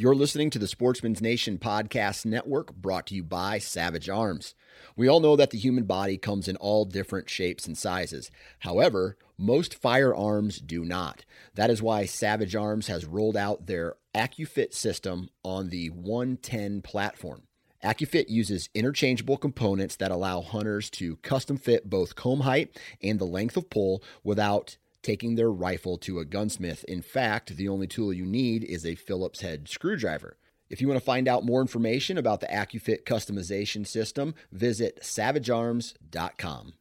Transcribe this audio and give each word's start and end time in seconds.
You're 0.00 0.14
listening 0.14 0.48
to 0.48 0.58
the 0.58 0.66
Sportsman's 0.66 1.20
Nation 1.20 1.58
Podcast 1.58 2.24
Network 2.24 2.74
brought 2.74 3.08
to 3.08 3.14
you 3.14 3.22
by 3.22 3.58
Savage 3.58 4.08
Arms. 4.08 4.54
We 4.96 5.08
all 5.08 5.20
know 5.20 5.36
that 5.36 5.50
the 5.50 5.58
human 5.58 5.84
body 5.84 6.16
comes 6.16 6.48
in 6.48 6.56
all 6.56 6.86
different 6.86 7.28
shapes 7.28 7.66
and 7.66 7.76
sizes. 7.76 8.30
However, 8.60 9.18
most 9.36 9.74
firearms 9.74 10.58
do 10.58 10.86
not. 10.86 11.26
That 11.54 11.68
is 11.68 11.82
why 11.82 12.06
Savage 12.06 12.56
Arms 12.56 12.86
has 12.86 13.04
rolled 13.04 13.36
out 13.36 13.66
their 13.66 13.96
AccuFit 14.14 14.72
system 14.72 15.28
on 15.44 15.68
the 15.68 15.90
110 15.90 16.80
platform. 16.80 17.42
AccuFit 17.84 18.30
uses 18.30 18.70
interchangeable 18.72 19.36
components 19.36 19.96
that 19.96 20.10
allow 20.10 20.40
hunters 20.40 20.88
to 20.92 21.16
custom 21.16 21.58
fit 21.58 21.90
both 21.90 22.16
comb 22.16 22.40
height 22.40 22.80
and 23.02 23.18
the 23.18 23.26
length 23.26 23.58
of 23.58 23.68
pull 23.68 24.02
without 24.24 24.78
taking 25.02 25.34
their 25.34 25.50
rifle 25.50 25.98
to 25.98 26.18
a 26.18 26.24
gunsmith. 26.24 26.84
In 26.84 27.02
fact, 27.02 27.56
the 27.56 27.68
only 27.68 27.86
tool 27.86 28.12
you 28.12 28.26
need 28.26 28.64
is 28.64 28.84
a 28.84 28.94
Phillips 28.94 29.40
head 29.40 29.68
screwdriver. 29.68 30.36
If 30.68 30.80
you 30.80 30.86
want 30.86 31.00
to 31.00 31.04
find 31.04 31.26
out 31.26 31.44
more 31.44 31.60
information 31.60 32.16
about 32.16 32.40
the 32.40 32.46
AccuFit 32.46 33.04
customization 33.04 33.86
system, 33.86 34.34
visit 34.52 35.00
savagearms.com. 35.02 36.74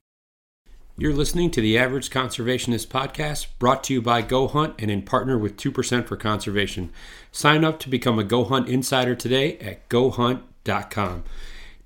You're 0.95 1.13
listening 1.13 1.49
to 1.51 1.61
the 1.61 1.77
Average 1.77 2.09
Conservationist 2.09 2.87
podcast 2.87 3.47
brought 3.57 3.85
to 3.85 3.93
you 3.93 4.01
by 4.01 4.21
Go 4.21 4.49
Hunt 4.49 4.75
and 4.79 4.91
in 4.91 5.01
partner 5.01 5.37
with 5.37 5.55
2% 5.55 6.05
for 6.05 6.17
Conservation. 6.17 6.91
Sign 7.31 7.63
up 7.63 7.79
to 7.79 7.89
become 7.89 8.19
a 8.19 8.23
Go 8.25 8.43
Hunt 8.43 8.67
insider 8.67 9.15
today 9.15 9.57
at 9.59 9.87
gohunt.com. 9.87 11.23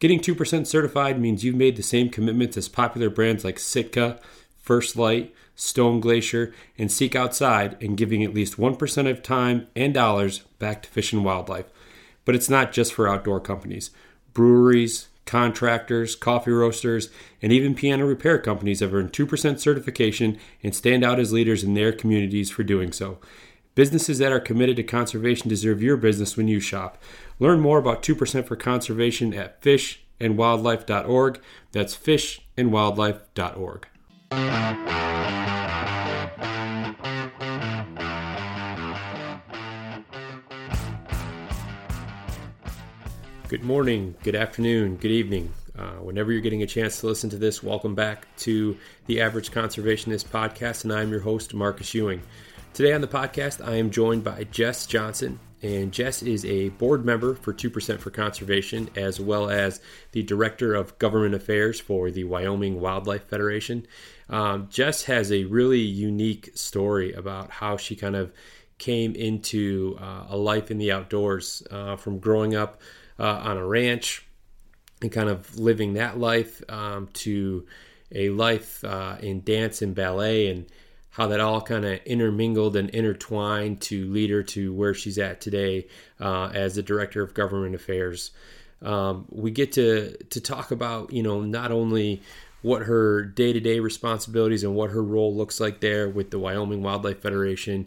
Getting 0.00 0.20
2% 0.20 0.66
certified 0.66 1.20
means 1.20 1.44
you've 1.44 1.54
made 1.54 1.76
the 1.76 1.82
same 1.82 2.08
commitments 2.08 2.56
as 2.56 2.68
popular 2.68 3.10
brands 3.10 3.44
like 3.44 3.58
Sitka, 3.58 4.18
First 4.58 4.96
Light, 4.96 5.34
Stone 5.54 6.00
Glacier, 6.00 6.54
and 6.78 6.90
Seek 6.90 7.14
Outside, 7.14 7.76
and 7.82 7.98
giving 7.98 8.24
at 8.24 8.32
least 8.32 8.56
1% 8.56 9.10
of 9.10 9.22
time 9.22 9.66
and 9.76 9.92
dollars 9.92 10.38
back 10.58 10.82
to 10.82 10.88
fish 10.88 11.12
and 11.12 11.22
wildlife. 11.22 11.66
But 12.24 12.34
it's 12.34 12.48
not 12.48 12.72
just 12.72 12.94
for 12.94 13.08
outdoor 13.08 13.40
companies. 13.40 13.90
Breweries, 14.32 15.08
contractors, 15.26 16.16
coffee 16.16 16.50
roasters, 16.50 17.10
and 17.42 17.52
even 17.52 17.74
piano 17.74 18.06
repair 18.06 18.38
companies 18.38 18.80
have 18.80 18.94
earned 18.94 19.12
2% 19.12 19.60
certification 19.60 20.38
and 20.62 20.74
stand 20.74 21.04
out 21.04 21.20
as 21.20 21.30
leaders 21.30 21.62
in 21.62 21.74
their 21.74 21.92
communities 21.92 22.50
for 22.50 22.62
doing 22.62 22.90
so. 22.90 23.18
Businesses 23.74 24.18
that 24.18 24.32
are 24.32 24.40
committed 24.40 24.76
to 24.76 24.82
conservation 24.82 25.48
deserve 25.48 25.82
your 25.82 25.96
business 25.96 26.36
when 26.36 26.48
you 26.48 26.58
shop. 26.58 26.98
Learn 27.40 27.58
more 27.58 27.78
about 27.78 28.02
2% 28.02 28.46
for 28.46 28.54
conservation 28.54 29.32
at 29.34 29.60
fishandwildlife.org. 29.62 31.40
That's 31.72 31.96
fishandwildlife.org. 31.96 33.86
Good 43.48 43.64
morning, 43.64 44.14
good 44.22 44.36
afternoon, 44.36 44.94
good 44.96 45.10
evening. 45.10 45.52
Uh, 45.76 45.94
whenever 45.94 46.30
you're 46.30 46.40
getting 46.40 46.62
a 46.62 46.66
chance 46.66 47.00
to 47.00 47.06
listen 47.06 47.30
to 47.30 47.36
this, 47.36 47.62
welcome 47.64 47.96
back 47.96 48.28
to 48.36 48.76
the 49.06 49.20
Average 49.22 49.50
Conservationist 49.50 50.26
podcast, 50.26 50.84
and 50.84 50.92
I'm 50.92 51.10
your 51.10 51.20
host, 51.20 51.52
Marcus 51.54 51.92
Ewing. 51.94 52.22
Today 52.74 52.92
on 52.92 53.00
the 53.00 53.08
podcast, 53.08 53.66
I 53.66 53.74
am 53.76 53.90
joined 53.90 54.22
by 54.22 54.44
Jess 54.44 54.86
Johnson, 54.86 55.40
and 55.62 55.92
Jess 55.92 56.22
is 56.22 56.44
a 56.44 56.70
board 56.70 57.04
member 57.04 57.34
for 57.34 57.52
2% 57.52 57.98
for 57.98 58.10
Conservation, 58.10 58.88
as 58.96 59.20
well 59.20 59.50
as 59.50 59.80
the 60.12 60.22
Director 60.22 60.74
of 60.74 60.98
Government 60.98 61.34
Affairs 61.34 61.78
for 61.78 62.10
the 62.10 62.24
Wyoming 62.24 62.80
Wildlife 62.80 63.24
Federation. 63.28 63.86
Um, 64.28 64.68
Jess 64.70 65.04
has 65.04 65.30
a 65.30 65.44
really 65.44 65.80
unique 65.80 66.50
story 66.54 67.12
about 67.12 67.50
how 67.50 67.76
she 67.76 67.94
kind 67.94 68.16
of 68.16 68.32
came 68.78 69.14
into 69.14 69.98
uh, 70.00 70.24
a 70.30 70.36
life 70.36 70.70
in 70.70 70.78
the 70.78 70.92
outdoors 70.92 71.62
uh, 71.70 71.96
from 71.96 72.18
growing 72.18 72.54
up 72.54 72.80
uh, 73.18 73.40
on 73.44 73.58
a 73.58 73.66
ranch 73.66 74.26
and 75.02 75.12
kind 75.12 75.28
of 75.28 75.58
living 75.58 75.94
that 75.94 76.18
life 76.18 76.62
um, 76.70 77.08
to 77.12 77.66
a 78.12 78.30
life 78.30 78.82
uh, 78.84 79.16
in 79.20 79.42
dance 79.42 79.82
and 79.82 79.94
ballet 79.94 80.48
and 80.48 80.66
how 81.10 81.26
that 81.28 81.40
all 81.40 81.60
kind 81.60 81.84
of 81.84 82.00
intermingled 82.04 82.76
and 82.76 82.90
intertwined 82.90 83.80
to 83.80 84.10
lead 84.10 84.30
her 84.30 84.42
to 84.42 84.72
where 84.72 84.94
she's 84.94 85.18
at 85.18 85.40
today 85.40 85.86
uh, 86.20 86.50
as 86.54 86.76
the 86.76 86.82
director 86.82 87.22
of 87.22 87.34
government 87.34 87.74
affairs. 87.74 88.30
Um, 88.82 89.26
we 89.28 89.50
get 89.50 89.72
to 89.72 90.16
to 90.30 90.40
talk 90.40 90.70
about 90.70 91.12
you 91.12 91.22
know 91.22 91.42
not 91.42 91.70
only 91.70 92.22
what 92.62 92.82
her 92.82 93.22
day 93.22 93.52
to 93.52 93.60
day 93.60 93.80
responsibilities 93.80 94.64
and 94.64 94.74
what 94.74 94.90
her 94.90 95.02
role 95.02 95.34
looks 95.34 95.60
like 95.60 95.80
there 95.80 96.08
with 96.08 96.30
the 96.30 96.38
Wyoming 96.38 96.82
Wildlife 96.82 97.20
Federation, 97.20 97.86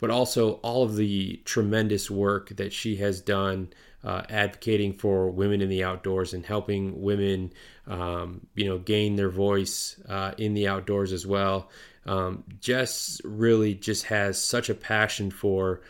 but 0.00 0.10
also 0.10 0.54
all 0.54 0.82
of 0.82 0.96
the 0.96 1.40
tremendous 1.44 2.10
work 2.10 2.50
that 2.56 2.72
she 2.72 2.96
has 2.96 3.20
done 3.20 3.68
uh, 4.04 4.22
advocating 4.28 4.92
for 4.92 5.30
women 5.30 5.62
in 5.62 5.68
the 5.68 5.82
outdoors 5.82 6.34
and 6.34 6.44
helping 6.44 7.00
women, 7.00 7.52
um, 7.86 8.46
you 8.54 8.66
know, 8.66 8.78
gain 8.78 9.16
their 9.16 9.30
voice 9.30 9.98
uh, 10.08 10.32
in 10.36 10.54
the 10.54 10.68
outdoors 10.68 11.12
as 11.12 11.26
well. 11.26 11.70
Um, 12.06 12.44
Jess 12.60 13.20
really 13.24 13.74
just 13.74 14.04
has 14.04 14.40
such 14.40 14.68
a 14.68 14.74
passion 14.74 15.30
for, 15.30 15.80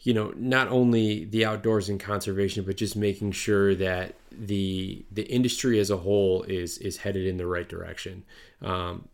you 0.00 0.12
know, 0.12 0.32
not 0.36 0.68
only 0.68 1.24
the 1.24 1.44
outdoors 1.44 1.88
and 1.88 2.00
conservation, 2.00 2.64
but 2.64 2.76
just 2.76 2.96
making 2.96 3.32
sure 3.32 3.74
that 3.76 4.16
the 4.32 5.04
the 5.12 5.22
industry 5.22 5.78
as 5.78 5.90
a 5.90 5.96
whole 5.96 6.42
is 6.42 6.78
is 6.78 6.96
headed 6.96 7.26
in 7.26 7.36
the 7.36 7.46
right 7.46 7.68
direction. 7.68 8.24
Um, 8.60 9.08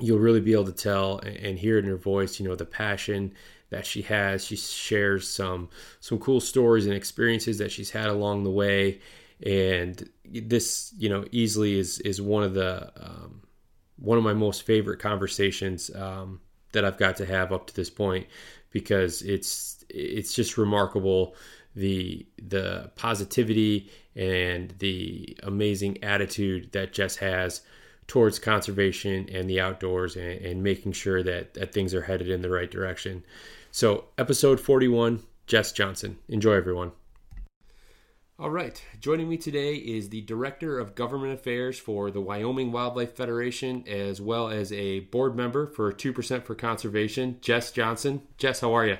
you'll 0.00 0.18
really 0.18 0.40
be 0.40 0.52
able 0.52 0.64
to 0.64 0.72
tell 0.72 1.18
and 1.18 1.58
hear 1.58 1.78
in 1.78 1.84
her 1.84 1.96
voice, 1.96 2.40
you 2.40 2.48
know, 2.48 2.56
the 2.56 2.64
passion 2.64 3.32
that 3.70 3.86
she 3.86 4.02
has. 4.02 4.44
She 4.44 4.56
shares 4.56 5.28
some 5.28 5.68
some 6.00 6.18
cool 6.18 6.40
stories 6.40 6.86
and 6.86 6.94
experiences 6.94 7.58
that 7.58 7.72
she's 7.72 7.90
had 7.90 8.08
along 8.08 8.44
the 8.44 8.50
way, 8.50 9.00
and 9.44 10.08
this, 10.24 10.92
you 10.98 11.08
know, 11.08 11.24
easily 11.32 11.78
is 11.78 11.98
is 12.00 12.20
one 12.20 12.42
of 12.42 12.54
the 12.54 12.92
um, 12.96 13.42
one 13.96 14.18
of 14.18 14.24
my 14.24 14.34
most 14.34 14.62
favorite 14.62 14.98
conversations 14.98 15.90
um, 15.94 16.40
that 16.72 16.84
I've 16.84 16.98
got 16.98 17.16
to 17.16 17.26
have 17.26 17.52
up 17.52 17.66
to 17.68 17.74
this 17.74 17.90
point 17.90 18.26
because 18.70 19.22
it's 19.22 19.84
it's 19.88 20.34
just 20.34 20.56
remarkable 20.56 21.34
the 21.74 22.26
the 22.40 22.90
positivity 22.96 23.90
and 24.16 24.74
the 24.78 25.36
amazing 25.42 26.02
attitude 26.02 26.72
that 26.72 26.92
Jess 26.92 27.16
has 27.16 27.62
towards 28.06 28.40
conservation 28.40 29.28
and 29.32 29.48
the 29.48 29.60
outdoors 29.60 30.16
and, 30.16 30.44
and 30.44 30.62
making 30.64 30.90
sure 30.90 31.22
that, 31.22 31.54
that 31.54 31.72
things 31.72 31.94
are 31.94 32.02
headed 32.02 32.28
in 32.28 32.42
the 32.42 32.50
right 32.50 32.68
direction. 32.68 33.22
So, 33.72 34.06
episode 34.18 34.58
41, 34.58 35.22
Jess 35.46 35.70
Johnson. 35.70 36.18
Enjoy, 36.28 36.54
everyone. 36.54 36.90
All 38.36 38.50
right. 38.50 38.82
Joining 38.98 39.28
me 39.28 39.36
today 39.36 39.76
is 39.76 40.08
the 40.08 40.22
Director 40.22 40.76
of 40.76 40.96
Government 40.96 41.34
Affairs 41.34 41.78
for 41.78 42.10
the 42.10 42.20
Wyoming 42.20 42.72
Wildlife 42.72 43.14
Federation, 43.14 43.84
as 43.86 44.20
well 44.20 44.48
as 44.48 44.72
a 44.72 45.00
board 45.00 45.36
member 45.36 45.68
for 45.68 45.92
2% 45.92 46.42
for 46.42 46.56
Conservation, 46.56 47.38
Jess 47.42 47.70
Johnson. 47.70 48.22
Jess, 48.38 48.58
how 48.60 48.74
are 48.74 48.86
you? 48.86 48.96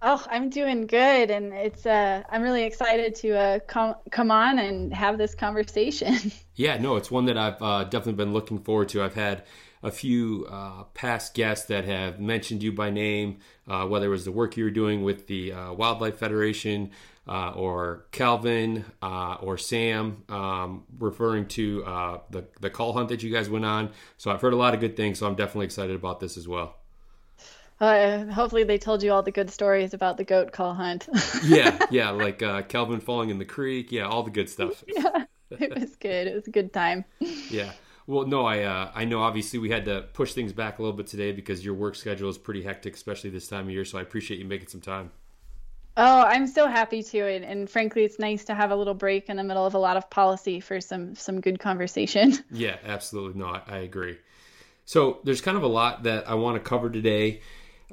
Oh, 0.00 0.24
I'm 0.30 0.48
doing 0.48 0.86
good, 0.86 1.32
and 1.32 1.52
it's 1.52 1.84
uh, 1.84 2.22
I'm 2.30 2.42
really 2.42 2.62
excited 2.62 3.16
to 3.16 3.36
uh, 3.36 3.58
come 3.66 3.96
come 4.12 4.30
on 4.30 4.60
and 4.60 4.94
have 4.94 5.18
this 5.18 5.34
conversation. 5.34 6.16
yeah, 6.54 6.76
no, 6.76 6.94
it's 6.94 7.10
one 7.10 7.24
that 7.24 7.36
I've 7.36 7.60
uh, 7.60 7.82
definitely 7.82 8.12
been 8.12 8.32
looking 8.32 8.60
forward 8.60 8.90
to. 8.90 9.02
I've 9.02 9.14
had 9.14 9.42
a 9.82 9.90
few 9.90 10.46
uh, 10.50 10.84
past 10.94 11.34
guests 11.34 11.66
that 11.66 11.84
have 11.84 12.20
mentioned 12.20 12.62
you 12.62 12.72
by 12.72 12.90
name, 12.90 13.38
uh, 13.66 13.86
whether 13.86 14.06
it 14.06 14.10
was 14.10 14.24
the 14.24 14.32
work 14.32 14.56
you 14.56 14.64
were 14.64 14.70
doing 14.70 15.02
with 15.02 15.26
the 15.26 15.52
uh, 15.52 15.72
Wildlife 15.72 16.18
Federation, 16.18 16.90
or 17.26 18.06
Calvin, 18.10 18.84
or 19.02 19.58
Sam, 19.58 20.24
um, 20.28 20.84
referring 20.98 21.46
to 21.48 21.82
the 22.30 22.44
the 22.60 22.70
call 22.70 22.94
hunt 22.94 23.10
that 23.10 23.22
you 23.22 23.32
guys 23.32 23.50
went 23.50 23.64
on. 23.66 23.90
So 24.16 24.30
I've 24.30 24.40
heard 24.40 24.54
a 24.54 24.56
lot 24.56 24.74
of 24.74 24.80
good 24.80 24.96
things. 24.96 25.18
So 25.18 25.26
I'm 25.26 25.34
definitely 25.34 25.66
excited 25.66 25.94
about 25.94 26.20
this 26.20 26.36
as 26.36 26.48
well. 26.48 26.78
Uh, 27.80 28.24
hopefully 28.26 28.64
they 28.64 28.78
told 28.78 29.02
you 29.02 29.12
all 29.12 29.22
the 29.22 29.30
good 29.30 29.50
stories 29.50 29.94
about 29.94 30.16
the 30.16 30.24
goat 30.24 30.50
call 30.52 30.74
hunt. 30.74 31.08
yeah, 31.44 31.78
yeah, 31.90 32.10
like 32.10 32.42
uh, 32.42 32.62
Kelvin 32.62 33.00
falling 33.00 33.30
in 33.30 33.38
the 33.38 33.44
creek. 33.44 33.92
Yeah, 33.92 34.08
all 34.08 34.22
the 34.22 34.30
good 34.30 34.50
stuff. 34.50 34.82
yeah, 34.88 35.24
it 35.50 35.78
was 35.78 35.94
good. 35.96 36.26
It 36.26 36.34
was 36.34 36.48
a 36.48 36.50
good 36.50 36.72
time. 36.72 37.04
yeah. 37.50 37.72
Well, 38.08 38.26
no, 38.26 38.46
I 38.46 38.62
uh, 38.62 38.90
I 38.94 39.04
know 39.04 39.20
obviously 39.20 39.58
we 39.58 39.68
had 39.68 39.84
to 39.84 40.00
push 40.14 40.32
things 40.32 40.54
back 40.54 40.78
a 40.78 40.82
little 40.82 40.96
bit 40.96 41.06
today 41.06 41.30
because 41.30 41.62
your 41.62 41.74
work 41.74 41.94
schedule 41.94 42.30
is 42.30 42.38
pretty 42.38 42.62
hectic, 42.62 42.94
especially 42.94 43.28
this 43.28 43.46
time 43.46 43.66
of 43.66 43.70
year. 43.70 43.84
So 43.84 43.98
I 43.98 44.00
appreciate 44.00 44.40
you 44.40 44.46
making 44.46 44.68
some 44.68 44.80
time. 44.80 45.10
Oh, 45.94 46.22
I'm 46.22 46.46
so 46.46 46.68
happy 46.68 47.02
to, 47.02 47.20
and, 47.20 47.44
and 47.44 47.68
frankly, 47.68 48.04
it's 48.04 48.18
nice 48.18 48.44
to 48.46 48.54
have 48.54 48.70
a 48.70 48.76
little 48.76 48.94
break 48.94 49.28
in 49.28 49.36
the 49.36 49.44
middle 49.44 49.66
of 49.66 49.74
a 49.74 49.78
lot 49.78 49.98
of 49.98 50.08
policy 50.08 50.58
for 50.58 50.80
some 50.80 51.14
some 51.16 51.42
good 51.42 51.60
conversation. 51.60 52.38
Yeah, 52.50 52.76
absolutely. 52.82 53.38
No, 53.38 53.48
I, 53.48 53.62
I 53.66 53.76
agree. 53.78 54.16
So 54.86 55.18
there's 55.24 55.42
kind 55.42 55.58
of 55.58 55.62
a 55.62 55.68
lot 55.68 56.04
that 56.04 56.26
I 56.30 56.34
want 56.34 56.56
to 56.56 56.66
cover 56.66 56.88
today. 56.88 57.42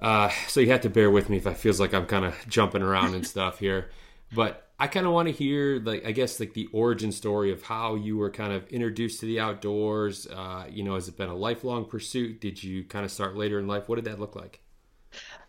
Uh, 0.01 0.29
so 0.47 0.61
you 0.61 0.71
have 0.71 0.81
to 0.81 0.89
bear 0.89 1.11
with 1.11 1.29
me 1.29 1.37
if 1.37 1.45
I 1.45 1.53
feels 1.53 1.77
like 1.77 1.93
I'm 1.93 2.05
kind 2.05 2.23
of 2.23 2.35
jumping 2.47 2.81
around 2.81 3.15
and 3.15 3.27
stuff 3.35 3.59
here, 3.59 3.89
but 4.33 4.64
I 4.77 4.87
kind 4.87 5.05
of 5.05 5.13
want 5.13 5.27
to 5.27 5.33
hear 5.33 5.79
like 5.79 6.05
I 6.05 6.11
guess 6.11 6.39
like 6.39 6.53
the 6.53 6.67
origin 6.73 7.11
story 7.11 7.51
of 7.51 7.63
how 7.63 7.95
you 7.95 8.17
were 8.17 8.29
kind 8.29 8.51
of 8.53 8.67
introduced 8.67 9.21
to 9.21 9.25
the 9.25 9.39
outdoors. 9.39 10.27
Uh, 10.27 10.67
you 10.69 10.83
know, 10.83 10.95
has 10.95 11.07
it 11.07 11.17
been 11.17 11.29
a 11.29 11.35
lifelong 11.35 11.85
pursuit? 11.85 12.41
Did 12.41 12.61
you 12.63 12.83
kind 12.83 13.05
of 13.05 13.11
start 13.11 13.35
later 13.37 13.59
in 13.59 13.67
life? 13.67 13.87
What 13.87 13.95
did 13.95 14.05
that 14.05 14.19
look 14.19 14.35
like? 14.35 14.61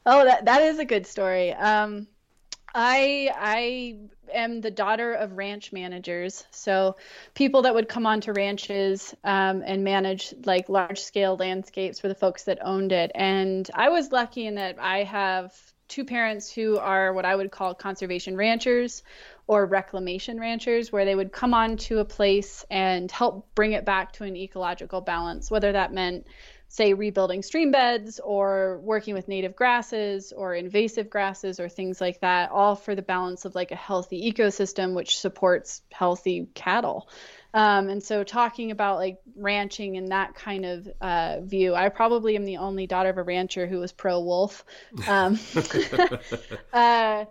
Oh, 0.04 0.24
that 0.24 0.44
that 0.44 0.62
is 0.62 0.78
a 0.78 0.84
good 0.84 1.06
story. 1.06 1.52
Um, 1.52 2.06
I 2.74 3.30
I 3.34 3.96
am 4.32 4.60
the 4.60 4.70
daughter 4.70 5.12
of 5.14 5.36
ranch 5.36 5.72
managers, 5.72 6.44
so 6.50 6.96
people 7.34 7.62
that 7.62 7.74
would 7.74 7.88
come 7.88 8.06
onto 8.06 8.32
ranches 8.32 9.14
um, 9.24 9.62
and 9.66 9.82
manage 9.84 10.34
like 10.44 10.68
large 10.68 11.00
scale 11.00 11.36
landscapes 11.36 11.98
for 12.00 12.08
the 12.08 12.14
folks 12.14 12.44
that 12.44 12.58
owned 12.62 12.92
it. 12.92 13.10
And 13.14 13.68
I 13.74 13.88
was 13.88 14.12
lucky 14.12 14.46
in 14.46 14.56
that 14.56 14.78
I 14.78 15.04
have 15.04 15.52
two 15.88 16.04
parents 16.04 16.50
who 16.50 16.78
are 16.78 17.12
what 17.12 17.24
I 17.24 17.34
would 17.34 17.50
call 17.50 17.74
conservation 17.74 18.36
ranchers 18.36 19.02
or 19.46 19.66
reclamation 19.66 20.40
ranchers, 20.40 20.90
where 20.90 21.04
they 21.04 21.14
would 21.14 21.32
come 21.32 21.54
on 21.54 21.76
to 21.76 21.98
a 21.98 22.04
place 22.04 22.64
and 22.70 23.10
help 23.10 23.48
bring 23.54 23.72
it 23.72 23.84
back 23.84 24.12
to 24.14 24.24
an 24.24 24.36
ecological 24.36 25.00
balance, 25.00 25.50
whether 25.50 25.72
that 25.72 25.92
meant 25.92 26.26
say 26.68 26.94
rebuilding 26.94 27.42
stream 27.42 27.70
beds 27.70 28.20
or 28.22 28.80
working 28.82 29.14
with 29.14 29.28
native 29.28 29.54
grasses 29.54 30.32
or 30.32 30.54
invasive 30.54 31.08
grasses 31.08 31.60
or 31.60 31.68
things 31.68 32.00
like 32.00 32.20
that 32.20 32.50
all 32.50 32.74
for 32.74 32.94
the 32.94 33.02
balance 33.02 33.44
of 33.44 33.54
like 33.54 33.70
a 33.70 33.76
healthy 33.76 34.32
ecosystem 34.32 34.94
which 34.94 35.18
supports 35.18 35.82
healthy 35.92 36.48
cattle 36.54 37.08
um, 37.56 37.88
and 37.88 38.00
so 38.00 38.22
talking 38.22 38.70
about 38.70 38.96
like 38.96 39.18
ranching 39.34 39.96
and 39.96 40.12
that 40.12 40.34
kind 40.36 40.64
of 40.64 40.88
uh, 41.00 41.40
view 41.40 41.74
i 41.74 41.88
probably 41.88 42.36
am 42.36 42.44
the 42.44 42.58
only 42.58 42.86
daughter 42.86 43.10
of 43.10 43.18
a 43.18 43.22
rancher 43.22 43.66
who 43.66 43.80
was 43.80 43.90
pro 43.90 44.20
wolf 44.20 44.64
um, 45.08 45.38
uh, 46.72 47.24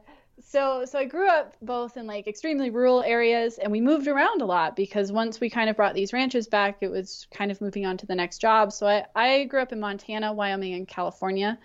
so 0.48 0.86
so 0.86 1.00
I 1.00 1.06
grew 1.06 1.28
up 1.28 1.56
both 1.62 1.98
in 1.98 2.08
like 2.08 2.28
extremely 2.28 2.70
rural 2.70 3.04
areas 3.04 3.58
and 3.58 3.72
we 3.72 3.82
moved 3.82 4.08
around 4.08 4.42
a 4.42 4.46
lot 4.46 4.76
because 4.76 5.12
once 5.12 5.40
we 5.40 5.50
kind 5.50 5.70
of 5.70 5.76
brought 5.76 5.96
these 5.96 6.14
ranches 6.14 6.48
back 6.48 6.78
it 6.82 6.90
was 6.90 7.28
kind 7.32 7.52
of 7.52 7.60
moving 7.62 7.86
on 7.86 7.98
to 7.98 8.06
the 8.06 8.16
next 8.16 8.40
job. 8.40 8.72
So 8.72 8.88
I, 8.88 9.06
I 9.16 9.44
grew 9.46 9.62
up 9.62 9.72
in 9.72 9.80
Montana, 9.80 10.34
Wyoming, 10.34 10.74
and 10.74 10.88
California. 10.88 11.58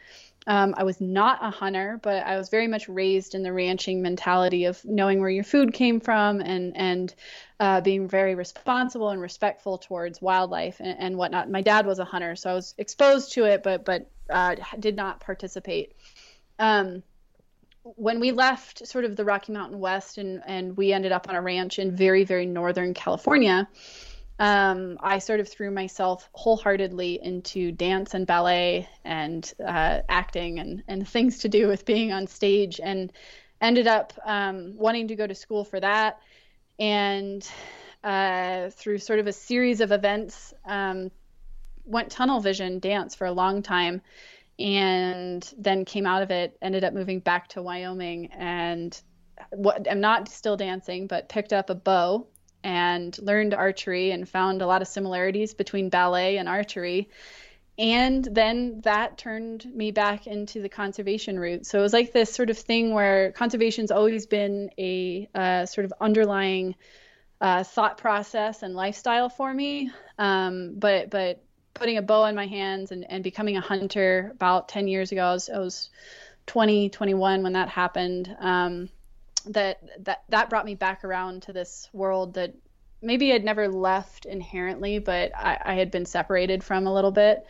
Um, 0.47 0.75
I 0.77 0.85
was 0.85 1.01
not 1.01 1.39
a 1.43 1.51
hunter, 1.51 2.01
but 2.03 2.25
I 2.25 2.37
was 2.39 2.49
very 2.49 2.67
much 2.67 2.89
raised 2.89 3.35
in 3.35 3.43
the 3.43 3.53
ranching 3.53 4.01
mentality 4.01 4.65
of 4.65 4.83
knowing 4.85 5.21
where 5.21 5.31
your 5.31 5.45
food 5.45 5.75
came 5.75 6.01
from 6.01 6.41
and 6.41 6.77
and 6.77 7.15
uh, 7.61 7.83
being 7.83 8.09
very 8.09 8.35
responsible 8.35 9.11
and 9.11 9.21
respectful 9.21 9.77
towards 9.77 10.21
wildlife 10.23 10.81
and, 10.81 10.99
and, 10.99 11.17
whatnot. 11.19 11.51
My 11.51 11.61
dad 11.61 11.87
was 11.87 11.99
a 11.99 12.07
hunter, 12.07 12.35
so 12.35 12.51
I 12.51 12.55
was 12.55 12.75
exposed 12.79 13.35
to 13.35 13.45
it, 13.45 13.63
but 13.63 13.85
but 13.85 14.11
uh, 14.31 14.57
did 14.79 14.97
not 14.97 15.21
participate. 15.21 15.93
Um, 16.59 17.03
when 17.83 18.19
we 18.19 18.33
left 18.33 18.87
sort 18.87 19.05
of 19.05 19.15
the 19.15 19.25
Rocky 19.25 19.53
Mountain 19.53 19.79
West 19.79 20.19
and, 20.19 20.43
and 20.47 20.77
we 20.77 20.93
ended 20.93 21.13
up 21.13 21.29
on 21.29 21.35
a 21.35 21.41
ranch 21.41 21.79
in 21.79 21.95
very, 21.95 22.25
very 22.25 22.47
northern 22.47 22.95
California, 22.95 23.69
um, 24.39 24.99
I 25.03 25.19
sort 25.19 25.41
of 25.41 25.49
threw 25.49 25.71
myself 25.71 26.29
wholeheartedly 26.33 27.21
into 27.23 27.73
dance 27.73 28.15
and 28.15 28.27
ballet 28.27 28.89
and 29.05 29.53
uh, 29.63 30.01
acting 30.09 30.61
and, 30.61 30.83
and 30.89 31.07
things 31.07 31.39
to 31.41 31.49
do 31.49 31.69
with 31.69 31.85
being 31.85 32.13
on 32.13 32.27
stage 32.27 32.81
and 32.83 33.13
ended 33.61 33.87
up 33.87 34.15
um, 34.25 34.75
wanting 34.77 35.09
to 35.09 35.17
go 35.17 35.27
to 35.27 35.35
school 35.35 35.65
for 35.65 35.79
that. 35.81 36.21
And 36.81 37.49
uh, 38.03 38.71
through 38.71 38.99
sort 38.99 39.19
of 39.19 39.27
a 39.27 39.33
series 39.33 39.81
of 39.81 39.93
events, 39.93 40.55
um, 40.65 41.11
went 41.85 42.11
tunnel 42.11 42.41
vision 42.41 42.79
dance 42.79 43.15
for 43.15 43.27
a 43.27 43.33
long 43.33 43.63
time 43.63 44.01
and 44.59 45.53
then 45.57 45.85
came 45.85 46.07
out 46.07 46.23
of 46.23 46.31
it, 46.31 46.57
ended 46.61 46.85
up 46.85 46.93
moving 46.93 47.21
back 47.21 47.49
to 47.49 47.63
Wyoming 47.63 48.27
and 48.33 49.01
what 49.51 49.87
I'm 49.91 50.01
not 50.01 50.29
still 50.29 50.57
dancing, 50.57 51.07
but 51.07 51.29
picked 51.29 51.53
up 51.53 51.71
a 51.71 51.75
bow 51.75 52.27
and 52.63 53.17
learned 53.19 53.55
archery 53.55 54.11
and 54.11 54.29
found 54.29 54.61
a 54.61 54.67
lot 54.67 54.83
of 54.83 54.89
similarities 54.89 55.55
between 55.55 55.89
ballet 55.89 56.37
and 56.37 56.49
archery. 56.49 57.09
And 57.81 58.23
then 58.23 58.83
that 58.83 59.17
turned 59.17 59.65
me 59.65 59.91
back 59.91 60.27
into 60.27 60.61
the 60.61 60.69
conservation 60.69 61.41
route. 61.41 61.65
So 61.65 61.79
it 61.79 61.83
was 61.83 61.95
like 61.95 62.13
this 62.13 62.31
sort 62.31 62.51
of 62.51 62.59
thing 62.59 62.93
where 62.93 63.33
conservation's 63.33 63.91
always 63.91 64.27
been 64.27 64.69
a 64.79 65.27
uh, 65.35 65.65
sort 65.65 65.87
of 65.87 65.95
underlying 65.99 66.75
uh, 67.41 67.65
thought 67.65 67.97
process 67.97 68.63
and 68.63 68.75
lifestyle 68.75 69.31
for 69.31 69.53
me. 69.53 69.91
Um, 70.19 70.75
but 70.77 71.09
but 71.09 71.43
putting 71.73 71.97
a 71.97 72.03
bow 72.03 72.27
in 72.27 72.35
my 72.35 72.47
hands 72.47 72.93
and, 72.93 73.11
and 73.11 73.25
becoming 73.25 73.57
a 73.57 73.63
hunter 73.63 74.31
about 74.35 74.69
10 74.69 74.87
years 74.87 75.11
ago. 75.11 75.25
I 75.25 75.33
was, 75.33 75.49
I 75.49 75.59
was 75.59 75.89
20, 76.49 76.91
21 76.91 77.43
when 77.43 77.55
that 77.55 77.71
happened. 77.71 78.37
Um, 78.41 78.91
that 79.47 79.81
that 80.05 80.25
that 80.29 80.51
brought 80.51 80.67
me 80.67 80.75
back 80.75 81.03
around 81.03 81.45
to 81.45 81.55
this 81.55 81.89
world 81.95 82.35
that 82.35 82.53
maybe 83.03 83.33
I'd 83.33 83.45
never 83.45 83.69
left 83.69 84.27
inherently, 84.27 84.99
but 84.99 85.33
I, 85.37 85.59
I 85.65 85.75
had 85.75 85.91
been 85.91 86.07
separated 86.07 86.63
from 86.63 86.87
a 86.87 86.95
little 86.95 87.11
bit. 87.11 87.47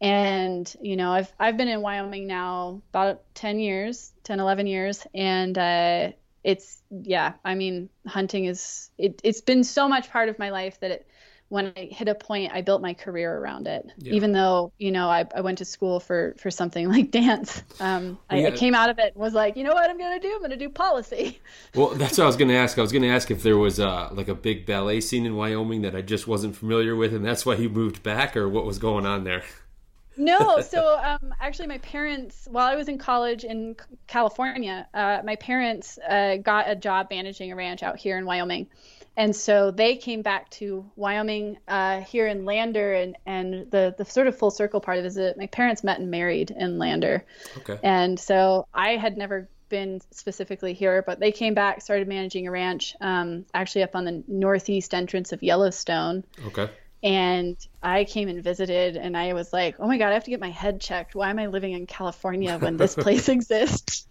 And 0.00 0.74
you 0.80 0.96
know, 0.96 1.12
I've 1.12 1.32
I've 1.38 1.56
been 1.56 1.68
in 1.68 1.80
Wyoming 1.80 2.26
now 2.26 2.82
about 2.90 3.22
10 3.34 3.60
years, 3.60 4.12
10, 4.24 4.40
11 4.40 4.66
years, 4.66 5.06
and 5.14 5.56
uh, 5.56 6.10
it's 6.42 6.82
yeah. 6.90 7.34
I 7.44 7.54
mean, 7.54 7.88
hunting 8.06 8.46
is 8.46 8.90
it, 8.98 9.20
it's 9.22 9.40
been 9.40 9.62
so 9.62 9.88
much 9.88 10.10
part 10.10 10.28
of 10.28 10.38
my 10.40 10.50
life 10.50 10.80
that 10.80 10.90
it 10.90 11.06
when 11.52 11.70
I 11.76 11.90
hit 11.92 12.08
a 12.08 12.14
point, 12.14 12.50
I 12.54 12.62
built 12.62 12.80
my 12.80 12.94
career 12.94 13.36
around 13.36 13.66
it. 13.66 13.86
Yeah. 13.98 14.14
Even 14.14 14.32
though, 14.32 14.72
you 14.78 14.90
know, 14.90 15.10
I, 15.10 15.26
I 15.34 15.42
went 15.42 15.58
to 15.58 15.66
school 15.66 16.00
for, 16.00 16.34
for 16.38 16.50
something 16.50 16.88
like 16.88 17.10
dance. 17.10 17.62
Um, 17.78 18.18
well, 18.30 18.40
yeah. 18.40 18.46
I, 18.46 18.52
I, 18.52 18.56
came 18.56 18.74
out 18.74 18.88
of 18.88 18.98
it 18.98 19.12
and 19.12 19.16
was 19.16 19.34
like, 19.34 19.54
you 19.58 19.62
know 19.62 19.74
what 19.74 19.90
I'm 19.90 19.98
going 19.98 20.18
to 20.18 20.26
do? 20.26 20.32
I'm 20.32 20.38
going 20.38 20.52
to 20.52 20.56
do 20.56 20.70
policy. 20.70 21.38
Well, 21.74 21.88
that's 21.90 22.18
what 22.18 22.24
I 22.24 22.26
was 22.26 22.36
going 22.36 22.48
to 22.48 22.56
ask. 22.56 22.78
I 22.78 22.82
was 22.82 22.92
going 22.92 23.02
to 23.02 23.08
ask 23.08 23.30
if 23.30 23.42
there 23.42 23.56
was 23.56 23.80
uh, 23.80 24.10
like 24.12 24.28
a 24.28 24.34
big 24.34 24.66
ballet 24.66 25.00
scene 25.00 25.24
in 25.24 25.36
Wyoming 25.36 25.82
that 25.82 25.94
I 25.94 26.02
just 26.02 26.26
wasn't 26.26 26.54
familiar 26.54 26.94
with, 26.94 27.14
and 27.14 27.24
that's 27.24 27.46
why 27.46 27.54
you 27.54 27.70
moved 27.70 28.02
back, 28.02 28.36
or 28.36 28.48
what 28.48 28.66
was 28.66 28.78
going 28.78 29.06
on 29.06 29.24
there? 29.24 29.42
no, 30.16 30.60
so 30.60 30.98
um, 31.02 31.34
actually, 31.40 31.68
my 31.68 31.78
parents, 31.78 32.46
while 32.50 32.66
I 32.66 32.76
was 32.76 32.88
in 32.88 32.98
college 32.98 33.44
in 33.44 33.76
California, 34.06 34.86
uh, 34.92 35.20
my 35.24 35.36
parents 35.36 35.98
uh, 36.06 36.36
got 36.36 36.68
a 36.68 36.76
job 36.76 37.08
managing 37.10 37.52
a 37.52 37.56
ranch 37.56 37.82
out 37.82 37.96
here 37.96 38.18
in 38.18 38.26
Wyoming 38.26 38.68
and 39.16 39.34
so 39.36 39.70
they 39.70 39.96
came 39.96 40.22
back 40.22 40.48
to 40.50 40.90
Wyoming 40.96 41.58
uh, 41.68 42.00
here 42.00 42.26
in 42.26 42.44
Lander, 42.44 42.92
and 42.94 43.16
and 43.26 43.70
the 43.70 43.94
the 43.96 44.04
sort 44.04 44.26
of 44.26 44.36
full 44.36 44.50
circle 44.50 44.80
part 44.80 44.98
of 44.98 45.04
it 45.04 45.08
is 45.08 45.14
that 45.16 45.36
my 45.36 45.46
parents 45.46 45.84
met 45.84 45.98
and 46.00 46.10
married 46.10 46.50
in 46.50 46.78
Lander, 46.78 47.24
Okay. 47.58 47.78
and 47.82 48.18
so 48.18 48.66
I 48.72 48.96
had 48.96 49.16
never 49.16 49.48
been 49.68 50.00
specifically 50.10 50.74
here, 50.74 51.02
but 51.06 51.18
they 51.18 51.32
came 51.32 51.54
back, 51.54 51.80
started 51.80 52.06
managing 52.06 52.46
a 52.46 52.50
ranch, 52.50 52.94
um, 53.00 53.46
actually 53.54 53.82
up 53.82 53.96
on 53.96 54.04
the 54.04 54.22
northeast 54.28 54.92
entrance 54.92 55.32
of 55.32 55.42
Yellowstone, 55.42 56.24
Okay. 56.46 56.68
and 57.02 57.56
I 57.82 58.04
came 58.04 58.28
and 58.28 58.44
visited, 58.44 58.96
and 58.96 59.16
I 59.16 59.32
was 59.32 59.52
like, 59.52 59.76
oh 59.78 59.86
my 59.86 59.96
god, 59.98 60.10
I 60.10 60.14
have 60.14 60.24
to 60.24 60.30
get 60.30 60.40
my 60.40 60.50
head 60.50 60.80
checked. 60.80 61.14
Why 61.14 61.30
am 61.30 61.38
I 61.38 61.46
living 61.46 61.72
in 61.72 61.86
California 61.86 62.58
when 62.58 62.76
this 62.76 62.94
place 63.04 63.28
exists? 63.28 64.06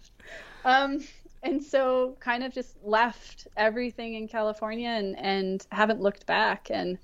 Um, 0.64 0.98
and 1.42 1.62
so 1.62 2.16
kind 2.20 2.44
of 2.44 2.52
just 2.52 2.76
left 2.84 3.48
everything 3.56 4.14
in 4.14 4.28
California 4.28 4.88
and 4.88 5.18
and 5.18 5.66
haven't 5.70 6.00
looked 6.00 6.26
back 6.26 6.68
and 6.70 6.98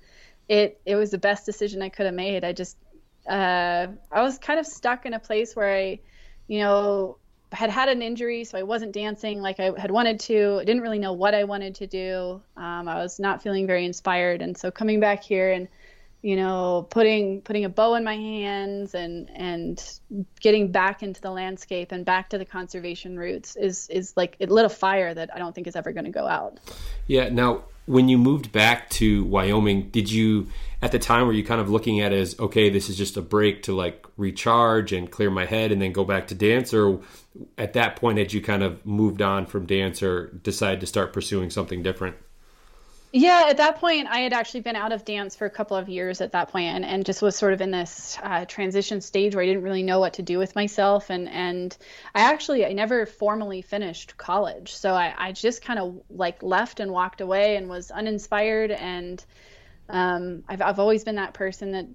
it 0.47 0.81
it 0.85 0.95
was 0.95 1.11
the 1.11 1.17
best 1.17 1.45
decision 1.45 1.81
I 1.81 1.89
could 1.89 2.05
have 2.05 2.15
made. 2.15 2.43
I 2.43 2.53
just 2.53 2.77
uh, 3.29 3.87
I 4.11 4.21
was 4.21 4.39
kind 4.39 4.59
of 4.59 4.65
stuck 4.65 5.05
in 5.05 5.13
a 5.13 5.19
place 5.19 5.55
where 5.55 5.75
I 5.75 5.99
you 6.47 6.59
know 6.59 7.17
had 7.51 7.69
had 7.69 7.89
an 7.89 8.01
injury 8.01 8.43
so 8.43 8.57
I 8.57 8.63
wasn't 8.63 8.91
dancing 8.91 9.41
like 9.41 9.59
I 9.59 9.71
had 9.77 9.91
wanted 9.91 10.19
to. 10.21 10.59
I 10.61 10.65
didn't 10.65 10.81
really 10.81 10.99
know 10.99 11.13
what 11.13 11.33
I 11.33 11.43
wanted 11.43 11.75
to 11.75 11.87
do. 11.87 12.41
Um, 12.57 12.87
I 12.87 12.95
was 12.95 13.19
not 13.19 13.43
feeling 13.43 13.67
very 13.67 13.85
inspired 13.85 14.41
and 14.41 14.57
so 14.57 14.71
coming 14.71 14.99
back 14.99 15.23
here 15.23 15.51
and 15.51 15.67
you 16.21 16.35
know 16.35 16.85
putting 16.89 17.41
putting 17.41 17.65
a 17.65 17.69
bow 17.69 17.95
in 17.95 18.03
my 18.03 18.15
hands 18.15 18.93
and 18.93 19.29
and 19.33 19.99
getting 20.41 20.71
back 20.71 21.01
into 21.01 21.21
the 21.21 21.31
landscape 21.31 21.91
and 21.91 22.03
back 22.03 22.29
to 22.29 22.37
the 22.37 22.45
conservation 22.45 23.17
roots 23.17 23.55
is 23.55 23.87
is 23.89 24.13
like 24.17 24.35
it 24.39 24.49
lit 24.49 24.65
a 24.65 24.69
fire 24.69 25.13
that 25.13 25.33
I 25.33 25.39
don't 25.39 25.55
think 25.55 25.67
is 25.67 25.75
ever 25.75 25.91
going 25.91 26.05
to 26.05 26.11
go 26.11 26.27
out. 26.27 26.59
Yeah. 27.07 27.29
Now, 27.29 27.63
when 27.89 28.07
you 28.07 28.19
moved 28.19 28.51
back 28.51 28.87
to 28.91 29.23
Wyoming, 29.23 29.89
did 29.89 30.11
you, 30.11 30.47
at 30.79 30.91
the 30.91 30.99
time, 30.99 31.25
were 31.25 31.33
you 31.33 31.43
kind 31.43 31.59
of 31.59 31.71
looking 31.71 32.01
at 32.01 32.13
it 32.13 32.19
as, 32.19 32.39
okay, 32.39 32.69
this 32.69 32.87
is 32.87 32.95
just 32.95 33.17
a 33.17 33.21
break 33.21 33.63
to 33.63 33.75
like 33.75 34.05
recharge 34.15 34.93
and 34.93 35.09
clear 35.09 35.31
my 35.31 35.45
head 35.45 35.71
and 35.71 35.81
then 35.81 35.91
go 35.91 36.05
back 36.05 36.27
to 36.27 36.35
dance? 36.35 36.71
Or 36.71 36.99
at 37.57 37.73
that 37.73 37.95
point, 37.95 38.19
had 38.19 38.31
you 38.31 38.43
kind 38.43 38.61
of 38.61 38.85
moved 38.85 39.23
on 39.23 39.47
from 39.47 39.65
dance 39.65 40.03
or 40.03 40.27
decided 40.27 40.81
to 40.81 40.85
start 40.85 41.13
pursuing 41.13 41.49
something 41.49 41.81
different? 41.81 42.15
Yeah, 43.11 43.45
at 43.49 43.57
that 43.57 43.77
point, 43.77 44.07
I 44.07 44.19
had 44.19 44.33
actually 44.33 44.61
been 44.61 44.75
out 44.75 44.91
of 44.91 45.03
dance 45.03 45.35
for 45.35 45.45
a 45.45 45.49
couple 45.49 45.75
of 45.75 45.89
years 45.89 46.21
at 46.21 46.33
that 46.33 46.49
point, 46.49 46.75
and, 46.75 46.85
and 46.85 47.03
just 47.03 47.23
was 47.23 47.35
sort 47.35 47.53
of 47.53 47.61
in 47.61 47.71
this 47.71 48.19
uh, 48.21 48.45
transition 48.45 49.01
stage 49.01 49.33
where 49.33 49.43
I 49.43 49.47
didn't 49.47 49.63
really 49.63 49.81
know 49.81 49.99
what 49.99 50.13
to 50.13 50.21
do 50.21 50.37
with 50.37 50.55
myself, 50.55 51.09
and 51.09 51.27
and 51.27 51.75
I 52.13 52.21
actually 52.21 52.67
I 52.67 52.73
never 52.73 53.07
formally 53.07 53.63
finished 53.63 54.15
college, 54.17 54.73
so 54.75 54.93
I, 54.93 55.15
I 55.17 55.31
just 55.31 55.63
kind 55.63 55.79
of 55.79 55.99
like 56.11 56.43
left 56.43 56.79
and 56.79 56.91
walked 56.91 57.21
away 57.21 57.55
and 57.55 57.67
was 57.67 57.89
uninspired, 57.89 58.69
and 58.69 59.23
um, 59.89 60.43
I've 60.47 60.61
I've 60.61 60.79
always 60.79 61.03
been 61.03 61.15
that 61.15 61.33
person 61.33 61.71
that 61.71 61.87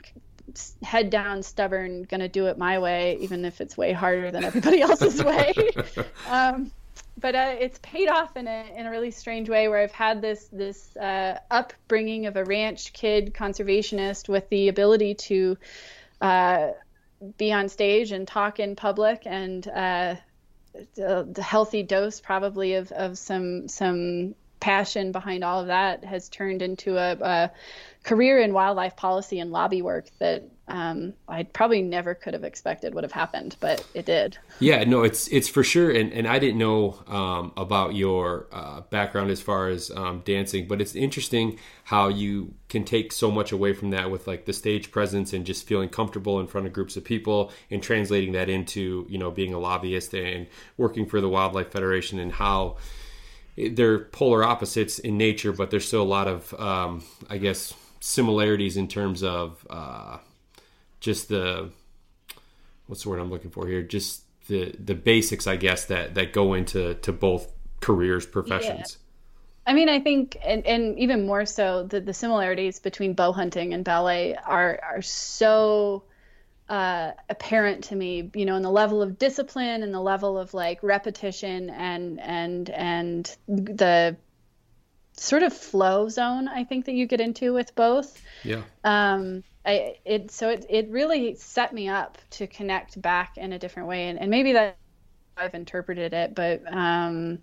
head 0.83 1.11
down, 1.11 1.45
stubborn, 1.45 2.03
gonna 2.03 2.29
do 2.29 2.47
it 2.47 2.59
my 2.59 2.81
way, 2.81 3.19
even 3.21 3.45
if 3.45 3.61
it's 3.61 3.77
way 3.77 3.93
harder 3.93 4.33
than 4.33 4.43
everybody 4.43 4.81
else's 4.83 5.23
way. 5.23 5.55
um, 6.29 6.73
but 7.25 7.35
uh, 7.35 7.55
it's 7.59 7.79
paid 7.79 8.11
off 8.11 8.37
in 8.37 8.47
a 8.47 8.71
in 8.77 8.85
a 8.85 8.91
really 8.91 9.11
strange 9.11 9.49
way 9.49 9.67
where 9.67 9.79
I've 9.79 9.93
had 9.93 10.21
this 10.21 10.47
this 10.53 10.95
uh, 10.95 11.39
upbringing 11.51 12.27
of 12.27 12.37
a 12.37 12.45
ranch 12.45 12.93
kid 12.93 13.33
conservationist 13.33 14.29
with 14.29 14.47
the 14.51 14.69
ability 14.69 15.15
to 15.29 15.57
uh, 16.21 16.73
be 17.39 17.51
on 17.51 17.71
stage 17.71 18.13
and 18.13 18.29
talk 18.29 18.61
in 18.61 18.77
public 18.77 19.23
and 19.25 19.67
uh, 19.67 20.17
the, 20.97 21.43
healthy 21.43 21.83
dose 21.83 22.21
probably 22.21 22.75
of, 22.75 22.93
of 22.93 23.17
some 23.17 23.69
some 23.69 24.35
passion 24.65 25.13
behind 25.13 25.45
all 25.45 25.61
of 25.61 25.67
that 25.67 26.03
has 26.03 26.31
turned 26.31 26.63
into 26.63 26.97
a, 26.97 27.13
a 27.21 27.51
career 28.03 28.39
in 28.39 28.55
wildlife 28.55 28.97
policy 28.97 29.39
and 29.39 29.53
lobby 29.53 29.83
work 29.83 30.07
that 30.21 30.43
um, 30.69 31.13
I 31.29 31.43
probably 31.43 31.83
never 31.83 32.15
could 32.15 32.33
have 32.33 32.45
expected 32.45 32.95
would 32.95 33.05
have 33.05 33.13
happened, 33.13 33.57
but 33.61 33.87
it 33.93 34.07
did. 34.07 34.39
Yeah, 34.61 34.83
no, 34.85 35.03
it's 35.03 35.29
it's 35.29 35.49
for 35.51 35.63
sure, 35.63 35.91
and 35.91 36.11
and 36.15 36.27
I 36.27 36.39
didn't 36.39 36.57
know 36.57 36.99
um, 37.07 37.53
about 37.59 37.95
your 37.95 38.47
uh, 38.51 38.81
background 38.89 39.31
as 39.31 39.43
far 39.43 39.69
as 39.69 39.91
um, 39.91 40.23
dancing, 40.25 40.67
but 40.67 40.81
it's 40.81 40.95
interesting 40.95 41.59
how 41.85 42.09
you 42.09 42.55
can 42.71 42.85
take 42.85 43.13
so 43.13 43.31
much 43.31 43.53
away 43.53 43.75
from 43.75 43.91
that 43.91 44.11
with 44.11 44.27
like 44.27 44.47
the 44.47 44.55
stage 44.55 44.91
presence 44.91 45.35
and 45.35 45.45
just 45.45 45.67
feeling 45.67 45.91
comfortable 45.91 46.41
in 46.41 46.47
front 46.47 46.67
of 46.67 46.73
groups 46.73 46.97
of 46.97 47.05
people 47.05 47.53
and 47.71 47.83
translating 47.83 48.33
that 48.33 48.49
into 48.49 49.05
you 49.11 49.19
know 49.19 49.31
being 49.31 49.53
a 49.53 49.59
lobbyist 49.59 50.15
and 50.15 50.47
working 50.79 51.05
for 51.05 51.21
the 51.21 51.29
Wildlife 51.29 51.71
Federation 51.71 52.19
and 52.19 52.33
how 52.33 52.79
they're 53.57 54.01
polar 54.01 54.43
opposites 54.45 54.99
in 54.99 55.17
nature, 55.17 55.53
but 55.53 55.71
there's 55.71 55.87
still 55.87 56.03
a 56.03 56.05
lot 56.05 56.29
of 56.29 56.55
um, 56.55 57.05
I 57.29 57.39
guess 57.39 57.75
similarities 58.01 58.77
in 58.77 58.89
terms 58.89 59.23
of 59.23 59.67
uh, 59.71 60.19
just 61.01 61.29
the 61.29 61.71
what's 62.87 63.05
the 63.05 63.11
word 63.11 63.21
I'm 63.21 63.31
looking 63.31 63.51
for 63.51 63.67
here? 63.67 63.83
Just 63.83 64.23
the 64.49 64.75
the 64.79 64.95
basics, 64.95 65.47
I 65.47 65.57
guess 65.57 65.87
that 65.87 66.15
that 66.15 66.33
go 66.33 66.55
into 66.55 66.95
to 66.95 67.13
both 67.13 67.51
careers, 67.81 68.27
professions. 68.27 68.99
I 69.67 69.73
mean, 69.73 69.89
I 69.89 69.99
think, 69.99 70.37
and, 70.45 70.67
and 70.67 70.99
even 70.99 71.27
more 71.27 71.47
so, 71.47 71.85
the, 71.85 71.99
the 71.99 72.13
similarities 72.13 72.81
between 72.81 73.15
bow 73.15 73.33
hunting 73.33 73.73
and 73.73 73.83
ballet 73.83 74.37
are 74.37 74.79
are 74.83 75.03
so 75.03 76.03
uh, 76.69 77.13
apparent 77.29 77.85
to 77.85 77.97
me. 77.97 78.31
You 78.35 78.47
know, 78.47 78.57
in 78.57 78.63
the 78.63 78.71
level 78.71 79.03
of 79.03 79.19
discipline 79.19 79.83
and 79.83 79.93
the 79.93 80.01
level 80.01 80.39
of 80.39 80.55
like 80.55 80.83
repetition 80.83 81.71
and 81.71 82.21
and 82.21 82.71
and 82.71 83.37
the 83.49 84.17
sort 85.17 85.43
of 85.43 85.53
flow 85.53 86.09
zone. 86.09 86.49
I 86.49 86.65
think 86.65 86.87
that 86.87 86.95
you 86.95 87.07
get 87.07 87.21
into 87.21 87.53
with 87.53 87.75
both. 87.75 88.21
Yeah. 88.43 88.63
Um, 88.83 89.45
I 89.65 89.97
it 90.05 90.31
so 90.31 90.51
it 90.51 90.67
it 90.69 90.89
really 90.91 91.37
set 91.37 91.73
me 91.73 91.89
up 91.89 92.19
to 92.31 92.47
connect 92.47 93.01
back 93.01 93.37
in 93.37 93.53
a 93.53 93.59
different 93.59 93.89
way, 93.89 94.09
and 94.09 94.19
and 94.19 94.31
maybe 94.31 94.53
that 94.53 94.77
I've 95.37 95.55
interpreted 95.55 96.13
it, 96.13 96.35
but 96.35 96.63
um, 96.73 97.39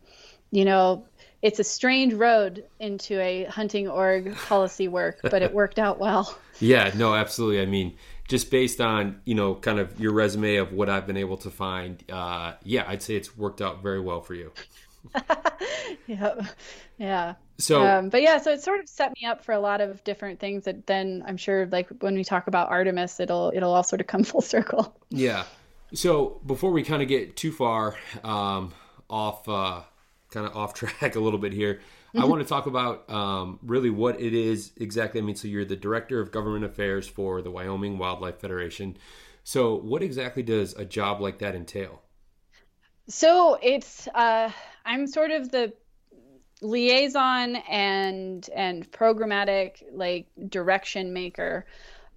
you 0.51 0.65
know, 0.65 1.05
it's 1.41 1.59
a 1.59 1.63
strange 1.63 2.13
road 2.13 2.65
into 2.79 3.19
a 3.19 3.45
hunting 3.45 3.87
org 3.87 4.35
policy 4.35 4.87
work, 4.87 5.19
but 5.23 5.41
it 5.41 5.53
worked 5.53 5.79
out 5.79 5.99
well. 5.99 6.37
Yeah, 6.63 6.91
no, 6.93 7.15
absolutely. 7.15 7.59
I 7.59 7.65
mean, 7.65 7.97
just 8.27 8.51
based 8.51 8.79
on 8.79 9.21
you 9.25 9.35
know 9.35 9.55
kind 9.55 9.79
of 9.79 9.99
your 9.99 10.13
resume 10.13 10.55
of 10.55 10.73
what 10.73 10.89
I've 10.89 11.07
been 11.07 11.17
able 11.17 11.37
to 11.37 11.49
find, 11.49 12.03
uh, 12.11 12.53
yeah, 12.63 12.85
I'd 12.87 13.01
say 13.01 13.15
it's 13.15 13.37
worked 13.37 13.61
out 13.61 13.81
very 13.81 13.99
well 13.99 14.21
for 14.21 14.33
you. 14.33 14.51
yeah, 16.07 16.35
yeah. 16.97 17.33
So, 17.57 17.85
um, 17.85 18.09
but 18.09 18.21
yeah, 18.21 18.39
so 18.39 18.51
it 18.51 18.63
sort 18.63 18.79
of 18.79 18.89
set 18.89 19.13
me 19.21 19.27
up 19.27 19.45
for 19.45 19.53
a 19.53 19.59
lot 19.59 19.81
of 19.81 20.03
different 20.03 20.39
things 20.39 20.65
that 20.65 20.87
then 20.87 21.23
I'm 21.27 21.37
sure, 21.37 21.67
like 21.67 21.89
when 21.99 22.15
we 22.15 22.23
talk 22.23 22.47
about 22.47 22.69
Artemis, 22.69 23.19
it'll 23.19 23.51
it'll 23.53 23.73
all 23.73 23.83
sort 23.83 24.01
of 24.01 24.07
come 24.13 24.23
full 24.23 24.41
circle. 24.41 24.95
Yeah. 25.09 25.43
So 25.93 26.39
before 26.45 26.71
we 26.71 26.83
kind 26.83 27.01
of 27.01 27.07
get 27.07 27.35
too 27.35 27.51
far 27.51 27.95
um, 28.23 28.73
off, 29.09 29.47
uh, 29.47 29.81
kind 30.31 30.47
of 30.47 30.55
off 30.55 30.73
track 30.75 31.15
a 31.15 31.19
little 31.19 31.39
bit 31.39 31.53
here, 31.53 31.81
I 32.17 32.25
want 32.25 32.41
to 32.41 32.47
talk 32.47 32.65
about 32.65 33.09
um, 33.09 33.59
really 33.61 33.89
what 33.89 34.19
it 34.19 34.33
is 34.33 34.71
exactly. 34.77 35.21
I 35.21 35.23
mean, 35.23 35.35
so 35.35 35.47
you're 35.47 35.65
the 35.65 35.75
director 35.75 36.19
of 36.19 36.31
government 36.31 36.65
affairs 36.65 37.07
for 37.07 37.41
the 37.41 37.51
Wyoming 37.51 37.97
Wildlife 37.97 38.39
Federation. 38.39 38.97
So, 39.43 39.75
what 39.75 40.03
exactly 40.03 40.43
does 40.43 40.73
a 40.73 40.85
job 40.85 41.21
like 41.21 41.39
that 41.39 41.55
entail? 41.55 42.01
So 43.07 43.57
it's 43.61 44.07
uh, 44.13 44.51
I'm 44.85 45.07
sort 45.07 45.31
of 45.31 45.51
the 45.51 45.73
liaison 46.61 47.55
and 47.55 48.47
and 48.55 48.89
programmatic 48.91 49.83
like 49.91 50.27
direction 50.49 51.11
maker 51.11 51.65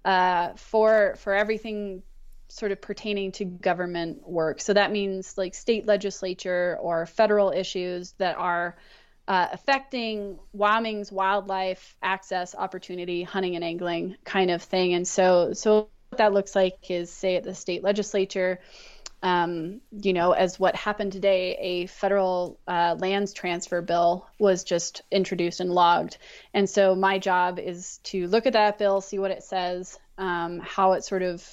uh, 0.03 0.53
for 0.55 1.15
for 1.17 1.33
everything 1.33 2.03
sort 2.47 2.71
of 2.71 2.79
pertaining 2.79 3.31
to 3.33 3.45
government 3.45 4.27
work. 4.27 4.61
So 4.61 4.73
that 4.73 4.91
means 4.91 5.37
like 5.37 5.55
state 5.55 5.85
legislature 5.85 6.77
or 6.79 7.05
federal 7.05 7.51
issues 7.51 8.13
that 8.13 8.37
are 8.37 8.77
uh, 9.27 9.47
affecting 9.51 10.39
Wyoming's 10.53 11.11
wildlife 11.11 11.95
access, 12.01 12.55
opportunity, 12.55 13.23
hunting 13.23 13.55
and 13.55 13.63
angling 13.63 14.17
kind 14.23 14.51
of 14.51 14.61
thing. 14.61 14.93
And 14.93 15.07
so 15.07 15.53
so 15.53 15.89
what 16.09 16.17
that 16.17 16.33
looks 16.33 16.55
like 16.55 16.77
is 16.89 17.09
say 17.11 17.35
at 17.35 17.43
the 17.43 17.55
state 17.55 17.83
legislature 17.83 18.59
um, 19.25 19.81
you 19.91 20.13
know, 20.13 20.33
as 20.33 20.59
what 20.59 20.75
happened 20.75 21.11
today, 21.11 21.57
a 21.59 21.87
federal 21.87 22.59
uh, 22.67 22.95
lands 22.99 23.33
transfer 23.33 23.81
bill 23.81 24.27
was 24.37 24.63
just 24.63 25.01
introduced 25.09 25.61
and 25.61 25.71
logged. 25.71 26.19
And 26.53 26.69
so 26.69 26.93
my 26.93 27.17
job 27.17 27.57
is 27.57 27.99
to 28.03 28.27
look 28.27 28.45
at 28.45 28.53
that 28.53 28.77
bill, 28.77 29.01
see 29.01 29.17
what 29.17 29.31
it 29.31 29.41
says, 29.41 29.97
um, 30.19 30.59
how 30.59 30.93
it 30.93 31.03
sort 31.03 31.23
of 31.23 31.43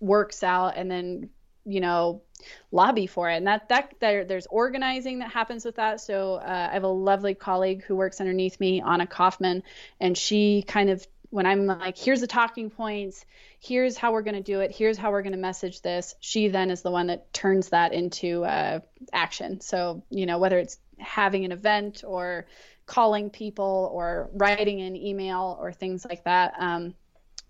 works 0.00 0.42
out, 0.42 0.78
and 0.78 0.90
then, 0.90 1.28
you 1.66 1.80
know, 1.80 2.22
lobby 2.70 3.06
for 3.06 3.30
it. 3.30 3.36
And 3.36 3.46
that 3.46 3.68
that 3.68 3.94
there, 4.00 4.24
there's 4.24 4.46
organizing 4.46 5.20
that 5.20 5.30
happens 5.30 5.64
with 5.64 5.76
that. 5.76 6.00
So 6.00 6.34
uh, 6.34 6.68
I 6.70 6.74
have 6.74 6.84
a 6.84 6.88
lovely 6.88 7.34
colleague 7.34 7.84
who 7.84 7.96
works 7.96 8.20
underneath 8.20 8.58
me, 8.60 8.82
Anna 8.82 9.06
Kaufman, 9.06 9.62
and 10.00 10.16
she 10.16 10.62
kind 10.66 10.90
of 10.90 11.06
when 11.30 11.46
I'm 11.46 11.66
like, 11.66 11.96
here's 11.96 12.20
the 12.20 12.26
talking 12.26 12.70
points, 12.70 13.24
here's 13.60 13.96
how 13.96 14.12
we're 14.12 14.22
going 14.22 14.34
to 14.34 14.42
do 14.42 14.60
it, 14.60 14.72
here's 14.72 14.98
how 14.98 15.12
we're 15.12 15.22
going 15.22 15.32
to 15.32 15.38
message 15.38 15.80
this, 15.80 16.16
she 16.18 16.48
then 16.48 16.70
is 16.70 16.82
the 16.82 16.90
one 16.90 17.06
that 17.06 17.32
turns 17.32 17.68
that 17.68 17.92
into 17.92 18.44
uh, 18.44 18.80
action. 19.12 19.60
So, 19.60 20.02
you 20.10 20.26
know, 20.26 20.38
whether 20.38 20.58
it's 20.58 20.78
having 20.98 21.44
an 21.44 21.52
event 21.52 22.02
or 22.04 22.46
calling 22.84 23.30
people 23.30 23.88
or 23.92 24.28
writing 24.34 24.80
an 24.80 24.96
email 24.96 25.56
or 25.60 25.72
things 25.72 26.04
like 26.04 26.24
that. 26.24 26.54
Um, 26.58 26.94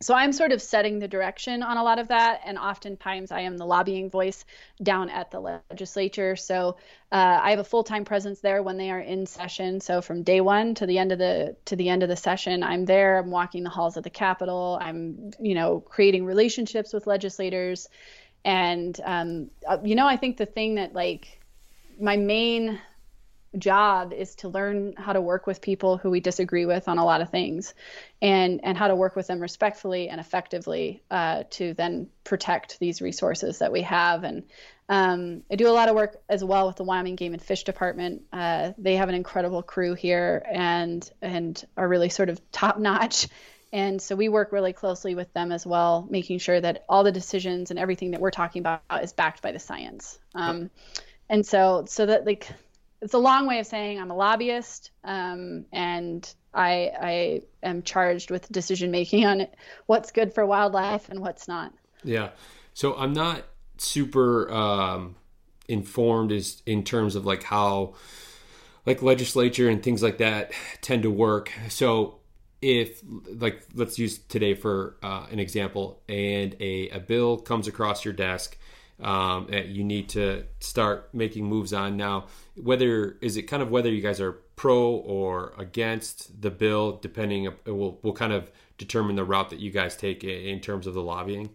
so 0.02 0.14
I'm 0.14 0.32
sort 0.32 0.52
of 0.52 0.62
setting 0.62 0.98
the 0.98 1.08
direction 1.08 1.62
on 1.62 1.76
a 1.76 1.82
lot 1.82 1.98
of 1.98 2.08
that, 2.08 2.40
and 2.46 2.56
oftentimes 2.56 3.30
I 3.30 3.40
am 3.40 3.58
the 3.58 3.66
lobbying 3.66 4.08
voice 4.08 4.46
down 4.82 5.10
at 5.10 5.30
the 5.30 5.40
legislature. 5.70 6.36
So 6.36 6.76
uh, 7.12 7.38
I 7.42 7.50
have 7.50 7.58
a 7.58 7.64
full-time 7.64 8.06
presence 8.06 8.40
there 8.40 8.62
when 8.62 8.78
they 8.78 8.90
are 8.90 8.98
in 8.98 9.26
session. 9.26 9.78
So 9.80 10.00
from 10.00 10.22
day 10.22 10.40
one 10.40 10.74
to 10.76 10.86
the 10.86 10.96
end 10.96 11.12
of 11.12 11.18
the 11.18 11.54
to 11.66 11.76
the 11.76 11.90
end 11.90 12.02
of 12.02 12.08
the 12.08 12.16
session, 12.16 12.62
I'm 12.62 12.86
there. 12.86 13.18
I'm 13.18 13.30
walking 13.30 13.62
the 13.62 13.70
halls 13.70 13.98
of 13.98 14.04
the 14.04 14.10
Capitol. 14.10 14.78
I'm 14.80 15.32
you 15.38 15.54
know 15.54 15.80
creating 15.80 16.24
relationships 16.24 16.94
with 16.94 17.06
legislators, 17.06 17.86
and 18.42 18.98
um, 19.04 19.50
uh, 19.68 19.78
you 19.84 19.96
know 19.96 20.06
I 20.06 20.16
think 20.16 20.38
the 20.38 20.46
thing 20.46 20.76
that 20.76 20.94
like 20.94 21.40
my 22.00 22.16
main 22.16 22.80
job 23.58 24.12
is 24.12 24.36
to 24.36 24.48
learn 24.48 24.94
how 24.96 25.12
to 25.12 25.20
work 25.20 25.46
with 25.46 25.60
people 25.60 25.96
who 25.96 26.10
we 26.10 26.20
disagree 26.20 26.66
with 26.66 26.88
on 26.88 26.98
a 26.98 27.04
lot 27.04 27.20
of 27.20 27.30
things 27.30 27.74
and 28.22 28.60
and 28.62 28.78
how 28.78 28.86
to 28.86 28.94
work 28.94 29.16
with 29.16 29.26
them 29.26 29.40
respectfully 29.40 30.08
and 30.08 30.20
effectively 30.20 31.02
uh, 31.10 31.42
to 31.50 31.74
then 31.74 32.08
protect 32.22 32.78
these 32.78 33.02
resources 33.02 33.58
that 33.58 33.72
we 33.72 33.82
have 33.82 34.22
and 34.24 34.44
um, 34.88 35.44
I 35.48 35.54
do 35.54 35.68
a 35.68 35.70
lot 35.70 35.88
of 35.88 35.94
work 35.94 36.20
as 36.28 36.42
well 36.42 36.66
with 36.66 36.74
the 36.74 36.82
Wyoming 36.82 37.14
Game 37.14 37.32
and 37.32 37.40
Fish 37.40 37.62
Department. 37.62 38.22
Uh, 38.32 38.72
they 38.76 38.96
have 38.96 39.08
an 39.08 39.14
incredible 39.14 39.62
crew 39.62 39.94
here 39.94 40.44
and 40.50 41.08
and 41.22 41.64
are 41.76 41.86
really 41.86 42.08
sort 42.08 42.28
of 42.28 42.40
top 42.50 42.76
notch. 42.76 43.28
And 43.72 44.02
so 44.02 44.16
we 44.16 44.28
work 44.28 44.50
really 44.50 44.72
closely 44.72 45.14
with 45.14 45.32
them 45.32 45.52
as 45.52 45.64
well, 45.64 46.08
making 46.10 46.40
sure 46.40 46.60
that 46.60 46.84
all 46.88 47.04
the 47.04 47.12
decisions 47.12 47.70
and 47.70 47.78
everything 47.78 48.10
that 48.10 48.20
we're 48.20 48.32
talking 48.32 48.60
about 48.60 48.82
is 49.00 49.12
backed 49.12 49.42
by 49.42 49.52
the 49.52 49.60
science. 49.60 50.18
Um, 50.34 50.70
and 51.28 51.46
so 51.46 51.84
so 51.86 52.06
that 52.06 52.26
like 52.26 52.48
it's 53.00 53.14
a 53.14 53.18
long 53.18 53.46
way 53.46 53.58
of 53.60 53.66
saying 53.66 53.98
I'm 53.98 54.10
a 54.10 54.16
lobbyist, 54.16 54.90
um, 55.04 55.64
and 55.72 56.32
I 56.52 56.90
I 57.00 57.42
am 57.62 57.82
charged 57.82 58.30
with 58.30 58.50
decision 58.50 58.90
making 58.90 59.24
on 59.26 59.46
what's 59.86 60.10
good 60.10 60.34
for 60.34 60.44
wildlife 60.44 61.08
and 61.08 61.20
what's 61.20 61.48
not. 61.48 61.72
Yeah, 62.04 62.30
so 62.74 62.96
I'm 62.96 63.12
not 63.12 63.44
super 63.78 64.50
um, 64.52 65.16
informed 65.68 66.32
is 66.32 66.62
in 66.66 66.84
terms 66.84 67.16
of 67.16 67.24
like 67.24 67.42
how 67.42 67.94
like 68.86 69.02
legislature 69.02 69.68
and 69.68 69.82
things 69.82 70.02
like 70.02 70.18
that 70.18 70.52
tend 70.80 71.02
to 71.04 71.10
work. 71.10 71.52
So 71.68 72.16
if 72.60 73.00
like 73.38 73.62
let's 73.74 73.98
use 73.98 74.18
today 74.18 74.54
for 74.54 74.96
uh, 75.02 75.26
an 75.30 75.38
example, 75.38 76.02
and 76.08 76.54
a, 76.60 76.90
a 76.90 77.00
bill 77.00 77.38
comes 77.38 77.66
across 77.66 78.04
your 78.04 78.14
desk 78.14 78.58
um, 79.02 79.46
that 79.50 79.68
you 79.68 79.84
need 79.84 80.10
to 80.10 80.44
start 80.60 81.08
making 81.14 81.44
moves 81.44 81.72
on 81.72 81.96
now. 81.96 82.26
Whether 82.62 83.18
is 83.20 83.36
it 83.36 83.42
kind 83.42 83.62
of 83.62 83.70
whether 83.70 83.90
you 83.90 84.02
guys 84.02 84.20
are 84.20 84.32
pro 84.56 84.90
or 84.90 85.54
against 85.58 86.40
the 86.40 86.50
bill, 86.50 86.98
depending, 87.00 87.44
it 87.44 87.70
will 87.70 87.98
will 88.02 88.12
kind 88.12 88.32
of 88.32 88.50
determine 88.78 89.16
the 89.16 89.24
route 89.24 89.50
that 89.50 89.58
you 89.58 89.70
guys 89.70 89.96
take 89.96 90.24
in 90.24 90.60
terms 90.60 90.86
of 90.86 90.94
the 90.94 91.02
lobbying. 91.02 91.50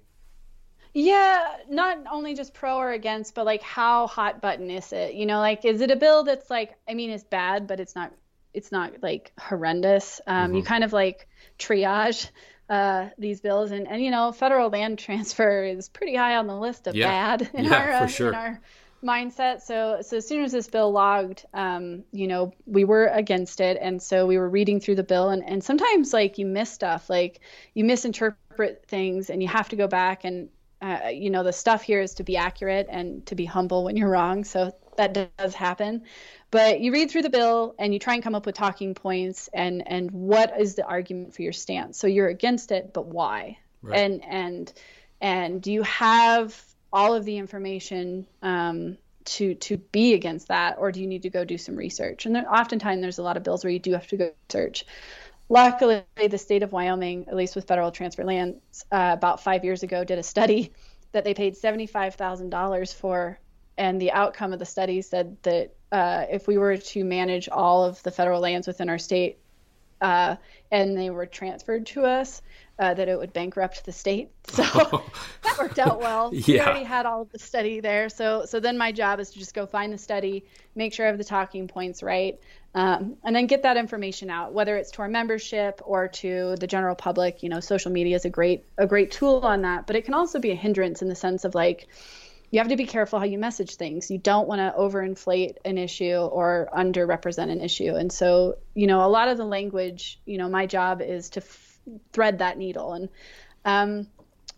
Yeah, 0.94 1.58
not 1.70 1.98
only 2.10 2.36
just 2.36 2.54
pro 2.54 2.78
or 2.78 2.92
against, 2.92 3.36
but 3.36 3.46
like 3.46 3.62
how 3.62 4.08
hot 4.08 4.42
button 4.42 4.72
is 4.72 4.94
it? 4.94 5.14
You 5.14 5.26
know, 5.26 5.40
like 5.40 5.66
is 5.66 5.82
it 5.82 5.92
a 5.92 5.96
bill 5.96 6.24
that's 6.24 6.50
like 6.50 6.76
I 6.88 6.94
mean, 6.94 7.10
it's 7.10 7.26
bad, 7.26 7.68
but 7.68 7.80
it's 7.80 7.96
not 7.96 8.14
it's 8.54 8.72
not 8.72 9.04
like 9.04 9.34
horrendous. 9.38 10.22
Um, 10.26 10.48
mm-hmm. 10.48 10.56
You 10.58 10.64
kind 10.64 10.84
of 10.84 10.94
like 10.94 11.28
triage 11.60 12.30
uh, 12.70 13.10
these 13.18 13.42
bills, 13.42 13.72
and 13.72 13.88
and 13.88 14.04
you 14.04 14.10
know, 14.10 14.32
federal 14.32 14.70
land 14.70 14.98
transfer 15.08 15.64
is 15.66 15.90
pretty 15.90 16.16
high 16.16 16.38
on 16.38 16.48
the 16.48 16.58
list 16.58 16.88
of 16.88 16.96
yeah. 16.96 17.08
bad 17.38 17.50
in 17.54 17.66
yeah, 17.66 17.76
our 17.76 17.92
uh, 17.92 18.08
sure. 18.08 18.30
in 18.30 18.36
our 18.36 18.62
mindset. 19.06 19.62
So 19.62 20.00
so 20.02 20.18
as 20.18 20.28
soon 20.28 20.44
as 20.44 20.52
this 20.52 20.68
bill 20.68 20.92
logged, 20.92 21.46
um, 21.54 22.04
you 22.12 22.28
know, 22.28 22.54
we 22.66 22.84
were 22.84 23.06
against 23.08 23.62
it, 23.62 23.78
and 23.80 24.02
so 24.02 24.26
we 24.26 24.38
were 24.38 24.50
reading 24.50 24.80
through 24.80 24.96
the 24.96 25.04
bill, 25.04 25.30
and 25.30 25.48
and 25.48 25.64
sometimes 25.64 26.12
like 26.12 26.38
you 26.38 26.46
miss 26.46 26.72
stuff, 26.72 27.10
like 27.10 27.40
you 27.74 27.86
misinterpret 27.86 28.84
things, 28.88 29.30
and 29.30 29.42
you 29.42 29.48
have 29.48 29.70
to 29.70 29.76
go 29.76 29.88
back 29.88 30.24
and. 30.26 30.50
Uh, 30.82 31.08
you 31.08 31.30
know 31.30 31.42
the 31.42 31.54
stuff 31.54 31.82
here 31.82 32.02
is 32.02 32.14
to 32.14 32.24
be 32.24 32.36
accurate 32.36 32.86
and 32.90 33.26
to 33.26 33.34
be 33.34 33.46
humble 33.46 33.86
when 33.86 33.96
you're 33.96 34.10
wrong 34.10 34.44
so 34.44 34.76
that 34.98 35.32
does 35.38 35.56
happen 35.56 36.04
but 36.52 36.82
you 36.82 36.92
read 36.92 37.10
through 37.10 37.22
the 37.22 37.30
bill 37.30 37.74
and 37.80 37.94
you 37.94 38.00
try 38.00 38.14
and 38.14 38.22
come 38.22 38.36
up 38.36 38.46
with 38.46 38.54
talking 38.54 38.94
points 38.94 39.50
and 39.54 39.82
and 39.88 40.12
what 40.12 40.54
is 40.60 40.76
the 40.76 40.86
argument 40.86 41.34
for 41.34 41.44
your 41.44 41.54
stance 41.54 41.98
so 41.98 42.08
you're 42.08 42.28
against 42.28 42.74
it 42.74 42.94
but 42.94 43.06
why 43.06 43.58
right. 43.82 43.98
and 43.98 44.24
and 44.26 44.74
and 45.22 45.62
do 45.62 45.72
you 45.72 45.82
have 45.84 46.62
all 46.96 47.14
of 47.14 47.26
the 47.26 47.38
information 47.38 48.26
um, 48.42 48.98
to 49.26 49.56
to 49.56 49.78
be 49.78 50.14
against 50.14 50.48
that 50.48 50.78
or 50.78 50.92
do 50.92 51.02
you 51.02 51.08
need 51.08 51.24
to 51.24 51.30
go 51.30 51.44
do 51.44 51.58
some 51.58 51.76
research? 51.76 52.26
And 52.26 52.36
there, 52.36 52.52
oftentimes 52.52 53.02
there's 53.02 53.18
a 53.18 53.24
lot 53.24 53.38
of 53.38 53.44
bills 53.44 53.64
where 53.64 53.72
you 53.72 53.80
do 53.80 53.94
have 53.94 54.08
to 54.08 54.18
go 54.18 54.32
search. 54.50 54.86
Luckily 55.50 56.04
the 56.16 56.38
state 56.38 56.64
of 56.64 56.72
wyoming 56.72 57.28
at 57.28 57.36
least 57.36 57.56
with 57.56 57.68
federal 57.68 57.92
transfer 57.92 58.24
lands 58.24 58.86
uh, 58.92 59.12
about 59.14 59.44
five 59.44 59.64
years 59.64 59.84
ago 59.84 60.04
did 60.04 60.20
a 60.20 60.24
study 60.24 60.74
that 61.12 61.24
they 61.24 61.34
paid 61.34 61.56
$75000 61.56 62.94
for 62.94 63.40
and 63.78 64.02
the 64.02 64.12
outcome 64.12 64.54
of 64.54 64.60
the 64.60 64.66
study 64.66 65.02
said 65.02 65.38
that 65.44 65.74
uh, 65.92 66.26
if 66.30 66.48
we 66.48 66.58
were 66.58 66.78
to 66.78 67.04
manage 67.04 67.50
all 67.50 67.84
of 67.84 68.02
the 68.04 68.12
federal 68.12 68.42
lands 68.42 68.68
within 68.68 68.90
our 68.90 68.98
state 68.98 69.38
uh, 70.02 70.36
and 70.72 70.98
they 70.98 71.10
were 71.10 71.26
transferred 71.26 71.86
to 71.88 72.04
us, 72.04 72.42
uh, 72.78 72.94
that 72.94 73.08
it 73.08 73.18
would 73.18 73.34
bankrupt 73.34 73.86
the 73.86 73.92
state. 73.92 74.32
So 74.56 74.64
that 75.44 75.58
worked 75.60 75.80
out 75.80 76.00
well. 76.00 76.30
yeah. 76.34 76.44
We 76.48 76.60
already 76.62 76.84
had 76.86 77.06
all 77.06 77.24
of 77.24 77.32
the 77.32 77.40
study 77.40 77.80
there. 77.82 78.08
So 78.10 78.46
so 78.46 78.60
then 78.60 78.78
my 78.78 78.92
job 78.92 79.20
is 79.20 79.32
to 79.32 79.40
just 79.40 79.54
go 79.54 79.66
find 79.66 79.92
the 79.92 79.98
study, 79.98 80.46
make 80.76 80.94
sure 80.94 81.06
I 81.06 81.10
have 81.10 81.18
the 81.18 81.26
talking 81.26 81.68
points 81.68 82.02
right, 82.02 82.40
um, 82.74 83.18
and 83.24 83.36
then 83.36 83.48
get 83.48 83.64
that 83.64 83.76
information 83.76 84.30
out, 84.30 84.54
whether 84.54 84.78
it's 84.78 84.92
to 84.92 85.02
our 85.02 85.10
membership 85.10 85.82
or 85.84 86.08
to 86.08 86.56
the 86.58 86.68
general 86.68 86.96
public. 86.96 87.44
You 87.44 87.50
know, 87.50 87.60
social 87.60 87.92
media 87.92 88.16
is 88.16 88.26
a 88.26 88.30
great 88.30 88.66
a 88.78 88.88
great 88.88 89.12
tool 89.12 89.40
on 89.44 89.64
that, 89.64 89.88
but 89.88 89.96
it 89.96 90.06
can 90.06 90.14
also 90.14 90.40
be 90.40 90.52
a 90.52 90.56
hindrance 90.56 91.02
in 91.02 91.10
the 91.10 91.16
sense 91.16 91.44
of 91.44 91.56
like 91.56 91.88
you 92.52 92.60
have 92.60 92.70
to 92.70 92.78
be 92.78 92.86
careful 92.86 93.20
how 93.20 93.26
you 93.26 93.38
message 93.38 93.76
things. 93.76 94.10
You 94.10 94.18
don't 94.18 94.48
want 94.48 94.60
to 94.60 94.74
overinflate 94.80 95.58
an 95.66 95.78
issue 95.78 96.16
or 96.16 96.70
underrepresent 96.74 97.52
an 97.52 97.62
issue. 97.62 97.96
And 97.96 98.12
so, 98.12 98.58
you 98.74 98.88
know, 98.88 99.06
a 99.06 99.10
lot 99.10 99.28
of 99.28 99.38
the 99.38 99.46
language, 99.46 100.22
you 100.26 100.38
know, 100.38 100.48
my 100.48 100.66
job 100.66 101.02
is 101.02 101.30
to 101.32 101.42
f- 101.42 101.75
thread 102.14 102.40
that 102.40 102.58
needle. 102.58 102.94
And 102.94 103.10
um, 103.66 104.08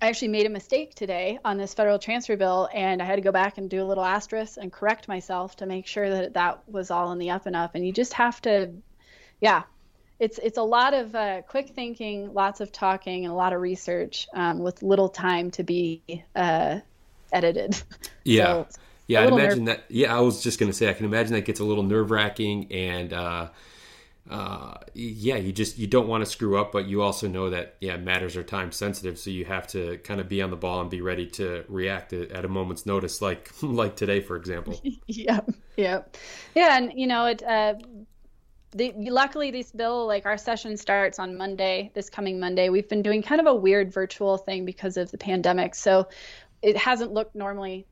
I 0.02 0.10
actually 0.10 0.30
made 0.30 0.46
a 0.46 0.50
mistake 0.50 0.94
today 0.96 1.40
on 1.44 1.58
this 1.58 1.74
federal 1.74 1.98
transfer 1.98 2.38
bill, 2.38 2.70
and 2.74 3.02
I 3.02 3.06
had 3.06 3.16
to 3.16 3.22
go 3.22 3.32
back 3.32 3.58
and 3.58 3.70
do 3.70 3.82
a 3.82 3.86
little 3.86 4.04
asterisk 4.04 4.58
and 4.62 4.72
correct 4.72 5.08
myself 5.08 5.56
to 5.58 5.66
make 5.66 5.88
sure 5.88 6.10
that 6.10 6.34
that 6.34 6.62
was 6.70 6.92
all 6.92 7.12
in 7.12 7.18
the 7.18 7.32
up 7.32 7.46
and 7.46 7.56
up. 7.56 7.76
And 7.76 7.86
you 7.86 7.92
just 7.92 8.14
have 8.14 8.42
to, 8.44 8.72
yeah, 9.42 9.64
it's 10.20 10.40
it's 10.40 10.58
a 10.58 10.64
lot 10.64 10.94
of 10.94 11.16
uh, 11.16 11.42
quick 11.44 11.70
thinking, 11.70 12.34
lots 12.34 12.60
of 12.60 12.72
talking, 12.72 13.26
and 13.26 13.32
a 13.32 13.36
lot 13.36 13.54
of 13.54 13.62
research 13.62 14.28
um, 14.34 14.60
with 14.60 14.84
little 14.84 15.10
time 15.10 15.52
to 15.52 15.64
be 15.64 16.02
uh, 16.36 16.80
edited. 17.32 17.82
Yeah. 18.24 18.44
So 18.44 18.68
yeah, 19.08 19.22
I 19.22 19.28
imagine 19.28 19.64
nerve- 19.64 19.78
that. 19.78 19.86
Yeah, 19.88 20.16
I 20.16 20.20
was 20.20 20.44
just 20.44 20.60
going 20.60 20.70
to 20.70 20.78
say, 20.78 20.90
I 20.90 20.94
can 20.94 21.06
imagine 21.06 21.34
that 21.34 21.46
gets 21.46 21.62
a 21.62 21.64
little 21.64 21.84
nerve 21.84 22.12
wracking 22.12 22.72
and, 22.74 23.14
uh, 23.14 23.48
uh, 24.30 24.76
yeah, 24.94 25.36
you 25.36 25.52
just 25.52 25.78
you 25.78 25.88
don't 25.88 26.08
want 26.08 26.24
to 26.24 26.30
screw 26.30 26.58
up, 26.58 26.72
but 26.72 26.88
you 26.88 27.02
also 27.02 27.28
know 27.28 27.50
that 27.50 27.76
yeah, 27.80 27.98
matters 27.98 28.36
are 28.36 28.44
time 28.44 28.72
sensitive, 28.72 29.18
so 29.18 29.30
you 29.30 29.46
have 29.46 29.68
to 29.68 29.98
kind 30.00 30.20
of 30.20 30.28
be 30.28 30.42
on 30.42 30.50
the 30.50 30.58
ball 30.58 30.82
and 30.82 30.90
be 30.90 31.02
ready 31.02 31.26
to 31.28 31.64
react 31.68 32.14
at 32.14 32.44
a 32.44 32.48
moment's 32.48 32.86
notice, 32.86 33.22
like 33.22 33.52
like 33.62 33.96
today, 33.96 34.20
for 34.20 34.36
example. 34.36 34.80
yeah, 35.08 35.40
yeah, 35.78 36.02
yeah, 36.56 36.78
and 36.78 36.92
you 36.96 37.08
know 37.08 37.26
it. 37.26 37.42
Uh, 37.44 37.76
the, 38.72 38.94
luckily, 38.98 39.50
this 39.50 39.72
bill, 39.72 40.06
like 40.06 40.26
our 40.26 40.38
session 40.38 40.76
starts 40.76 41.20
on 41.20 41.38
Monday, 41.38 41.90
this 41.94 42.10
coming 42.10 42.40
Monday. 42.40 42.70
We've 42.70 42.88
been 42.88 43.02
doing 43.02 43.22
kind 43.22 43.40
of 43.40 43.48
a 43.48 43.56
weird 43.56 43.94
virtual 43.94 44.38
thing 44.38 44.66
because 44.66 44.98
of 44.98 45.10
the 45.10 45.18
pandemic. 45.18 45.74
So 45.74 46.10
it 46.62 46.76
hasn't 46.76 47.14
looked 47.14 47.34
normally 47.34 47.88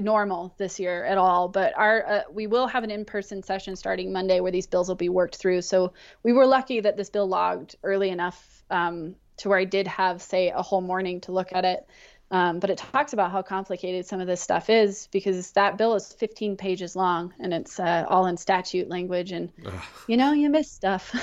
normal 0.00 0.54
this 0.58 0.78
year 0.78 1.04
at 1.04 1.18
all 1.18 1.48
but 1.48 1.76
our 1.76 2.06
uh, 2.06 2.22
we 2.30 2.46
will 2.46 2.66
have 2.66 2.84
an 2.84 2.90
in-person 2.90 3.42
session 3.42 3.76
starting 3.76 4.12
monday 4.12 4.40
where 4.40 4.52
these 4.52 4.66
bills 4.66 4.88
will 4.88 4.94
be 4.94 5.08
worked 5.08 5.36
through 5.36 5.62
so 5.62 5.92
we 6.22 6.32
were 6.32 6.46
lucky 6.46 6.80
that 6.80 6.96
this 6.96 7.10
bill 7.10 7.26
logged 7.26 7.76
early 7.82 8.10
enough 8.10 8.62
um, 8.70 9.14
to 9.36 9.48
where 9.48 9.58
i 9.58 9.64
did 9.64 9.86
have 9.86 10.20
say 10.20 10.50
a 10.50 10.62
whole 10.62 10.80
morning 10.80 11.20
to 11.20 11.32
look 11.32 11.52
at 11.52 11.64
it 11.64 11.86
um, 12.32 12.58
but 12.58 12.70
it 12.70 12.78
talks 12.78 13.12
about 13.12 13.30
how 13.30 13.40
complicated 13.40 14.04
some 14.04 14.20
of 14.20 14.26
this 14.26 14.40
stuff 14.40 14.68
is 14.68 15.08
because 15.12 15.52
that 15.52 15.78
bill 15.78 15.94
is 15.94 16.12
15 16.12 16.56
pages 16.56 16.96
long 16.96 17.32
and 17.38 17.54
it's 17.54 17.78
uh, 17.78 18.04
all 18.08 18.26
in 18.26 18.36
statute 18.36 18.88
language 18.88 19.32
and 19.32 19.52
Ugh. 19.64 19.72
you 20.08 20.16
know 20.16 20.32
you 20.32 20.50
miss 20.50 20.70
stuff 20.70 21.14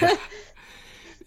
yeah. 0.00 0.16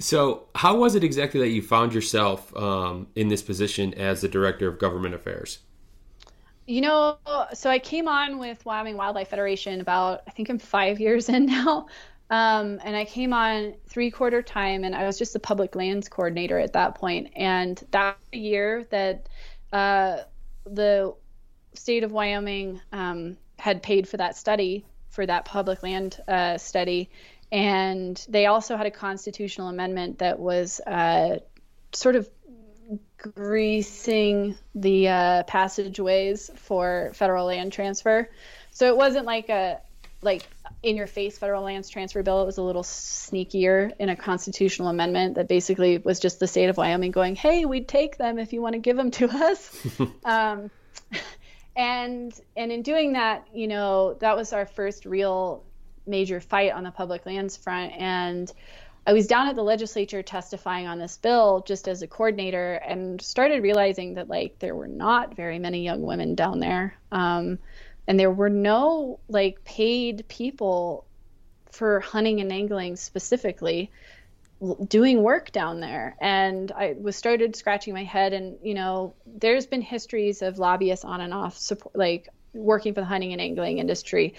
So, 0.01 0.47
how 0.55 0.77
was 0.77 0.95
it 0.95 1.03
exactly 1.03 1.39
that 1.41 1.49
you 1.49 1.61
found 1.61 1.93
yourself 1.93 2.55
um, 2.57 3.07
in 3.15 3.27
this 3.27 3.43
position 3.43 3.93
as 3.93 4.21
the 4.21 4.27
director 4.27 4.67
of 4.67 4.79
government 4.79 5.13
affairs? 5.13 5.59
You 6.67 6.81
know, 6.81 7.17
so 7.53 7.69
I 7.69 7.79
came 7.79 8.07
on 8.07 8.37
with 8.37 8.63
Wyoming 8.65 8.95
Wildlife 8.95 9.29
Federation 9.29 9.81
about, 9.81 10.21
I 10.27 10.31
think 10.31 10.49
I'm 10.49 10.59
five 10.59 10.99
years 10.99 11.27
in 11.27 11.45
now. 11.47 11.87
Um, 12.29 12.79
and 12.83 12.95
I 12.95 13.03
came 13.03 13.33
on 13.33 13.75
three 13.89 14.09
quarter 14.09 14.41
time, 14.41 14.85
and 14.85 14.95
I 14.95 15.05
was 15.05 15.17
just 15.17 15.33
the 15.33 15.39
public 15.39 15.75
lands 15.75 16.07
coordinator 16.07 16.57
at 16.59 16.73
that 16.73 16.95
point. 16.95 17.31
And 17.35 17.81
that 17.91 18.17
year 18.31 18.87
that 18.89 19.27
uh, 19.73 20.19
the 20.65 21.13
state 21.73 22.03
of 22.03 22.11
Wyoming 22.13 22.79
um, 22.93 23.37
had 23.59 23.83
paid 23.83 24.07
for 24.07 24.17
that 24.17 24.37
study 24.37 24.85
for 25.09 25.25
that 25.25 25.43
public 25.43 25.83
land 25.83 26.19
uh, 26.27 26.57
study, 26.57 27.09
and 27.51 28.25
they 28.29 28.45
also 28.45 28.77
had 28.77 28.85
a 28.85 28.91
constitutional 28.91 29.67
amendment 29.67 30.19
that 30.19 30.39
was 30.39 30.79
uh, 30.87 31.37
sort 31.91 32.15
of 32.15 32.29
greasing 33.17 34.55
the 34.75 35.07
uh, 35.07 35.43
passageways 35.43 36.49
for 36.55 37.11
federal 37.13 37.45
land 37.45 37.71
transfer. 37.71 38.29
So 38.71 38.87
it 38.87 38.97
wasn't 38.97 39.25
like 39.25 39.49
a 39.49 39.79
like 40.23 40.47
in 40.83 40.95
your 40.95 41.07
face 41.07 41.37
federal 41.37 41.63
lands 41.63 41.89
transfer 41.89 42.21
bill. 42.23 42.41
It 42.41 42.45
was 42.45 42.57
a 42.57 42.63
little 42.63 42.83
sneakier 42.83 43.91
in 43.99 44.09
a 44.09 44.15
constitutional 44.15 44.87
amendment 44.87 45.35
that 45.35 45.47
basically 45.47 45.97
was 45.97 46.19
just 46.19 46.39
the 46.39 46.47
state 46.47 46.69
of 46.69 46.77
Wyoming 46.77 47.11
going, 47.11 47.35
"Hey, 47.35 47.65
we'd 47.65 47.87
take 47.87 48.17
them 48.17 48.39
if 48.39 48.53
you 48.53 48.61
want 48.61 48.73
to 48.73 48.79
give 48.79 48.97
them 48.97 49.11
to 49.11 49.29
us." 49.29 49.87
um, 50.25 50.71
and 51.75 52.33
and 52.55 52.71
in 52.71 52.81
doing 52.81 53.13
that, 53.13 53.47
you 53.53 53.67
know, 53.67 54.15
that 54.15 54.35
was 54.35 54.53
our 54.53 54.65
first 54.65 55.05
real 55.05 55.63
major 56.07 56.39
fight 56.39 56.71
on 56.71 56.83
the 56.83 56.91
public 56.91 57.25
lands 57.25 57.57
front 57.57 57.93
and 57.93 58.51
I 59.05 59.13
was 59.13 59.27
down 59.27 59.47
at 59.47 59.55
the 59.55 59.63
legislature 59.63 60.21
testifying 60.21 60.87
on 60.87 60.99
this 60.99 61.17
bill 61.17 61.63
just 61.67 61.87
as 61.87 62.01
a 62.01 62.07
coordinator 62.07 62.73
and 62.73 63.19
started 63.21 63.63
realizing 63.63 64.13
that 64.15 64.29
like 64.29 64.59
there 64.59 64.75
were 64.75 64.87
not 64.87 65.35
very 65.35 65.57
many 65.57 65.83
young 65.83 66.03
women 66.03 66.35
down 66.35 66.59
there. 66.59 66.95
Um, 67.11 67.57
and 68.07 68.19
there 68.19 68.31
were 68.31 68.49
no 68.49 69.19
like 69.27 69.63
paid 69.63 70.25
people 70.27 71.05
for 71.71 71.99
hunting 72.01 72.41
and 72.41 72.51
angling 72.51 72.95
specifically 72.95 73.89
doing 74.87 75.23
work 75.23 75.51
down 75.51 75.79
there 75.79 76.15
and 76.21 76.71
i 76.73 76.93
was 76.99 77.15
started 77.15 77.55
scratching 77.55 77.95
my 77.95 78.03
head 78.03 78.31
and 78.31 78.57
you 78.61 78.75
know 78.75 79.15
there's 79.25 79.65
been 79.65 79.81
histories 79.81 80.43
of 80.43 80.59
lobbyists 80.59 81.03
on 81.03 81.19
and 81.19 81.33
off 81.33 81.57
support 81.57 81.95
like 81.95 82.29
working 82.53 82.93
for 82.93 83.01
the 83.01 83.05
hunting 83.05 83.31
and 83.31 83.41
angling 83.41 83.79
industry 83.79 84.35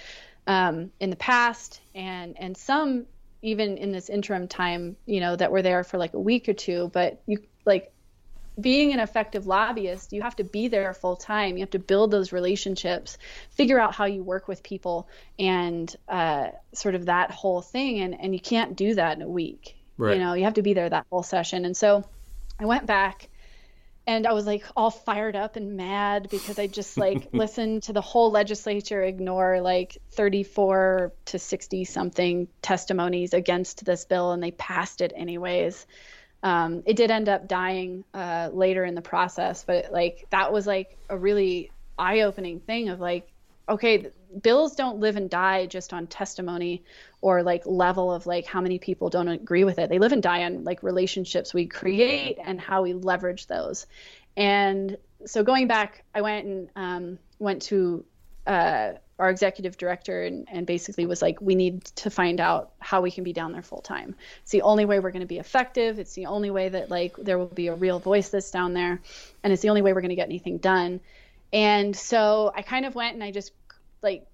um, 0.47 0.93
in 1.01 1.11
the 1.11 1.17
past 1.17 1.81
and 1.95 2.37
and 2.39 2.57
some 2.57 3.07
even 3.43 3.77
in 3.77 3.93
this 3.93 4.09
interim 4.09 4.49
time, 4.49 4.97
you 5.05 5.21
know, 5.21 5.37
that 5.37 5.53
we're 5.53 5.63
there 5.63 5.85
for 5.85 5.99
like 5.99 6.15
a 6.15 6.21
week 6.21 6.49
or 6.49 6.53
two, 6.55 6.91
but 6.93 7.21
you 7.27 7.39
like 7.65 7.93
being 8.61 8.93
an 8.93 9.01
effective 9.01 9.47
lobbyist, 9.47 10.13
you 10.13 10.23
have 10.23 10.37
to 10.37 10.45
be 10.45 10.69
there 10.69 10.93
full 10.95 11.17
time. 11.17 11.57
You 11.57 11.61
have 11.61 11.71
to 11.71 11.79
build 11.79 12.11
those 12.11 12.33
relationships, 12.33 13.19
figure 13.51 13.81
out 13.81 13.95
how 13.95 14.05
you 14.05 14.23
work 14.23 14.47
with 14.47 14.63
people, 14.63 15.09
and 15.39 15.95
uh, 16.09 16.49
sort 16.73 16.95
of 16.95 17.07
that 17.07 17.31
whole 17.31 17.63
thing. 17.63 18.01
And 18.01 18.19
and 18.21 18.33
you 18.35 18.41
can't 18.41 18.77
do 18.77 18.95
that 18.95 19.17
in 19.17 19.23
a 19.23 19.29
week. 19.29 19.77
Right. 19.97 20.15
You 20.15 20.23
know, 20.23 20.35
you 20.35 20.45
have 20.45 20.55
to 20.55 20.63
be 20.63 20.75
there 20.75 20.89
that 20.89 21.07
whole 21.11 21.23
session. 21.23 21.65
And 21.65 21.77
so 21.77 22.05
I 22.59 22.67
went 22.67 22.87
back 22.87 23.29
and 24.07 24.27
I 24.27 24.33
was 24.33 24.47
like 24.47 24.65
all 24.77 24.91
fired 24.91 25.37
up 25.37 25.57
and 25.57 25.77
mad 25.77 26.29
because 26.31 26.59
I 26.59 26.67
just 26.67 26.97
like 26.97 27.29
listened 27.33 27.85
to 27.85 27.93
the 27.93 28.01
whole 28.01 28.31
legislature 28.31 29.03
ignore 29.03 29.61
like 29.61 29.99
34 30.11 31.13
to 31.27 31.39
60 31.39 31.85
something 31.85 32.49
testimonies 32.63 33.33
against 33.33 33.85
this 33.85 34.05
bill 34.05 34.33
and 34.33 34.43
they 34.43 34.51
passed 34.53 35.01
it 35.01 35.13
anyways. 35.15 35.87
Um, 36.43 36.83
it 36.87 36.97
did 36.97 37.13
end 37.13 37.29
up 37.29 37.47
dying 37.47 38.05
uh, 38.13 38.51
later 38.53 38.85
in 38.85 38.97
the 38.97 39.03
process, 39.03 39.63
but 39.65 39.93
like 39.93 40.27
that 40.31 40.53
was 40.53 40.67
like 40.67 40.99
a 41.09 41.17
really 41.17 41.71
eye 41.97 42.23
opening 42.23 42.59
thing 42.59 42.89
of 42.89 42.99
like, 42.99 43.29
okay, 43.69 44.11
bills 44.41 44.75
don't 44.75 44.99
live 44.99 45.17
and 45.17 45.29
die 45.29 45.67
just 45.67 45.93
on 45.93 46.07
testimony 46.07 46.83
or 47.21 47.43
like 47.43 47.63
level 47.67 48.13
of 48.13 48.27
like 48.27 48.47
how 48.47 48.61
many 48.61 48.79
people 48.79 49.11
don't 49.11 49.29
agree 49.29 49.65
with 49.65 49.79
it. 49.79 49.89
They 49.89 49.99
live 49.99 50.13
and 50.13 50.23
die 50.23 50.45
on 50.45 50.65
like 50.65 50.83
relationships 50.83 51.53
we 51.53 51.67
create 51.67 52.39
and 52.43 52.61
how 52.61 52.83
we 52.83 52.93
leverage 52.95 53.47
those. 53.47 53.87
And 54.37 54.97
so 55.27 55.43
going 55.43 55.69
back, 55.69 56.05
I 56.15 56.23
went 56.23 56.47
and 56.47 56.69
um, 56.77 57.19
went 57.39 57.63
to 57.63 58.05
uh, 58.47 58.93
our 59.19 59.31
executive 59.31 59.77
director 59.77 60.25
and, 60.25 60.49
and 60.51 60.67
basically 60.67 61.07
was 61.07 61.23
like, 61.23 61.41
we 61.41 61.55
need 61.55 61.85
to 61.85 62.11
find 62.11 62.41
out 62.41 62.73
how 62.81 63.01
we 63.03 63.11
can 63.11 63.23
be 63.23 63.33
down 63.33 63.53
there 63.53 63.63
full 63.63 63.81
time. 63.83 64.17
It's 64.43 64.51
the 64.51 64.63
only 64.63 64.85
way 64.85 64.99
we're 64.99 65.13
going 65.13 65.21
to 65.21 65.27
be 65.27 65.39
effective. 65.39 65.99
It's 65.99 66.15
the 66.15 66.27
only 66.27 66.51
way 66.51 66.71
that 66.71 66.91
like 66.91 67.17
there 67.17 67.39
will 67.39 67.47
be 67.47 67.69
a 67.69 67.75
real 67.75 68.01
voice 68.01 68.31
that's 68.31 68.51
down 68.51 68.73
there, 68.73 69.01
and 69.45 69.53
it's 69.53 69.63
the 69.63 69.69
only 69.69 69.83
way 69.83 69.93
we're 69.93 70.01
going 70.01 70.09
to 70.09 70.17
get 70.17 70.29
anything 70.29 70.59
done. 70.59 71.01
And 71.53 71.95
so 71.95 72.51
I 72.55 72.63
kind 72.63 72.87
of 72.87 72.95
went 72.95 73.15
and 73.15 73.23
I 73.23 73.31
just 73.31 73.53
like 74.03 74.27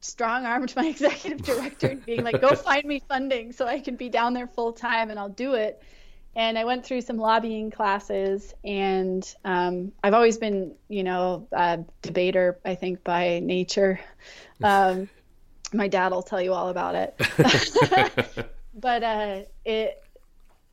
strong 0.00 0.44
armed 0.44 0.74
my 0.76 0.86
executive 0.88 1.42
director 1.42 1.96
being 2.06 2.24
like, 2.24 2.40
go 2.40 2.54
find 2.54 2.84
me 2.84 3.02
funding 3.08 3.52
so 3.52 3.66
I 3.66 3.80
can 3.80 3.96
be 3.96 4.08
down 4.08 4.34
there 4.34 4.46
full 4.46 4.72
time 4.72 5.10
and 5.10 5.18
I'll 5.18 5.28
do 5.28 5.54
it. 5.54 5.82
And 6.34 6.56
I 6.56 6.64
went 6.64 6.86
through 6.86 7.02
some 7.02 7.18
lobbying 7.18 7.70
classes, 7.70 8.54
and 8.64 9.22
um, 9.44 9.92
I've 10.02 10.14
always 10.14 10.38
been, 10.38 10.74
you 10.88 11.04
know, 11.04 11.46
a 11.52 11.80
debater, 12.00 12.58
I 12.64 12.74
think, 12.74 13.04
by 13.04 13.40
nature. 13.40 14.00
Um, 14.64 15.08
my 15.72 15.88
dad 15.88 16.12
will 16.12 16.22
tell 16.22 16.40
you 16.40 16.52
all 16.52 16.68
about 16.68 16.94
it. 16.94 17.20
but 18.74 19.02
uh, 19.02 19.40
it 19.64 20.01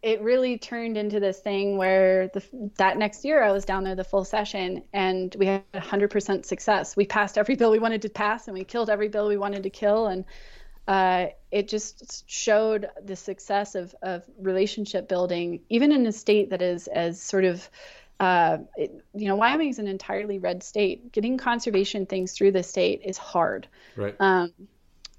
it 0.02 0.22
really 0.22 0.58
turned 0.58 0.98
into 0.98 1.20
this 1.20 1.40
thing 1.40 1.78
where 1.78 2.30
the, 2.30 2.44
that 2.78 2.98
next 2.98 3.26
year 3.26 3.44
I 3.44 3.52
was 3.52 3.66
down 3.66 3.84
there 3.84 3.96
the 3.96 4.04
full 4.04 4.24
session 4.24 4.84
and 4.94 5.36
we 5.38 5.46
had 5.46 5.64
100% 5.74 6.46
success. 6.46 6.96
We 6.96 7.06
passed 7.06 7.38
every 7.38 7.56
bill 7.56 7.72
we 7.72 7.80
wanted 7.80 8.04
to 8.04 8.10
pass 8.10 8.48
and 8.48 8.58
we 8.58 8.64
killed 8.64 8.90
every 8.90 9.10
bill 9.10 9.28
we 9.28 9.38
wanted 9.38 9.64
to 9.64 9.70
kill. 9.70 10.08
And 10.08 10.26
uh, 10.88 11.28
it 11.52 11.68
just 11.68 12.30
showed 12.30 12.90
the 13.04 13.16
success 13.16 13.76
of, 13.76 13.94
of 14.02 14.24
relationship 14.40 15.10
building, 15.10 15.62
even 15.70 15.92
in 15.92 16.06
a 16.08 16.12
state 16.12 16.52
that 16.52 16.62
is 16.62 16.88
as 16.88 17.22
sort 17.22 17.44
of, 17.46 17.70
uh, 18.20 18.60
it, 18.78 19.04
you 19.14 19.28
know, 19.28 19.36
Wyoming 19.36 19.70
is 19.70 19.80
an 19.80 19.88
entirely 19.88 20.40
red 20.40 20.64
state. 20.64 21.12
Getting 21.12 21.38
conservation 21.38 22.06
things 22.06 22.34
through 22.34 22.52
the 22.54 22.64
state 22.64 23.02
is 23.04 23.18
hard. 23.18 23.68
Right. 23.96 24.16
Um, 24.20 24.54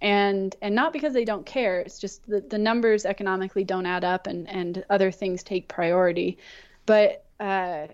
and 0.00 0.56
and 0.62 0.74
not 0.74 0.92
because 0.92 1.12
they 1.12 1.24
don't 1.24 1.44
care 1.44 1.80
it's 1.80 1.98
just 1.98 2.26
the, 2.26 2.40
the 2.40 2.58
numbers 2.58 3.04
economically 3.04 3.64
don't 3.64 3.86
add 3.86 4.04
up 4.04 4.26
and 4.26 4.48
and 4.48 4.84
other 4.90 5.10
things 5.10 5.42
take 5.42 5.68
priority. 5.68 6.38
But 6.86 7.24
uh, 7.38 7.88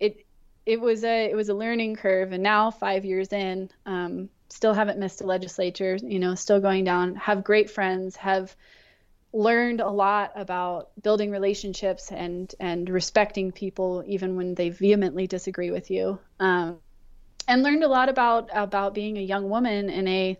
it 0.00 0.24
it 0.66 0.80
was 0.80 1.04
a 1.04 1.30
it 1.30 1.34
was 1.34 1.48
a 1.48 1.54
learning 1.54 1.96
curve 1.96 2.32
and 2.32 2.42
now 2.42 2.70
five 2.70 3.04
years 3.04 3.32
in 3.32 3.70
um, 3.86 4.28
still 4.48 4.74
haven't 4.74 4.98
missed 4.98 5.20
a 5.22 5.26
legislature 5.26 5.96
you 6.02 6.18
know 6.18 6.34
still 6.34 6.60
going 6.60 6.84
down 6.84 7.14
have 7.16 7.42
great 7.42 7.70
friends 7.70 8.16
have 8.16 8.54
learned 9.32 9.80
a 9.80 9.88
lot 9.88 10.32
about 10.34 10.90
building 11.02 11.30
relationships 11.30 12.12
and 12.12 12.54
and 12.60 12.88
respecting 12.88 13.50
people 13.50 14.04
even 14.06 14.36
when 14.36 14.54
they 14.54 14.68
vehemently 14.68 15.26
disagree 15.26 15.70
with 15.70 15.90
you. 15.90 16.18
Um, 16.38 16.78
and 17.48 17.62
learned 17.62 17.82
a 17.82 17.88
lot 17.88 18.08
about 18.08 18.50
about 18.52 18.94
being 18.94 19.16
a 19.16 19.22
young 19.22 19.48
woman 19.48 19.90
in 19.90 20.06
a 20.06 20.38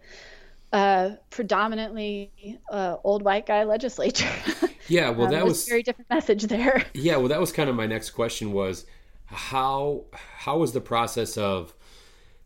uh, 0.72 1.10
predominantly 1.30 2.60
uh, 2.70 2.96
old 3.04 3.22
white 3.22 3.46
guy 3.46 3.64
legislature. 3.64 4.30
Yeah, 4.88 5.10
well, 5.10 5.26
um, 5.26 5.32
that 5.32 5.44
was, 5.44 5.68
very 5.68 5.84
different 5.84 6.10
message 6.10 6.42
there. 6.42 6.84
Yeah, 6.92 7.16
well, 7.16 7.28
that 7.28 7.40
was 7.40 7.52
kind 7.52 7.70
of 7.70 7.76
my 7.76 7.86
next 7.86 8.10
question 8.10 8.52
was 8.52 8.84
how 9.26 10.04
how 10.10 10.58
was 10.58 10.72
the 10.72 10.80
process 10.80 11.38
of 11.38 11.72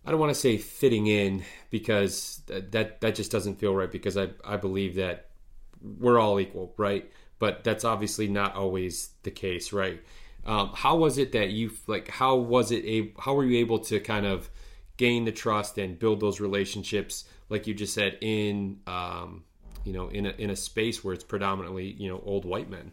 I 0.04 0.10
don't 0.10 0.20
want 0.20 0.34
to 0.34 0.38
say 0.38 0.58
fitting 0.58 1.06
in 1.06 1.44
because 1.70 2.42
that 2.46 3.00
that 3.00 3.14
just 3.14 3.32
doesn't 3.32 3.56
feel 3.56 3.74
right 3.74 3.90
because 3.90 4.18
I 4.18 4.28
I 4.44 4.58
believe 4.58 4.96
that 4.96 5.30
we're 5.82 6.18
all 6.18 6.38
equal, 6.38 6.74
right? 6.76 7.10
But 7.38 7.64
that's 7.64 7.84
obviously 7.84 8.28
not 8.28 8.54
always 8.54 9.10
the 9.22 9.30
case, 9.30 9.72
right? 9.72 10.00
Um, 10.44 10.70
how 10.74 10.96
was 10.96 11.18
it 11.18 11.32
that 11.32 11.50
you 11.50 11.72
like? 11.86 12.08
How 12.08 12.36
was 12.36 12.70
it? 12.70 12.84
A, 12.84 13.12
how 13.18 13.34
were 13.34 13.44
you 13.44 13.58
able 13.58 13.80
to 13.80 13.98
kind 13.98 14.26
of 14.26 14.48
gain 14.96 15.24
the 15.24 15.32
trust 15.32 15.78
and 15.78 15.98
build 15.98 16.20
those 16.20 16.38
relationships? 16.38 17.24
Like 17.48 17.66
you 17.66 17.74
just 17.74 17.94
said, 17.94 18.18
in 18.20 18.80
um, 18.86 19.44
you 19.84 19.92
know, 19.92 20.08
in 20.08 20.26
a 20.26 20.30
in 20.30 20.50
a 20.50 20.56
space 20.56 21.04
where 21.04 21.14
it's 21.14 21.24
predominantly 21.24 21.86
you 21.86 22.08
know 22.08 22.22
old 22.24 22.44
white 22.44 22.68
men. 22.68 22.92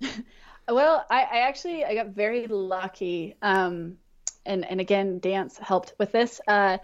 well, 0.68 1.06
I, 1.08 1.22
I, 1.22 1.38
actually 1.48 1.84
I 1.84 1.94
got 1.94 2.08
very 2.08 2.46
lucky, 2.46 3.36
um, 3.42 3.98
and 4.44 4.64
and 4.64 4.80
again, 4.80 5.18
dance 5.20 5.56
helped 5.58 5.94
with 5.98 6.12
this. 6.12 6.40
Uh, 6.46 6.78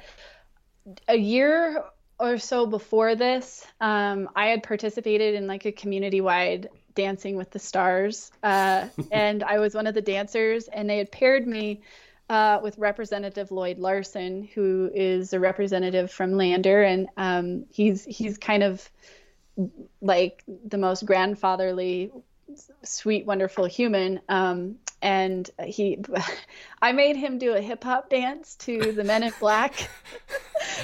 a 1.06 1.16
year 1.16 1.84
or 2.18 2.38
so 2.38 2.66
before 2.66 3.14
this, 3.14 3.66
um, 3.80 4.30
I 4.34 4.46
had 4.46 4.62
participated 4.62 5.34
in 5.34 5.46
like 5.46 5.66
a 5.66 5.72
community 5.72 6.20
wide 6.20 6.68
Dancing 6.94 7.36
with 7.36 7.50
the 7.50 7.58
Stars, 7.58 8.32
uh, 8.42 8.88
and 9.12 9.42
I 9.42 9.58
was 9.58 9.74
one 9.74 9.86
of 9.86 9.94
the 9.94 10.02
dancers, 10.02 10.68
and 10.68 10.88
they 10.88 10.98
had 10.98 11.12
paired 11.12 11.46
me 11.46 11.82
uh, 12.28 12.60
with 12.62 12.76
Representative 12.78 13.50
Lloyd 13.50 13.78
Larsen, 13.78 14.48
who 14.54 14.90
is 14.94 15.32
a 15.32 15.40
representative 15.40 16.10
from 16.10 16.32
Lander, 16.32 16.82
and 16.82 17.08
um, 17.16 17.64
he's 17.70 18.04
he's 18.04 18.36
kind 18.38 18.62
of 18.62 18.88
like 20.00 20.44
the 20.66 20.78
most 20.78 21.04
grandfatherly, 21.06 22.12
sweet, 22.82 23.26
wonderful 23.26 23.64
human. 23.64 24.20
Um, 24.28 24.76
and 25.00 25.48
he, 25.64 25.98
I 26.82 26.92
made 26.92 27.16
him 27.16 27.38
do 27.38 27.54
a 27.54 27.60
hip 27.60 27.82
hop 27.82 28.10
dance 28.10 28.56
to 28.56 28.92
the 28.92 29.04
Men 29.04 29.22
in 29.22 29.32
Black. 29.40 29.88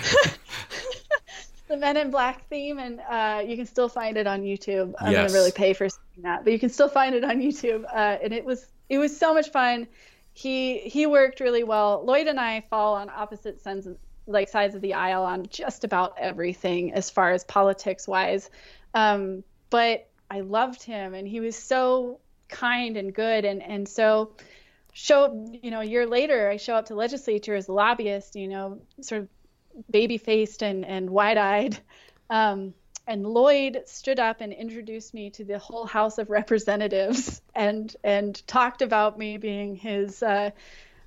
the 1.69 1.77
Men 1.77 1.97
in 1.97 2.11
Black 2.11 2.49
theme, 2.49 2.79
and 2.79 3.01
uh, 3.01 3.43
you 3.47 3.57
can 3.57 3.67
still 3.67 3.89
find 3.89 4.17
it 4.17 4.27
on 4.27 4.43
YouTube. 4.43 4.95
I'm 4.99 5.13
yes. 5.13 5.31
gonna 5.31 5.39
really 5.39 5.53
pay 5.53 5.75
for 5.75 5.89
seeing 5.89 6.23
that, 6.23 6.45
but 6.45 6.53
you 6.55 6.59
can 6.59 6.71
still 6.71 6.89
find 6.89 7.15
it 7.15 7.23
on 7.23 7.39
YouTube. 7.41 7.85
Uh, 7.85 8.19
and 8.23 8.33
it 8.33 8.45
was 8.47 8.67
it 8.89 8.99
was 8.99 9.17
so 9.17 9.35
much 9.35 9.51
fun 9.51 9.87
he 10.35 10.79
he 10.81 11.07
worked 11.07 11.41
really 11.41 11.65
well. 11.65 12.03
Lloyd 12.05 12.27
and 12.27 12.39
I 12.39 12.63
fall 12.69 12.95
on 12.95 13.09
opposite 13.09 13.61
ends 13.67 13.89
like 14.27 14.49
sides 14.49 14.75
of 14.75 14.81
the 14.81 14.95
aisle 14.95 15.25
on 15.25 15.47
just 15.49 15.85
about 15.85 16.15
everything 16.19 16.93
as 16.93 17.11
far 17.11 17.33
as 17.33 17.45
politics 17.45 18.09
wise. 18.09 18.51
Um, 18.95 19.45
but 19.71 20.09
I 20.31 20.41
loved 20.41 20.83
him 20.83 21.15
and 21.15 21.27
he 21.29 21.41
was 21.41 21.57
so 21.57 22.21
kind 22.49 22.97
and 22.97 23.15
good. 23.15 23.45
And, 23.45 23.63
and 23.63 23.89
so 23.89 24.33
show, 24.93 25.49
you 25.63 25.71
know, 25.71 25.81
a 25.81 25.85
year 25.85 26.07
later, 26.07 26.49
I 26.49 26.57
show 26.57 26.75
up 26.75 26.87
to 26.87 26.95
legislature 26.95 27.55
as 27.55 27.69
a 27.69 27.73
lobbyist, 27.73 28.37
you 28.37 28.49
know, 28.49 28.81
sort 29.01 29.23
of 29.23 29.29
baby 29.91 30.19
faced 30.19 30.63
and, 30.63 30.85
and 30.85 31.11
wide 31.11 31.39
eyed. 31.39 31.79
Um, 32.31 32.73
and 33.07 33.27
Lloyd 33.27 33.83
stood 33.87 34.19
up 34.19 34.41
and 34.41 34.53
introduced 34.53 35.15
me 35.15 35.31
to 35.31 35.45
the 35.45 35.59
whole 35.59 35.87
House 35.87 36.19
of 36.19 36.31
Representatives 36.31 37.43
and 37.55 37.95
and 38.03 38.47
talked 38.47 38.83
about 38.83 39.19
me 39.19 39.37
being 39.37 39.77
his 39.77 40.23
uh, 40.23 40.51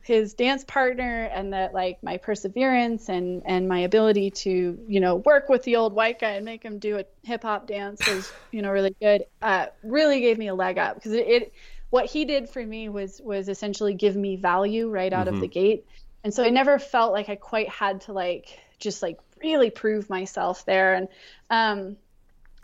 his 0.08 0.34
dance 0.36 0.64
partner 0.64 1.24
and 1.34 1.52
that 1.52 1.74
like 1.74 2.02
my 2.02 2.16
perseverance 2.16 3.10
and 3.10 3.44
and 3.46 3.68
my 3.68 3.80
ability 3.80 4.32
to 4.32 4.80
you 4.88 5.00
know 5.02 5.18
work 5.18 5.50
with 5.50 5.64
the 5.64 5.76
old 5.76 5.92
white 5.92 6.18
guy 6.20 6.32
and 6.32 6.46
make 6.46 6.64
him 6.64 6.80
do 6.80 6.98
a 6.98 7.04
hip 7.24 7.44
hop 7.44 7.68
dance 7.68 8.08
was 8.08 8.32
you 8.52 8.62
know 8.62 8.72
really 8.72 8.96
good 9.02 9.26
uh, 9.42 9.66
really 9.84 10.22
gave 10.22 10.38
me 10.38 10.48
a 10.48 10.56
leg 10.56 10.78
up 10.78 10.96
because 10.96 11.12
it, 11.12 11.28
it, 11.28 11.54
what 11.90 12.06
he 12.06 12.24
did 12.24 12.50
for 12.50 12.66
me 12.66 12.88
was 12.88 13.20
was 13.22 13.50
essentially 13.50 13.94
give 13.94 14.16
me 14.16 14.38
value 14.38 14.90
right 14.90 15.12
out 15.12 15.26
mm-hmm. 15.26 15.36
of 15.36 15.42
the 15.42 15.48
gate 15.48 15.86
and 16.24 16.34
so 16.34 16.42
I 16.42 16.52
never 16.52 16.80
felt 16.80 17.12
like 17.12 17.28
I 17.28 17.36
quite 17.36 17.68
had 17.68 18.02
to 18.02 18.14
like 18.14 18.58
just 18.80 19.04
like 19.04 19.20
really 19.44 19.70
prove 19.70 20.10
myself 20.10 20.66
there 20.66 20.96
and 20.96 21.08
um 21.50 21.98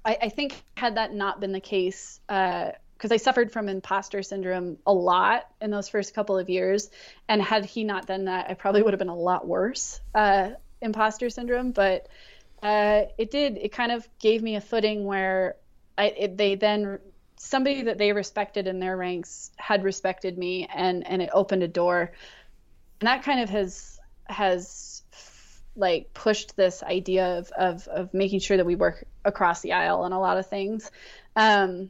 I, 0.06 0.18
I 0.24 0.30
think 0.30 0.62
had 0.76 0.98
that 0.98 1.14
not 1.14 1.40
been 1.40 1.52
the 1.52 1.62
case 1.62 2.20
uh 2.30 2.72
because 3.04 3.12
I 3.12 3.18
suffered 3.18 3.52
from 3.52 3.68
imposter 3.68 4.24
syndrome 4.24 4.78
a 4.88 4.94
lot 4.94 5.50
in 5.60 5.72
those 5.72 5.90
first 5.90 6.14
couple 6.14 6.38
of 6.38 6.50
years. 6.50 6.90
And 7.28 7.42
had 7.42 7.66
he 7.66 7.84
not 7.84 8.06
done 8.06 8.26
that, 8.26 8.50
I 8.50 8.54
probably 8.54 8.82
would 8.82 8.94
have 8.94 9.00
been 9.00 9.10
a 9.10 9.16
lot 9.16 9.46
worse 9.46 10.00
uh, 10.16 10.52
imposter 10.80 11.30
syndrome. 11.30 11.72
But 11.72 12.08
uh, 12.62 13.02
it 13.18 13.30
did, 13.30 13.58
it 13.58 13.74
kind 13.74 13.92
of 13.92 14.08
gave 14.20 14.42
me 14.42 14.56
a 14.56 14.62
footing 14.62 15.04
where 15.04 15.58
I, 15.98 16.06
it, 16.06 16.38
they 16.38 16.56
then, 16.56 17.00
somebody 17.36 17.82
that 17.84 17.98
they 17.98 18.14
respected 18.14 18.68
in 18.68 18.80
their 18.80 18.96
ranks 18.96 19.52
had 19.58 19.84
respected 19.84 20.38
me 20.38 20.70
and, 20.74 21.06
and 21.06 21.22
it 21.22 21.30
opened 21.34 21.64
a 21.64 21.68
door. 21.68 22.14
And 23.02 23.08
that 23.08 23.24
kind 23.24 23.42
of 23.42 23.50
has, 23.50 24.00
has 24.28 24.93
like 25.76 26.14
pushed 26.14 26.56
this 26.56 26.84
idea 26.84 27.40
of, 27.40 27.52
of, 27.52 27.88
of 27.88 28.14
making 28.14 28.40
sure 28.40 28.58
that 28.58 28.66
we 28.66 28.76
work 28.76 29.06
across 29.26 29.62
the 29.62 29.74
aisle 29.74 30.02
on 30.02 30.12
a 30.12 30.20
lot 30.20 30.38
of 30.38 30.48
things. 30.48 30.92
Um, 31.36 31.90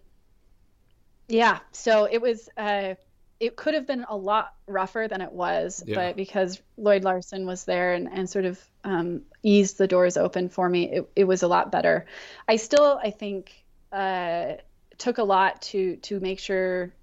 yeah, 1.27 1.59
so 1.71 2.07
it 2.09 2.21
was. 2.21 2.49
Uh, 2.57 2.95
it 3.39 3.57
could 3.57 3.73
have 3.73 3.85
been 3.85 4.05
a 4.07 4.15
lot 4.15 4.53
rougher 4.67 5.07
than 5.09 5.19
it 5.19 5.31
was, 5.31 5.83
yeah. 5.85 5.95
but 5.95 6.15
because 6.15 6.61
Lloyd 6.77 7.03
Larsen 7.03 7.45
was 7.45 7.65
there 7.65 7.93
and, 7.93 8.07
and 8.07 8.29
sort 8.29 8.45
of 8.45 8.59
um, 8.85 9.23
eased 9.41 9.77
the 9.77 9.87
doors 9.87 10.15
open 10.15 10.47
for 10.47 10.69
me, 10.69 10.89
it, 10.89 11.09
it 11.15 11.23
was 11.25 11.43
a 11.43 11.47
lot 11.49 11.69
better. 11.69 12.05
I 12.47 12.55
still, 12.55 12.97
I 13.03 13.09
think, 13.09 13.51
uh, 13.91 14.53
took 14.97 15.17
a 15.17 15.23
lot 15.23 15.61
to 15.63 15.97
to 15.97 16.21
make 16.21 16.39
sure, 16.39 16.93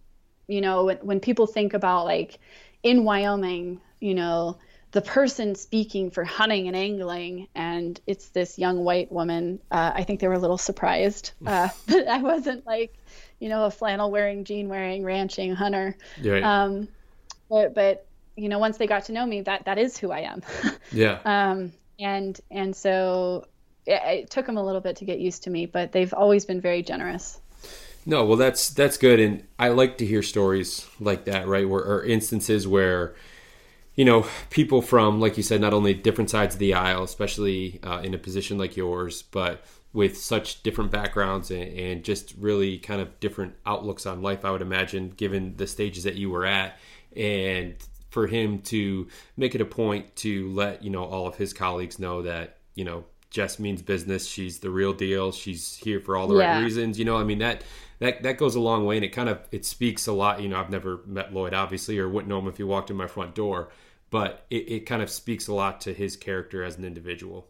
you 0.46 0.62
know, 0.62 0.84
when, 0.84 0.96
when 0.98 1.20
people 1.20 1.46
think 1.46 1.74
about 1.74 2.06
like 2.06 2.38
in 2.82 3.04
Wyoming, 3.04 3.80
you 4.00 4.14
know, 4.14 4.56
the 4.92 5.02
person 5.02 5.54
speaking 5.54 6.10
for 6.10 6.24
hunting 6.24 6.66
and 6.66 6.76
angling, 6.76 7.48
and 7.54 8.00
it's 8.06 8.28
this 8.28 8.58
young 8.58 8.84
white 8.84 9.10
woman. 9.12 9.60
Uh, 9.70 9.92
I 9.94 10.04
think 10.04 10.20
they 10.20 10.28
were 10.28 10.34
a 10.34 10.38
little 10.38 10.58
surprised 10.58 11.32
uh, 11.46 11.68
that 11.86 12.08
I 12.08 12.18
wasn't 12.18 12.66
like 12.66 12.96
you 13.40 13.48
know, 13.48 13.64
a 13.64 13.70
flannel 13.70 14.10
wearing, 14.10 14.44
jean 14.44 14.68
wearing, 14.68 15.02
ranching 15.02 15.54
hunter. 15.54 15.96
Right. 16.22 16.44
Um, 16.44 16.88
but, 17.48 17.74
but, 17.74 18.06
you 18.36 18.48
know, 18.48 18.58
once 18.58 18.76
they 18.76 18.86
got 18.86 19.06
to 19.06 19.12
know 19.12 19.26
me, 19.26 19.40
that, 19.42 19.64
that 19.64 19.78
is 19.78 19.96
who 19.98 20.12
I 20.12 20.20
am. 20.20 20.42
yeah. 20.92 21.18
Um, 21.24 21.72
and, 21.98 22.38
and 22.50 22.76
so 22.76 23.46
it, 23.86 24.00
it 24.04 24.30
took 24.30 24.46
them 24.46 24.58
a 24.58 24.64
little 24.64 24.82
bit 24.82 24.96
to 24.96 25.04
get 25.04 25.18
used 25.18 25.44
to 25.44 25.50
me, 25.50 25.66
but 25.66 25.90
they've 25.90 26.12
always 26.12 26.44
been 26.44 26.60
very 26.60 26.82
generous. 26.82 27.40
No, 28.06 28.24
well, 28.24 28.38
that's 28.38 28.70
that's 28.70 28.96
good, 28.96 29.20
and 29.20 29.46
I 29.58 29.68
like 29.68 29.98
to 29.98 30.06
hear 30.06 30.22
stories 30.22 30.88
like 31.00 31.26
that, 31.26 31.46
right? 31.46 31.68
Where 31.68 31.82
or 31.82 32.02
instances 32.02 32.66
where, 32.66 33.14
you 34.00 34.06
know, 34.06 34.26
people 34.48 34.80
from, 34.80 35.20
like 35.20 35.36
you 35.36 35.42
said, 35.42 35.60
not 35.60 35.74
only 35.74 35.92
different 35.92 36.30
sides 36.30 36.54
of 36.54 36.58
the 36.58 36.72
aisle, 36.72 37.02
especially 37.02 37.78
uh, 37.82 38.00
in 38.02 38.14
a 38.14 38.18
position 38.18 38.56
like 38.56 38.74
yours, 38.74 39.20
but 39.20 39.62
with 39.92 40.16
such 40.16 40.62
different 40.62 40.90
backgrounds 40.90 41.50
and, 41.50 41.64
and, 41.78 42.02
just 42.02 42.34
really 42.38 42.78
kind 42.78 43.02
of 43.02 43.20
different 43.20 43.52
outlooks 43.66 44.06
on 44.06 44.22
life, 44.22 44.42
I 44.42 44.52
would 44.52 44.62
imagine, 44.62 45.10
given 45.10 45.54
the 45.58 45.66
stages 45.66 46.04
that 46.04 46.14
you 46.14 46.30
were 46.30 46.46
at. 46.46 46.78
And 47.14 47.74
for 48.08 48.26
him 48.26 48.60
to 48.72 49.06
make 49.36 49.54
it 49.54 49.60
a 49.60 49.66
point 49.66 50.16
to 50.16 50.50
let, 50.54 50.82
you 50.82 50.88
know, 50.88 51.04
all 51.04 51.26
of 51.26 51.36
his 51.36 51.52
colleagues 51.52 51.98
know 51.98 52.22
that, 52.22 52.56
you 52.74 52.86
know, 52.86 53.04
Jess 53.28 53.58
means 53.58 53.82
business. 53.82 54.26
She's 54.26 54.60
the 54.60 54.70
real 54.70 54.94
deal. 54.94 55.30
She's 55.30 55.76
here 55.76 56.00
for 56.00 56.16
all 56.16 56.26
the 56.26 56.38
yeah. 56.38 56.54
right 56.54 56.64
reasons. 56.64 56.98
You 56.98 57.04
know, 57.04 57.18
I 57.18 57.24
mean 57.24 57.40
that 57.40 57.64
that 58.00 58.22
that 58.22 58.38
goes 58.38 58.56
a 58.56 58.60
long 58.60 58.86
way, 58.86 58.96
and 58.96 59.04
it 59.04 59.10
kind 59.10 59.28
of 59.28 59.46
it 59.52 59.64
speaks 59.64 60.08
a 60.08 60.12
lot. 60.12 60.40
You 60.40 60.48
know, 60.48 60.58
I've 60.58 60.70
never 60.70 61.02
met 61.06 61.32
Lloyd, 61.32 61.54
obviously, 61.54 61.98
or 61.98 62.08
wouldn't 62.08 62.28
know 62.28 62.40
him 62.40 62.48
if 62.48 62.56
he 62.56 62.64
walked 62.64 62.90
in 62.90 62.96
my 62.96 63.06
front 63.06 63.36
door, 63.36 63.68
but 64.10 64.46
it, 64.50 64.70
it 64.70 64.80
kind 64.86 65.02
of 65.02 65.10
speaks 65.10 65.48
a 65.48 65.54
lot 65.54 65.80
to 65.82 65.94
his 65.94 66.16
character 66.16 66.62
as 66.62 66.76
an 66.76 66.84
individual. 66.84 67.46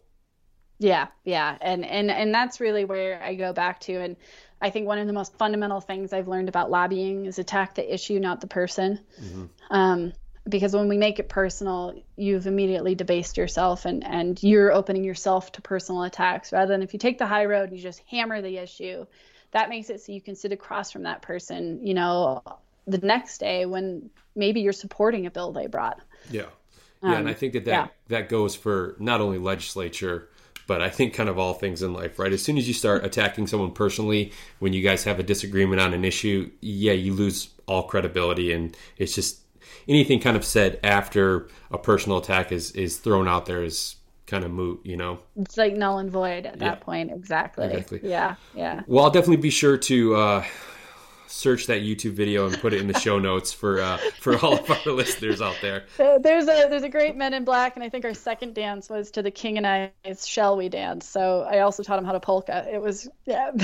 Yeah, 0.79 1.07
yeah. 1.23 1.57
And 1.61 1.85
and 1.85 2.09
and 2.09 2.33
that's 2.33 2.59
really 2.59 2.85
where 2.85 3.21
I 3.21 3.35
go 3.35 3.53
back 3.53 3.81
to 3.81 3.93
and 3.93 4.15
I 4.61 4.69
think 4.69 4.87
one 4.87 4.99
of 4.99 5.07
the 5.07 5.13
most 5.13 5.35
fundamental 5.37 5.81
things 5.81 6.13
I've 6.13 6.27
learned 6.27 6.49
about 6.49 6.69
lobbying 6.69 7.25
is 7.25 7.39
attack 7.39 7.75
the 7.75 7.93
issue, 7.93 8.19
not 8.19 8.41
the 8.41 8.47
person. 8.47 8.99
Mm-hmm. 9.19 9.45
Um, 9.71 10.13
because 10.47 10.73
when 10.73 10.87
we 10.87 10.97
make 10.97 11.19
it 11.19 11.29
personal, 11.29 11.93
you've 12.15 12.47
immediately 12.47 12.95
debased 12.95 13.37
yourself 13.37 13.85
and, 13.85 14.03
and 14.03 14.41
you're 14.41 14.71
opening 14.71 15.03
yourself 15.03 15.51
to 15.53 15.61
personal 15.61 16.03
attacks 16.03 16.51
rather 16.51 16.71
than 16.73 16.81
if 16.81 16.93
you 16.93 16.99
take 16.99 17.19
the 17.19 17.27
high 17.27 17.45
road 17.45 17.69
and 17.69 17.77
you 17.77 17.83
just 17.83 18.01
hammer 18.09 18.41
the 18.41 18.57
issue, 18.57 19.05
that 19.51 19.69
makes 19.69 19.89
it 19.89 20.01
so 20.01 20.11
you 20.11 20.21
can 20.21 20.35
sit 20.35 20.51
across 20.51 20.91
from 20.91 21.03
that 21.03 21.21
person, 21.21 21.85
you 21.85 21.93
know, 21.93 22.41
the 22.87 22.97
next 22.99 23.37
day 23.37 23.65
when 23.65 24.09
maybe 24.35 24.61
you're 24.61 24.73
supporting 24.73 25.25
a 25.25 25.31
bill 25.31 25.51
they 25.51 25.67
brought. 25.67 26.01
Yeah. 26.29 26.45
Yeah. 27.03 27.09
Um, 27.09 27.15
and 27.15 27.29
I 27.29 27.33
think 27.33 27.53
that 27.53 27.65
that, 27.65 27.71
yeah. 27.71 27.87
that 28.09 28.29
goes 28.29 28.55
for 28.55 28.95
not 28.99 29.21
only 29.21 29.39
legislature, 29.39 30.29
but 30.67 30.81
I 30.81 30.89
think 30.89 31.13
kind 31.13 31.29
of 31.29 31.39
all 31.39 31.53
things 31.53 31.81
in 31.81 31.93
life, 31.93 32.19
right? 32.19 32.31
As 32.31 32.43
soon 32.43 32.57
as 32.57 32.67
you 32.67 32.73
start 32.73 33.03
attacking 33.03 33.47
someone 33.47 33.71
personally, 33.71 34.31
when 34.59 34.73
you 34.73 34.81
guys 34.81 35.03
have 35.03 35.19
a 35.19 35.23
disagreement 35.23 35.81
on 35.81 35.93
an 35.93 36.05
issue, 36.05 36.51
yeah, 36.61 36.93
you 36.93 37.13
lose 37.13 37.49
all 37.65 37.83
credibility, 37.83 38.51
and 38.51 38.75
it's 38.97 39.15
just 39.15 39.41
anything 39.87 40.19
kind 40.19 40.37
of 40.37 40.45
said 40.45 40.79
after 40.83 41.47
a 41.71 41.77
personal 41.77 42.17
attack 42.19 42.51
is 42.51 42.71
is 42.71 42.97
thrown 42.97 43.27
out 43.27 43.45
there 43.47 43.63
is 43.63 43.95
kind 44.27 44.45
of 44.45 44.51
moot, 44.51 44.79
you 44.85 44.95
know. 44.95 45.19
It's 45.35 45.57
like 45.57 45.75
null 45.75 45.97
and 45.97 46.09
void 46.09 46.45
at 46.45 46.59
that 46.59 46.65
yeah. 46.65 46.75
point. 46.75 47.11
Exactly. 47.11 47.65
exactly. 47.65 47.99
Yeah. 48.03 48.35
Yeah. 48.55 48.81
Well, 48.87 49.03
I'll 49.03 49.11
definitely 49.11 49.37
be 49.37 49.49
sure 49.49 49.77
to 49.77 50.15
uh, 50.15 50.45
search 51.31 51.67
that 51.67 51.81
YouTube 51.81 52.11
video 52.11 52.45
and 52.45 52.59
put 52.59 52.73
it 52.73 52.81
in 52.81 52.87
the 52.87 52.99
show 52.99 53.17
notes 53.17 53.51
for 53.53 53.81
uh, 53.81 53.97
for 54.19 54.37
all 54.37 54.59
of 54.59 54.69
our 54.69 54.85
listeners 54.93 55.41
out 55.41 55.55
there. 55.61 55.85
There's 55.97 56.43
a 56.43 56.67
there's 56.69 56.83
a 56.83 56.89
great 56.89 57.15
Men 57.15 57.33
in 57.33 57.45
Black, 57.45 57.75
and 57.75 57.83
I 57.83 57.89
think 57.89 58.05
our 58.05 58.13
second 58.13 58.53
dance 58.53 58.89
was 58.89 59.11
to 59.11 59.21
the 59.21 59.31
King 59.31 59.57
and 59.57 59.91
I's 60.05 60.27
"Shall 60.27 60.57
We 60.57 60.69
Dance." 60.69 61.07
So 61.07 61.41
I 61.49 61.59
also 61.59 61.83
taught 61.83 61.99
him 61.99 62.05
how 62.05 62.11
to 62.11 62.19
polka. 62.19 62.67
It 62.71 62.81
was 62.81 63.09
yeah. 63.25 63.51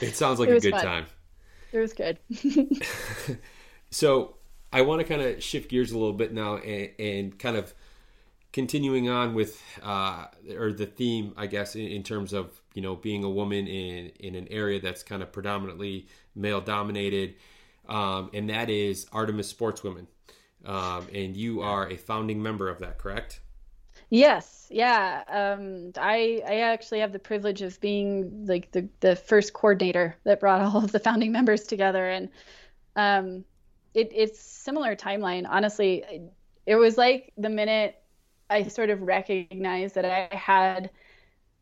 it 0.00 0.16
sounds 0.16 0.40
like 0.40 0.48
it 0.48 0.56
a 0.56 0.60
good 0.60 0.72
fun. 0.72 0.84
time. 0.84 1.06
It 1.72 1.78
was 1.78 1.92
good. 1.92 2.18
so 3.90 4.36
I 4.72 4.82
want 4.82 5.00
to 5.00 5.06
kind 5.06 5.22
of 5.22 5.42
shift 5.42 5.70
gears 5.70 5.92
a 5.92 5.98
little 5.98 6.14
bit 6.14 6.32
now 6.32 6.56
and, 6.56 6.90
and 6.98 7.38
kind 7.38 7.56
of 7.56 7.74
continuing 8.52 9.08
on 9.08 9.34
with 9.34 9.62
uh, 9.82 10.26
or 10.56 10.72
the 10.72 10.86
theme, 10.86 11.34
I 11.36 11.46
guess, 11.46 11.74
in, 11.76 11.86
in, 11.86 12.02
terms 12.02 12.32
of 12.32 12.60
you 12.74 12.82
know 12.82 12.96
being 12.96 13.24
a 13.24 13.30
woman 13.30 13.66
in 13.66 14.10
in 14.18 14.34
an 14.34 14.48
area 14.50 14.80
that's 14.80 15.02
kind 15.02 15.22
of 15.22 15.32
predominantly 15.32 16.06
male 16.38 16.60
dominated, 16.60 17.34
um, 17.88 18.30
and 18.32 18.50
that 18.50 18.70
is 18.70 19.06
Artemis 19.12 19.52
Sportswomen, 19.52 20.06
um, 20.64 21.06
and 21.14 21.36
you 21.36 21.62
are 21.62 21.88
a 21.88 21.96
founding 21.96 22.42
member 22.42 22.68
of 22.68 22.78
that, 22.80 22.98
correct? 22.98 23.40
Yes, 24.10 24.66
yeah. 24.70 25.22
Um, 25.28 25.92
I 25.96 26.42
I 26.46 26.60
actually 26.60 27.00
have 27.00 27.12
the 27.12 27.18
privilege 27.18 27.60
of 27.62 27.78
being 27.80 28.46
like 28.46 28.70
the 28.72 28.88
the 29.00 29.16
first 29.16 29.52
coordinator 29.52 30.16
that 30.24 30.40
brought 30.40 30.62
all 30.62 30.84
of 30.84 30.92
the 30.92 31.00
founding 31.00 31.32
members 31.32 31.64
together, 31.64 32.08
and 32.08 32.30
um, 32.96 33.44
it, 33.94 34.12
it's 34.14 34.40
similar 34.40 34.96
timeline. 34.96 35.46
Honestly, 35.48 36.04
it 36.66 36.76
was 36.76 36.96
like 36.96 37.32
the 37.36 37.50
minute 37.50 38.00
I 38.48 38.68
sort 38.68 38.90
of 38.90 39.02
recognized 39.02 39.94
that 39.96 40.04
I 40.04 40.34
had 40.34 40.90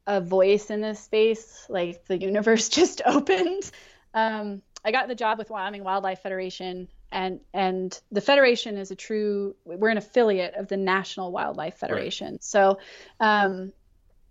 a 0.07 0.21
voice 0.21 0.71
in 0.71 0.81
this 0.81 1.01
space, 1.01 1.67
like 1.69 2.05
the 2.07 2.19
universe 2.19 2.69
just 2.81 3.03
opened. 3.05 3.71
Um, 4.15 4.63
I 4.87 4.93
got 4.93 5.09
the 5.09 5.17
job 5.17 5.37
with 5.37 5.51
Wyoming 5.51 5.83
Wildlife 5.83 6.21
Federation, 6.21 6.87
and 7.11 7.41
and 7.53 8.01
the 8.13 8.21
federation 8.21 8.79
is 8.79 8.93
a 8.93 8.95
true. 8.95 9.57
We're 9.65 9.89
an 9.89 9.99
affiliate 9.99 10.55
of 10.55 10.69
the 10.69 10.77
National 10.77 11.33
Wildlife 11.33 11.77
Federation, 11.77 12.35
right. 12.35 12.45
so 12.45 12.79
um, 13.19 13.73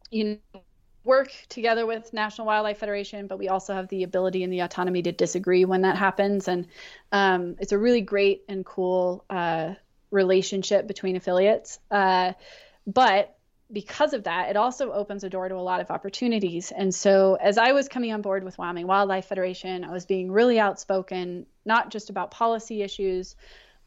you 0.10 0.39
know, 0.54 0.62
work 1.04 1.30
together 1.50 1.86
with 1.86 2.13
National 2.13 2.48
Wildlife 2.48 2.78
Federation, 2.78 3.28
but 3.28 3.38
we 3.38 3.50
also 3.50 3.74
have 3.74 3.89
the 3.89 4.04
ability 4.04 4.46
and 4.46 4.54
the 4.54 4.62
autonomy 4.62 5.02
to 5.02 5.12
disagree 5.12 5.65
when 5.65 5.82
that 5.82 5.98
happens, 5.98 6.48
and 6.48 6.68
um, 7.12 7.58
it's 7.60 7.74
a 7.74 7.78
really 7.78 8.02
great 8.02 8.44
and 8.48 8.65
cool 8.65 9.26
uh, 9.30 9.74
relationship 10.10 10.88
between 10.88 11.18
affiliates. 11.18 11.80
Uh, 11.91 12.32
but 12.88 13.35
because 13.71 14.13
of 14.13 14.25
that, 14.25 14.49
it 14.49 14.58
also 14.58 14.91
opens 14.91 15.23
a 15.23 15.30
door 15.30 15.49
to 15.49 15.56
a 15.56 15.58
lot 15.58 15.82
of 15.82 15.89
opportunities. 15.89 16.71
And 16.71 16.93
so, 16.93 17.36
as 17.36 17.58
I 17.58 17.71
was 17.71 17.88
coming 17.88 18.13
on 18.13 18.21
board 18.21 18.43
with 18.43 18.58
Wyoming 18.58 18.88
Wildlife 18.88 19.25
Federation, 19.25 19.84
I 19.84 19.91
was 19.91 20.06
being 20.06 20.32
really 20.32 20.60
outspoken, 20.60 21.45
not 21.65 21.89
just 21.89 22.10
about 22.10 22.32
policy 22.32 22.84
issues, 22.84 23.36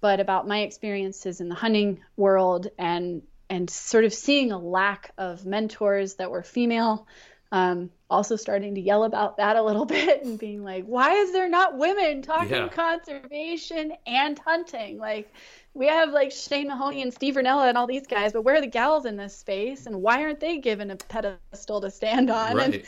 but 0.00 0.20
about 0.20 0.48
my 0.48 0.60
experiences 0.60 1.40
in 1.40 1.48
the 1.48 1.54
hunting 1.54 2.00
world 2.16 2.68
and 2.78 3.22
and 3.50 3.70
sort 3.70 4.04
of 4.04 4.12
seeing 4.12 4.52
a 4.52 4.58
lack 4.58 5.10
of 5.16 5.46
mentors 5.46 6.14
that 6.14 6.30
were 6.30 6.42
female. 6.42 7.06
Um, 7.50 7.88
also 8.10 8.36
starting 8.36 8.74
to 8.74 8.80
yell 8.80 9.04
about 9.04 9.38
that 9.38 9.56
a 9.56 9.62
little 9.62 9.84
bit 9.86 10.22
and 10.22 10.38
being 10.38 10.62
like, 10.62 10.84
why 10.84 11.14
is 11.14 11.32
there 11.32 11.48
not 11.48 11.78
women 11.78 12.20
talking 12.20 12.50
yeah. 12.50 12.68
conservation 12.68 13.92
and 14.06 14.38
hunting? 14.38 14.98
Like, 14.98 15.32
we 15.78 15.86
have 15.86 16.10
like 16.10 16.32
Shane 16.32 16.66
Mahoney 16.66 17.02
and 17.02 17.14
Steve 17.14 17.36
Rinella 17.36 17.68
and 17.68 17.78
all 17.78 17.86
these 17.86 18.06
guys, 18.06 18.32
but 18.32 18.42
where 18.42 18.56
are 18.56 18.60
the 18.60 18.66
gals 18.66 19.06
in 19.06 19.16
this 19.16 19.34
space 19.34 19.86
and 19.86 20.02
why 20.02 20.22
aren't 20.24 20.40
they 20.40 20.58
given 20.58 20.90
a 20.90 20.96
pedestal 20.96 21.80
to 21.80 21.90
stand 21.90 22.30
on? 22.30 22.56
Right. 22.56 22.84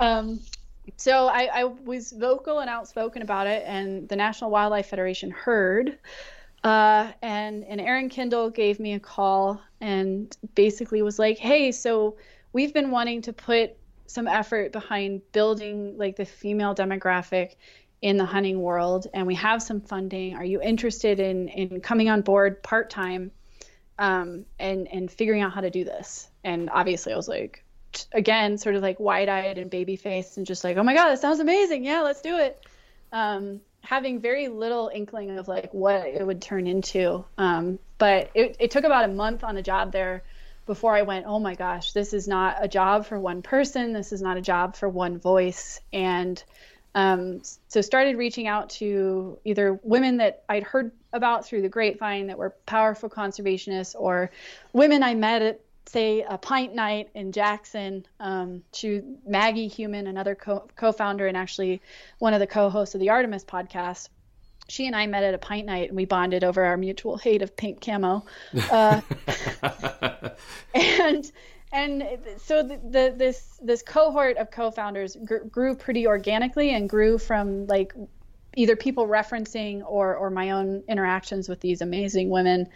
And, 0.00 0.30
um, 0.30 0.40
so 0.96 1.26
I, 1.26 1.50
I, 1.52 1.64
was 1.64 2.12
vocal 2.12 2.60
and 2.60 2.70
outspoken 2.70 3.20
about 3.22 3.46
it, 3.46 3.64
and 3.66 4.08
the 4.08 4.16
National 4.16 4.50
Wildlife 4.50 4.86
Federation 4.86 5.30
heard. 5.30 5.98
Uh, 6.64 7.12
and 7.22 7.64
and 7.64 7.80
Aaron 7.80 8.08
Kindle 8.08 8.50
gave 8.50 8.80
me 8.80 8.94
a 8.94 9.00
call 9.00 9.60
and 9.80 10.34
basically 10.54 11.02
was 11.02 11.18
like, 11.18 11.38
"Hey, 11.38 11.72
so 11.72 12.16
we've 12.52 12.72
been 12.72 12.90
wanting 12.90 13.20
to 13.22 13.32
put 13.32 13.76
some 14.06 14.26
effort 14.26 14.72
behind 14.72 15.20
building 15.32 15.96
like 15.98 16.16
the 16.16 16.24
female 16.24 16.74
demographic 16.74 17.56
in 18.00 18.16
the 18.16 18.24
hunting 18.24 18.60
world 18.60 19.06
and 19.12 19.26
we 19.26 19.34
have 19.34 19.62
some 19.62 19.80
funding. 19.80 20.36
Are 20.36 20.44
you 20.44 20.60
interested 20.62 21.18
in 21.20 21.48
in 21.48 21.80
coming 21.80 22.08
on 22.08 22.22
board 22.22 22.62
part-time 22.62 23.32
um, 23.98 24.44
and 24.58 24.88
and 24.88 25.10
figuring 25.10 25.42
out 25.42 25.52
how 25.52 25.60
to 25.60 25.70
do 25.70 25.84
this? 25.84 26.28
And 26.44 26.70
obviously 26.70 27.12
i 27.12 27.16
was 27.16 27.28
like 27.28 27.64
again 28.12 28.58
sort 28.58 28.74
of 28.74 28.82
like 28.82 29.00
wide-eyed 29.00 29.58
and 29.58 29.70
baby-faced 29.70 30.36
and 30.36 30.46
just 30.46 30.62
like 30.62 30.76
oh 30.76 30.82
my 30.82 30.94
god 30.94 31.08
that 31.08 31.18
sounds 31.20 31.40
amazing. 31.40 31.84
Yeah 31.84 32.02
let's 32.02 32.22
do 32.22 32.38
it. 32.38 32.64
Um, 33.10 33.60
having 33.80 34.20
very 34.20 34.48
little 34.48 34.90
inkling 34.92 35.36
of 35.38 35.48
like 35.48 35.72
what 35.72 36.06
it 36.06 36.24
would 36.24 36.42
turn 36.42 36.66
into. 36.66 37.24
Um, 37.38 37.78
but 37.96 38.30
it, 38.34 38.56
it 38.60 38.70
took 38.70 38.84
about 38.84 39.06
a 39.06 39.08
month 39.08 39.42
on 39.42 39.54
the 39.54 39.62
job 39.62 39.92
there 39.92 40.22
before 40.66 40.94
i 40.94 41.00
went 41.00 41.24
oh 41.26 41.38
my 41.38 41.54
gosh 41.54 41.92
this 41.92 42.12
is 42.12 42.28
not 42.28 42.56
a 42.60 42.68
job 42.68 43.06
for 43.06 43.18
one 43.18 43.42
person. 43.42 43.92
This 43.92 44.12
is 44.12 44.22
not 44.22 44.36
a 44.36 44.42
job 44.42 44.76
for 44.76 44.88
one 44.88 45.18
voice. 45.18 45.80
And 45.92 46.40
um, 46.98 47.42
so 47.68 47.80
started 47.80 48.16
reaching 48.16 48.48
out 48.48 48.70
to 48.70 49.38
either 49.44 49.78
women 49.84 50.16
that 50.16 50.42
I'd 50.48 50.64
heard 50.64 50.90
about 51.12 51.46
through 51.46 51.62
the 51.62 51.68
grapevine 51.68 52.26
that 52.26 52.36
were 52.36 52.56
powerful 52.66 53.08
conservationists 53.08 53.94
or 53.96 54.32
women 54.72 55.04
I 55.04 55.14
met 55.14 55.42
at 55.42 55.60
say 55.86 56.22
a 56.28 56.36
pint 56.36 56.74
night 56.74 57.08
in 57.14 57.30
Jackson. 57.30 58.04
Um, 58.18 58.64
to 58.72 59.16
Maggie 59.24 59.68
Human, 59.68 60.08
another 60.08 60.34
co- 60.34 60.66
co-founder 60.74 61.28
and 61.28 61.36
actually 61.36 61.80
one 62.18 62.34
of 62.34 62.40
the 62.40 62.48
co-hosts 62.48 62.96
of 62.96 63.00
the 63.00 63.10
Artemis 63.10 63.44
podcast. 63.44 64.08
She 64.68 64.88
and 64.88 64.96
I 64.96 65.06
met 65.06 65.22
at 65.22 65.34
a 65.34 65.38
pint 65.38 65.66
night 65.66 65.90
and 65.90 65.96
we 65.96 66.04
bonded 66.04 66.42
over 66.42 66.64
our 66.64 66.76
mutual 66.76 67.16
hate 67.16 67.42
of 67.42 67.56
pink 67.56 67.80
camo. 67.80 68.26
Uh, 68.72 69.00
and 70.74 71.30
and 71.72 72.02
so 72.38 72.62
the, 72.62 72.76
the, 72.76 73.14
this 73.16 73.58
this 73.62 73.82
cohort 73.82 74.36
of 74.38 74.50
co-founders 74.50 75.16
gr- 75.24 75.44
grew 75.50 75.74
pretty 75.74 76.06
organically 76.06 76.70
and 76.70 76.88
grew 76.88 77.18
from 77.18 77.66
like 77.66 77.92
either 78.56 78.76
people 78.76 79.06
referencing 79.06 79.82
or 79.86 80.16
or 80.16 80.30
my 80.30 80.50
own 80.50 80.82
interactions 80.88 81.48
with 81.48 81.60
these 81.60 81.80
amazing 81.80 82.30
women. 82.30 82.68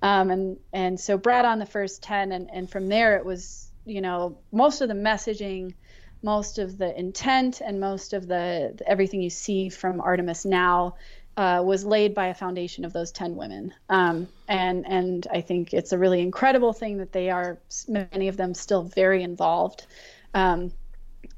Um, 0.00 0.30
and 0.30 0.56
and 0.72 0.98
so 0.98 1.18
brought 1.18 1.44
on 1.44 1.58
the 1.58 1.66
first 1.66 2.02
10 2.02 2.32
and 2.32 2.48
and 2.52 2.70
from 2.70 2.88
there 2.88 3.16
it 3.16 3.24
was 3.24 3.70
you 3.84 4.00
know 4.00 4.38
most 4.52 4.80
of 4.80 4.88
the 4.88 4.94
messaging 4.94 5.74
most 6.22 6.58
of 6.58 6.78
the 6.78 6.98
intent 6.98 7.60
and 7.60 7.80
most 7.80 8.12
of 8.12 8.26
the, 8.26 8.74
the 8.76 8.88
everything 8.88 9.22
you 9.22 9.30
see 9.30 9.68
from 9.68 10.00
artemis 10.00 10.44
now 10.44 10.96
uh, 11.38 11.62
was 11.62 11.84
laid 11.84 12.14
by 12.14 12.26
a 12.26 12.34
foundation 12.34 12.84
of 12.84 12.92
those 12.92 13.12
10 13.12 13.36
women. 13.36 13.72
Um, 13.88 14.26
and, 14.48 14.84
and 14.84 15.24
I 15.32 15.40
think 15.40 15.72
it's 15.72 15.92
a 15.92 15.98
really 15.98 16.20
incredible 16.20 16.72
thing 16.72 16.98
that 16.98 17.12
they 17.12 17.30
are, 17.30 17.58
many 17.86 18.26
of 18.26 18.36
them, 18.36 18.54
still 18.54 18.82
very 18.82 19.22
involved. 19.22 19.86
Um, 20.34 20.72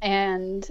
and 0.01 0.67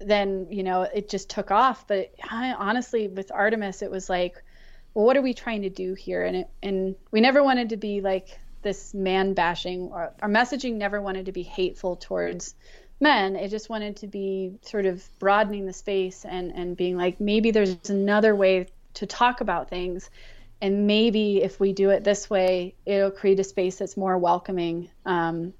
then, 0.00 0.48
you 0.50 0.62
know, 0.62 0.82
it 0.82 1.08
just 1.08 1.30
took 1.30 1.50
off. 1.50 1.88
But 1.88 2.12
I, 2.30 2.52
honestly, 2.52 3.08
with 3.08 3.32
Artemis, 3.32 3.80
it 3.80 3.90
was 3.90 4.10
like, 4.10 4.44
well, 4.92 5.06
what 5.06 5.16
are 5.16 5.22
we 5.22 5.32
trying 5.32 5.62
to 5.62 5.70
do 5.70 5.94
here? 5.94 6.22
And, 6.22 6.36
it, 6.36 6.50
and 6.62 6.94
we 7.10 7.22
never 7.22 7.42
wanted 7.42 7.70
to 7.70 7.78
be 7.78 8.02
like 8.02 8.38
this 8.60 8.92
man 8.92 9.32
bashing, 9.32 9.88
or 9.92 10.12
our 10.20 10.28
messaging 10.28 10.74
never 10.74 11.00
wanted 11.00 11.24
to 11.24 11.32
be 11.32 11.42
hateful 11.42 11.96
towards 11.96 12.54
men 13.00 13.34
it 13.34 13.48
just 13.48 13.68
wanted 13.68 13.96
to 13.96 14.06
be 14.06 14.56
sort 14.62 14.86
of 14.86 15.04
broadening 15.18 15.66
the 15.66 15.72
space 15.72 16.24
and 16.24 16.52
and 16.52 16.76
being 16.76 16.96
like 16.96 17.20
maybe 17.20 17.50
there's 17.50 17.90
another 17.90 18.36
way 18.36 18.66
to 18.94 19.06
talk 19.06 19.40
about 19.40 19.68
things. 19.68 20.10
And 20.60 20.86
maybe 20.86 21.42
if 21.42 21.60
we 21.60 21.72
do 21.72 21.90
it 21.90 22.04
this 22.04 22.30
way 22.30 22.74
it'll 22.86 23.10
create 23.10 23.40
a 23.40 23.44
space 23.44 23.76
that's 23.76 23.96
more 23.96 24.16
welcoming 24.16 24.90
um, 25.04 25.52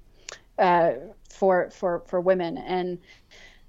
uh, 0.57 0.93
for 1.29 1.69
for 1.71 2.01
for 2.07 2.19
women. 2.19 2.57
And 2.57 2.99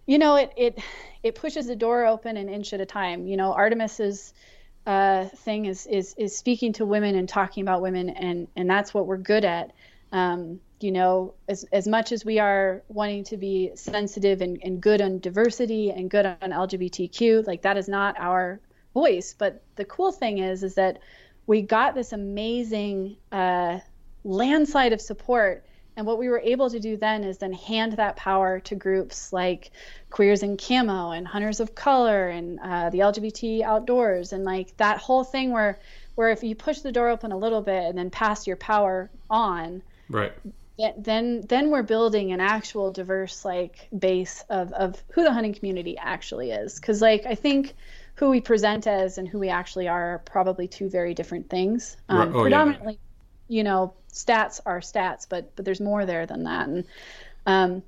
you 0.07 0.19
know 0.19 0.37
it 0.37 0.53
it 0.57 0.79
it 1.23 1.35
pushes 1.35 1.67
the 1.67 1.77
door 1.77 2.07
open 2.07 2.37
an 2.37 2.49
inch 2.49 2.73
at 2.73 2.81
a 2.81 2.87
time. 2.87 3.27
You 3.27 3.37
know 3.37 3.53
artemis's 3.53 4.33
uh, 4.87 5.25
thing 5.25 5.67
is 5.67 5.87
is 5.87 6.15
is 6.17 6.37
speaking 6.37 6.73
to 6.75 6.87
women 6.87 7.17
and 7.17 7.29
talking 7.29 7.63
about 7.63 7.83
women 7.83 8.11
and 8.11 8.49
and 8.57 8.71
that's 8.71 8.95
what 8.95 9.07
we're 9.07 9.17
good 9.19 9.45
at. 9.45 9.73
Um, 10.13 10.61
you 10.81 10.93
know, 10.93 11.35
as, 11.49 11.65
as 11.73 11.89
much 11.89 12.13
as 12.13 12.25
we 12.25 12.39
are 12.39 12.83
wanting 12.89 13.25
to 13.25 13.37
be 13.37 13.71
sensitive 13.75 14.43
and, 14.43 14.59
and 14.63 14.81
good 14.81 15.01
on 15.01 15.19
diversity 15.21 15.91
and 15.91 16.11
good 16.11 16.27
on 16.27 16.37
LGBTQ, 16.41 17.47
like 17.47 17.63
that 17.63 17.77
is 17.77 17.89
not 17.89 18.19
our 18.19 18.61
voice. 18.97 19.35
But 19.37 19.63
the 19.77 19.85
cool 19.85 20.11
thing 20.11 20.39
is, 20.39 20.63
is 20.63 20.75
that 20.77 21.01
we 21.47 21.61
got 21.61 21.95
this 21.95 22.15
amazing 22.15 23.19
uh, 23.31 23.81
landslide 24.25 24.95
of 24.95 25.03
support. 25.03 25.67
And 25.99 26.07
what 26.07 26.19
we 26.19 26.29
were 26.31 26.41
able 26.41 26.71
to 26.71 26.81
do 26.81 26.97
then 26.97 27.23
is 27.23 27.37
then 27.39 27.53
hand 27.53 27.93
that 27.93 28.17
power 28.17 28.61
to 28.61 28.75
groups 28.75 29.35
like 29.35 29.71
Queers 30.09 30.43
in 30.43 30.57
Camo 30.57 31.11
and 31.11 31.27
Hunters 31.29 31.61
of 31.61 31.75
Color 31.75 32.29
and 32.29 32.59
uh, 32.61 32.89
the 32.89 33.01
LGBT 33.01 33.63
Outdoors 33.63 34.33
and 34.33 34.45
like 34.45 34.75
that 34.79 34.99
whole 34.99 35.25
thing 35.25 35.53
where 35.53 35.79
where 36.15 36.31
if 36.31 36.43
you 36.43 36.55
push 36.55 36.81
the 36.81 36.93
door 36.93 37.11
open 37.11 37.33
a 37.33 37.37
little 37.37 37.61
bit 37.61 37.85
and 37.85 37.99
then 37.99 38.09
pass 38.09 38.47
your 38.47 38.57
power 38.57 39.11
on, 39.29 39.83
right 40.09 40.33
then 40.99 41.43
then 41.49 41.71
we're 41.71 41.83
building 41.83 42.33
an 42.33 42.41
actual 42.41 42.91
diverse 42.93 43.45
like 43.45 43.89
base 43.99 44.45
of 44.51 44.73
of 44.73 45.03
who 45.13 45.23
the 45.23 45.33
hunting 45.33 45.55
community 45.55 45.97
actually 45.97 46.51
is 46.51 46.79
because 46.79 47.01
like 47.01 47.25
i 47.27 47.35
think 47.35 47.75
who 48.17 48.31
we 48.31 48.41
present 48.41 48.87
as 48.87 49.19
and 49.19 49.29
who 49.29 49.39
we 49.39 49.49
actually 49.49 49.89
are 49.89 50.15
are 50.15 50.19
probably 50.21 50.67
two 50.67 50.89
very 50.89 51.15
different 51.15 51.49
things 51.49 51.97
um, 52.09 52.35
oh, 52.35 52.43
predominantly 52.43 52.99
yeah. 53.49 53.57
you 53.57 53.65
know 53.65 53.95
stats 54.13 54.61
are 54.67 54.81
stats 54.81 55.27
but 55.29 55.55
but 55.57 55.65
there's 55.65 55.81
more 55.81 56.05
there 56.05 56.27
than 56.27 56.45
that 56.45 56.69
and 56.69 56.85
um, 57.47 57.83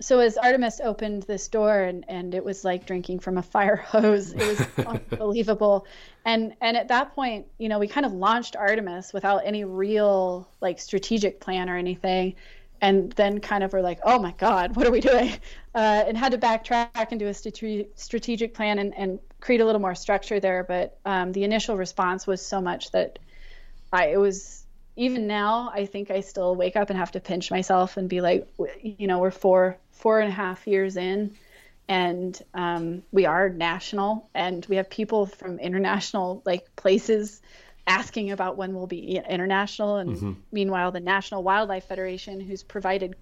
so 0.00 0.18
as 0.18 0.36
Artemis 0.36 0.80
opened 0.82 1.22
this 1.24 1.48
door 1.48 1.82
and, 1.82 2.04
and 2.08 2.34
it 2.34 2.44
was 2.44 2.64
like 2.64 2.86
drinking 2.86 3.20
from 3.20 3.38
a 3.38 3.42
fire 3.42 3.76
hose, 3.86 4.32
it 4.32 4.36
was 4.78 4.86
unbelievable. 4.86 5.86
And 6.24 6.54
and 6.60 6.76
at 6.76 6.88
that 6.88 7.14
point, 7.14 7.46
you 7.58 7.68
know, 7.68 7.78
we 7.78 7.88
kind 7.88 8.06
of 8.06 8.12
launched 8.12 8.56
Artemis 8.56 9.12
without 9.12 9.42
any 9.44 9.64
real 9.64 10.48
like 10.60 10.80
strategic 10.80 11.40
plan 11.40 11.68
or 11.68 11.76
anything. 11.76 12.34
And 12.80 13.12
then 13.12 13.40
kind 13.40 13.64
of 13.64 13.72
were 13.72 13.80
like, 13.80 14.00
oh 14.04 14.18
my 14.18 14.32
God, 14.32 14.76
what 14.76 14.86
are 14.86 14.90
we 14.90 15.00
doing? 15.00 15.32
Uh, 15.76 16.04
and 16.06 16.16
had 16.16 16.30
to 16.30 16.38
backtrack 16.38 17.08
and 17.10 17.18
do 17.18 17.26
a 17.26 17.34
strate- 17.34 17.98
strategic 17.98 18.54
plan 18.54 18.78
and, 18.78 18.96
and 18.96 19.18
create 19.44 19.60
a 19.60 19.64
little 19.66 19.80
more 19.80 19.94
structure 19.94 20.40
there. 20.40 20.64
But 20.64 20.98
um, 21.04 21.32
the 21.32 21.44
initial 21.44 21.76
response 21.76 22.26
was 22.26 22.44
so 22.44 22.60
much 22.62 22.90
that 22.92 23.18
I 23.92 24.06
it 24.06 24.16
was 24.16 24.64
even 24.96 25.26
now, 25.26 25.70
I 25.74 25.86
think 25.86 26.10
I 26.10 26.20
still 26.20 26.54
wake 26.54 26.76
up 26.76 26.88
and 26.88 26.98
have 26.98 27.12
to 27.12 27.20
pinch 27.20 27.50
myself 27.50 27.96
and 27.96 28.08
be 28.08 28.20
like, 28.20 28.48
you 28.80 29.06
know, 29.06 29.18
we're 29.18 29.30
four 29.30 29.76
four 29.90 30.20
and 30.20 30.28
a 30.28 30.34
half 30.34 30.66
years 30.66 30.96
in, 30.96 31.34
and 31.88 32.40
um, 32.54 33.02
we 33.12 33.26
are 33.26 33.50
national, 33.50 34.28
and 34.34 34.64
we 34.66 34.76
have 34.76 34.88
people 34.88 35.26
from 35.26 35.58
international 35.58 36.42
like 36.46 36.74
places 36.76 37.42
asking 37.86 38.30
about 38.30 38.56
when 38.56 38.74
we'll 38.74 38.86
be 38.86 39.20
international. 39.28 39.96
And 39.96 40.16
mm-hmm. 40.16 40.32
meanwhile, 40.52 40.90
the 40.90 41.00
National 41.00 41.42
Wildlife 41.42 41.84
Federation, 41.84 42.40
who's 42.40 42.62
provided 42.62 43.14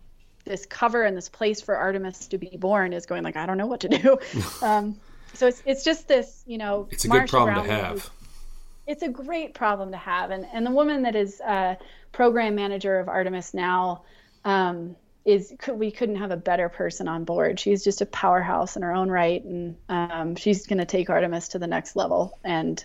this 0.44 0.66
cover 0.66 1.02
and 1.02 1.16
this 1.16 1.28
place 1.28 1.60
for 1.60 1.76
Artemis 1.76 2.28
to 2.28 2.38
be 2.38 2.56
born, 2.56 2.92
is 2.92 3.06
going 3.06 3.24
like, 3.24 3.36
I 3.36 3.46
don't 3.46 3.58
know 3.58 3.66
what 3.66 3.80
to 3.80 3.88
do. 3.88 4.18
um, 4.62 5.00
so 5.34 5.46
it's 5.46 5.62
it's 5.64 5.84
just 5.84 6.08
this, 6.08 6.42
you 6.46 6.58
know, 6.58 6.88
it's 6.90 7.04
a 7.04 7.08
good 7.08 7.28
problem 7.28 7.64
to 7.64 7.70
have 7.70 8.10
it's 8.86 9.02
a 9.02 9.08
great 9.08 9.54
problem 9.54 9.92
to 9.92 9.96
have. 9.96 10.30
And 10.30 10.46
and 10.52 10.66
the 10.66 10.70
woman 10.70 11.02
that 11.02 11.14
is 11.14 11.40
uh, 11.40 11.76
program 12.12 12.54
manager 12.54 12.98
of 12.98 13.08
Artemis 13.08 13.54
now 13.54 14.02
um, 14.44 14.96
is 15.24 15.54
we 15.72 15.90
couldn't 15.90 16.16
have 16.16 16.30
a 16.30 16.36
better 16.36 16.68
person 16.68 17.08
on 17.08 17.24
board. 17.24 17.60
She's 17.60 17.84
just 17.84 18.00
a 18.00 18.06
powerhouse 18.06 18.76
in 18.76 18.82
her 18.82 18.92
own 18.92 19.10
right, 19.10 19.42
and 19.42 19.76
um, 19.88 20.36
she's 20.36 20.66
going 20.66 20.78
to 20.78 20.84
take 20.84 21.10
Artemis 21.10 21.48
to 21.48 21.58
the 21.58 21.66
next 21.66 21.94
level. 21.96 22.38
And 22.42 22.84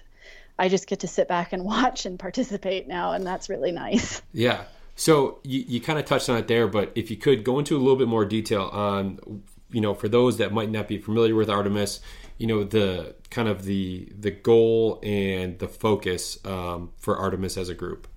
I 0.60 0.70
just 0.70 0.88
get 0.88 1.02
to 1.02 1.08
sit 1.08 1.28
back 1.28 1.54
and 1.54 1.64
watch 1.66 2.06
and 2.06 2.20
participate 2.20 2.88
now, 2.88 3.14
and 3.14 3.26
that's 3.26 3.50
really 3.50 3.72
nice. 3.72 4.22
Yeah. 4.34 4.64
So 5.00 5.40
you, 5.44 5.64
you 5.68 5.82
kind 5.82 6.00
of 6.00 6.06
touched 6.06 6.28
on 6.28 6.38
it 6.38 6.48
there, 6.48 6.68
but 6.68 6.92
if 6.96 7.12
you 7.12 7.18
could 7.18 7.44
go 7.44 7.60
into 7.60 7.76
a 7.76 7.80
little 7.80 7.98
bit 7.98 8.08
more 8.08 8.26
detail 8.26 8.64
on, 8.74 9.44
you 9.70 9.80
know, 9.80 9.94
for 9.94 10.10
those 10.10 10.38
that 10.38 10.52
might 10.52 10.72
not 10.72 10.88
be 10.88 10.98
familiar 10.98 11.36
with 11.36 11.52
Artemis, 11.52 12.00
you 12.38 12.48
know, 12.48 12.64
the 12.64 13.16
kind 13.30 13.48
of 13.48 13.64
the 13.64 14.12
the 14.18 14.32
goal 14.32 15.00
and 15.04 15.60
the 15.60 15.68
focus 15.68 16.38
um, 16.46 16.92
for 16.98 17.18
Artemis 17.18 17.58
as 17.58 17.70
a 17.70 17.74
group. 17.74 18.08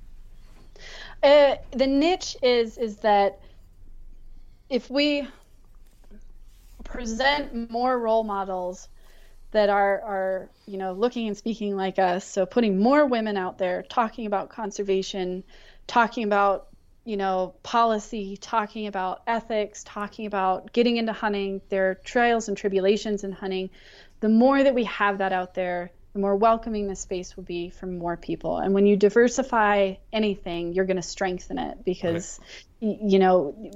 Uh, 1.22 1.56
the 1.72 1.86
niche 1.86 2.36
is 2.42 2.78
is 2.78 2.96
that 2.98 3.40
if 4.68 4.88
we 4.88 5.26
present 6.84 7.70
more 7.70 7.98
role 7.98 8.24
models 8.24 8.88
that 9.52 9.68
are 9.68 10.00
are 10.02 10.50
you 10.66 10.78
know 10.78 10.92
looking 10.92 11.28
and 11.28 11.36
speaking 11.36 11.76
like 11.76 11.98
us 11.98 12.24
so 12.24 12.46
putting 12.46 12.78
more 12.78 13.06
women 13.06 13.36
out 13.36 13.58
there 13.58 13.82
talking 13.82 14.26
about 14.26 14.48
conservation 14.48 15.42
talking 15.86 16.24
about 16.24 16.68
you 17.04 17.16
know 17.16 17.54
policy 17.62 18.36
talking 18.36 18.86
about 18.86 19.22
ethics 19.26 19.82
talking 19.84 20.26
about 20.26 20.72
getting 20.72 20.96
into 20.96 21.12
hunting 21.12 21.60
their 21.68 21.96
trials 21.96 22.48
and 22.48 22.56
tribulations 22.56 23.24
in 23.24 23.32
hunting 23.32 23.70
the 24.20 24.28
more 24.28 24.62
that 24.62 24.74
we 24.74 24.84
have 24.84 25.18
that 25.18 25.32
out 25.32 25.54
there 25.54 25.90
the 26.12 26.18
more 26.18 26.34
welcoming 26.34 26.88
the 26.88 26.96
space 26.96 27.36
will 27.36 27.44
be 27.44 27.70
for 27.70 27.86
more 27.86 28.16
people 28.16 28.58
and 28.58 28.74
when 28.74 28.86
you 28.86 28.96
diversify 28.96 29.94
anything 30.12 30.72
you're 30.72 30.86
going 30.86 30.96
to 30.96 31.02
strengthen 31.02 31.58
it 31.58 31.84
because 31.84 32.40
right. 32.82 32.98
you 33.02 33.18
know 33.18 33.72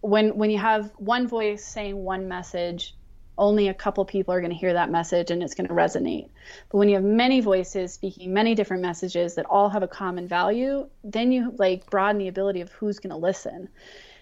when 0.00 0.36
when 0.36 0.50
you 0.50 0.58
have 0.58 0.90
one 0.96 1.26
voice 1.26 1.64
saying 1.64 1.96
one 1.96 2.28
message 2.28 2.94
only 3.36 3.68
a 3.68 3.74
couple 3.74 4.04
people 4.04 4.32
are 4.32 4.40
going 4.40 4.52
to 4.52 4.56
hear 4.56 4.74
that 4.74 4.90
message 4.90 5.30
and 5.30 5.42
it's 5.42 5.54
going 5.54 5.66
to 5.66 5.74
resonate. 5.74 6.28
But 6.70 6.78
when 6.78 6.88
you 6.88 6.94
have 6.94 7.04
many 7.04 7.40
voices 7.40 7.92
speaking 7.92 8.32
many 8.32 8.54
different 8.54 8.82
messages 8.82 9.34
that 9.34 9.46
all 9.46 9.68
have 9.68 9.82
a 9.82 9.88
common 9.88 10.28
value, 10.28 10.88
then 11.02 11.32
you 11.32 11.54
like 11.58 11.90
broaden 11.90 12.18
the 12.18 12.28
ability 12.28 12.60
of 12.60 12.70
who's 12.72 12.98
going 12.98 13.10
to 13.10 13.16
listen. 13.16 13.68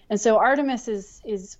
And 0.09 0.19
so 0.19 0.37
Artemis 0.37 0.87
is 0.87 1.21
is 1.25 1.57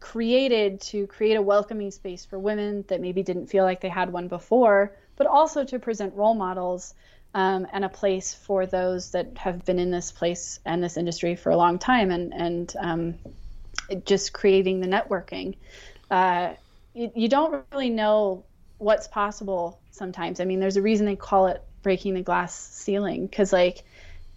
created 0.00 0.80
to 0.80 1.06
create 1.06 1.36
a 1.36 1.42
welcoming 1.42 1.90
space 1.90 2.24
for 2.24 2.38
women 2.38 2.84
that 2.88 3.00
maybe 3.00 3.22
didn't 3.22 3.46
feel 3.46 3.64
like 3.64 3.80
they 3.80 3.88
had 3.88 4.12
one 4.12 4.28
before, 4.28 4.92
but 5.16 5.26
also 5.26 5.64
to 5.64 5.78
present 5.78 6.14
role 6.14 6.34
models 6.34 6.94
um, 7.34 7.66
and 7.72 7.84
a 7.84 7.88
place 7.88 8.32
for 8.32 8.66
those 8.66 9.10
that 9.10 9.36
have 9.36 9.64
been 9.64 9.78
in 9.78 9.90
this 9.90 10.10
place 10.10 10.58
and 10.64 10.82
this 10.82 10.96
industry 10.96 11.36
for 11.36 11.50
a 11.50 11.56
long 11.56 11.78
time 11.78 12.10
and 12.10 12.32
and 12.32 12.74
um, 12.78 13.14
just 14.04 14.32
creating 14.32 14.80
the 14.80 14.88
networking. 14.88 15.56
Uh, 16.10 16.54
you, 16.94 17.10
you 17.14 17.28
don't 17.28 17.64
really 17.72 17.90
know 17.90 18.44
what's 18.78 19.06
possible 19.06 19.78
sometimes. 19.90 20.40
I 20.40 20.44
mean, 20.44 20.60
there's 20.60 20.76
a 20.76 20.82
reason 20.82 21.06
they 21.06 21.16
call 21.16 21.48
it 21.48 21.62
breaking 21.82 22.14
the 22.14 22.22
glass 22.22 22.54
ceiling 22.54 23.26
because, 23.26 23.52
like, 23.52 23.84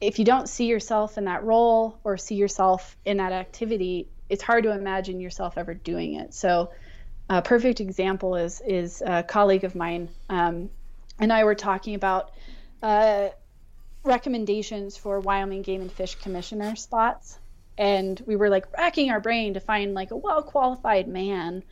if 0.02 0.20
you 0.20 0.26
don't 0.26 0.48
see 0.48 0.66
yourself 0.66 1.18
in 1.18 1.26
that 1.26 1.44
role 1.44 2.00
or 2.04 2.18
see 2.18 2.36
yourself 2.36 2.96
in 3.06 3.18
that 3.18 3.32
activity, 3.32 4.08
it's 4.30 4.44
hard 4.44 4.64
to 4.64 4.72
imagine 4.72 5.20
yourself 5.20 5.58
ever 5.58 5.74
doing 5.74 6.16
it. 6.16 6.34
So, 6.34 6.72
a 7.30 7.42
perfect 7.42 7.80
example 7.80 8.36
is 8.36 8.62
is 8.66 9.04
a 9.06 9.24
colleague 9.24 9.64
of 9.64 9.76
mine 9.76 10.10
um, 10.30 10.70
and 11.20 11.34
I 11.34 11.44
were 11.44 11.56
talking 11.56 11.96
about 11.96 12.32
uh, 12.82 13.30
recommendations 14.04 14.98
for 14.98 15.20
Wyoming 15.20 15.62
Game 15.62 15.82
and 15.82 15.92
Fish 15.92 16.16
Commissioner 16.16 16.76
spots, 16.76 17.38
and 17.78 18.22
we 18.26 18.36
were 18.36 18.50
like 18.50 18.72
racking 18.78 19.12
our 19.12 19.20
brain 19.20 19.54
to 19.54 19.60
find 19.60 19.94
like 19.94 20.12
a 20.12 20.18
well 20.18 20.42
qualified 20.42 21.08
man 21.08 21.64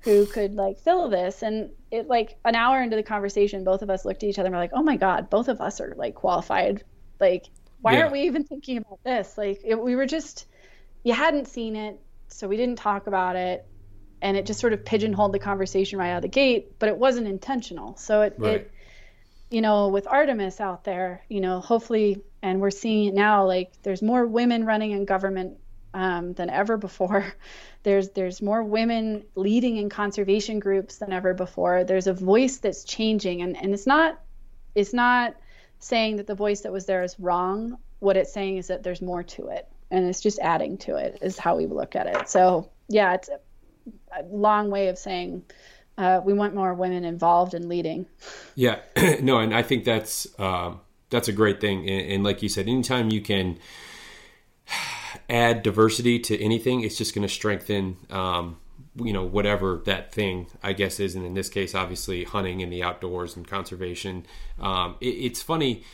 who 0.00 0.26
could 0.26 0.54
like 0.54 0.78
fill 0.78 1.08
this. 1.08 1.42
And 1.42 1.70
it 1.90 2.08
like 2.08 2.36
an 2.44 2.54
hour 2.54 2.82
into 2.82 2.96
the 2.96 3.02
conversation 3.02 3.64
both 3.64 3.82
of 3.82 3.90
us 3.90 4.04
looked 4.04 4.22
at 4.22 4.28
each 4.28 4.38
other 4.38 4.46
and 4.46 4.54
were 4.54 4.60
like 4.60 4.72
oh 4.74 4.82
my 4.82 4.96
god 4.96 5.30
both 5.30 5.48
of 5.48 5.60
us 5.60 5.80
are 5.80 5.94
like 5.96 6.14
qualified. 6.14 6.82
Like 7.20 7.46
why 7.80 7.92
yeah. 7.92 8.00
aren't 8.00 8.12
we 8.12 8.22
even 8.22 8.44
thinking 8.44 8.78
about 8.78 9.02
this? 9.04 9.38
Like 9.38 9.60
it, 9.64 9.80
we 9.80 9.96
were 9.96 10.06
just 10.06 10.46
you 11.04 11.12
hadn't 11.12 11.46
seen 11.46 11.76
it 11.76 12.00
so 12.28 12.48
we 12.48 12.56
didn't 12.56 12.76
talk 12.76 13.06
about 13.06 13.36
it 13.36 13.66
and 14.22 14.36
it 14.36 14.46
just 14.46 14.60
sort 14.60 14.72
of 14.72 14.84
pigeonholed 14.84 15.32
the 15.32 15.38
conversation 15.38 15.98
right 15.98 16.10
out 16.10 16.16
of 16.16 16.22
the 16.22 16.28
gate 16.28 16.78
but 16.78 16.88
it 16.88 16.96
wasn't 16.96 17.26
intentional 17.26 17.96
so 17.96 18.22
it, 18.22 18.34
right. 18.38 18.54
it 18.54 18.72
you 19.50 19.60
know 19.60 19.88
with 19.88 20.06
artemis 20.06 20.60
out 20.60 20.84
there 20.84 21.22
you 21.28 21.40
know 21.40 21.60
hopefully 21.60 22.22
and 22.42 22.60
we're 22.60 22.70
seeing 22.70 23.06
it 23.08 23.14
now 23.14 23.46
like 23.46 23.72
there's 23.82 24.02
more 24.02 24.26
women 24.26 24.64
running 24.64 24.92
in 24.92 25.04
government 25.04 25.58
um, 25.94 26.34
than 26.34 26.50
ever 26.50 26.76
before 26.76 27.24
there's 27.86 28.10
there's 28.10 28.42
more 28.42 28.64
women 28.64 29.22
leading 29.36 29.76
in 29.76 29.88
conservation 29.88 30.58
groups 30.58 30.98
than 30.98 31.12
ever 31.12 31.34
before. 31.34 31.84
There's 31.84 32.08
a 32.08 32.12
voice 32.12 32.56
that's 32.56 32.82
changing, 32.82 33.42
and, 33.42 33.56
and 33.56 33.72
it's 33.72 33.86
not 33.86 34.18
it's 34.74 34.92
not 34.92 35.36
saying 35.78 36.16
that 36.16 36.26
the 36.26 36.34
voice 36.34 36.62
that 36.62 36.72
was 36.72 36.86
there 36.86 37.04
is 37.04 37.14
wrong. 37.20 37.78
What 38.00 38.16
it's 38.16 38.32
saying 38.32 38.56
is 38.56 38.66
that 38.66 38.82
there's 38.82 39.00
more 39.00 39.22
to 39.22 39.50
it, 39.50 39.68
and 39.90 40.06
it's 40.06 40.20
just 40.20 40.38
adding 40.40 40.78
to 40.78 40.96
it. 40.96 41.18
Is 41.22 41.38
how 41.38 41.56
we 41.56 41.66
look 41.66 41.96
at 41.96 42.06
it. 42.06 42.28
So 42.28 42.70
yeah, 42.88 43.14
it's 43.14 43.28
a, 43.28 43.40
long 44.30 44.70
way 44.70 44.88
of 44.88 44.98
saying 44.98 45.44
uh, 45.98 46.20
we 46.24 46.32
want 46.32 46.54
more 46.54 46.74
women 46.74 47.04
involved 47.04 47.54
in 47.54 47.68
leading. 47.68 48.06
Yeah, 48.54 48.80
no, 49.20 49.38
and 49.38 49.54
I 49.54 49.62
think 49.62 49.84
that's 49.84 50.26
um, 50.38 50.80
that's 51.10 51.28
a 51.28 51.32
great 51.32 51.60
thing. 51.60 51.88
And, 51.88 52.12
and 52.12 52.24
like 52.24 52.42
you 52.42 52.48
said, 52.48 52.68
anytime 52.68 53.10
you 53.10 53.20
can 53.20 53.58
add 55.30 55.62
diversity 55.62 56.18
to 56.20 56.42
anything, 56.42 56.82
it's 56.82 56.96
just 56.96 57.14
going 57.14 57.26
to 57.26 57.32
strengthen, 57.32 57.96
um, 58.10 58.58
you 58.96 59.12
know, 59.12 59.24
whatever 59.24 59.82
that 59.86 60.12
thing 60.12 60.46
I 60.62 60.72
guess 60.72 61.00
is. 61.00 61.14
And 61.14 61.24
in 61.24 61.34
this 61.34 61.48
case, 61.48 61.74
obviously, 61.74 62.24
hunting 62.24 62.60
in 62.60 62.70
the 62.70 62.82
outdoors 62.82 63.36
and 63.36 63.46
conservation. 63.46 64.26
Um, 64.60 64.96
it, 65.00 65.08
it's 65.08 65.42
funny 65.42 65.84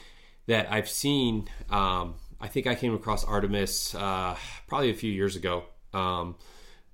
that 0.47 0.70
I've 0.70 0.88
seen. 0.88 1.49
Um, 1.70 2.14
I 2.43 2.49
think 2.49 2.66
I 2.66 2.74
came 2.74 2.93
across 2.93 3.24
Artemis 3.24 3.95
uh, 3.95 4.36
probably 4.66 4.90
a 4.90 4.95
few 4.95 5.12
years 5.12 5.36
ago, 5.36 5.62
um, 5.95 6.34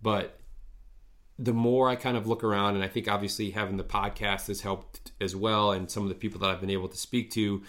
but 0.02 0.38
the 1.38 1.54
more 1.54 1.88
I 1.88 1.96
kind 1.96 2.18
of 2.18 2.26
look 2.26 2.44
around, 2.44 2.74
and 2.74 2.84
I 2.84 2.88
think 2.88 3.08
obviously 3.08 3.50
having 3.50 3.78
the 3.78 3.84
podcast 3.84 4.48
has 4.48 4.60
helped 4.60 5.12
as 5.22 5.34
well, 5.34 5.72
and 5.72 5.90
some 5.90 6.02
of 6.02 6.10
the 6.10 6.14
people 6.14 6.38
that 6.40 6.50
I've 6.50 6.60
been 6.60 6.68
able 6.68 6.88
to 6.88 6.98
speak 6.98 7.30
to 7.32 7.62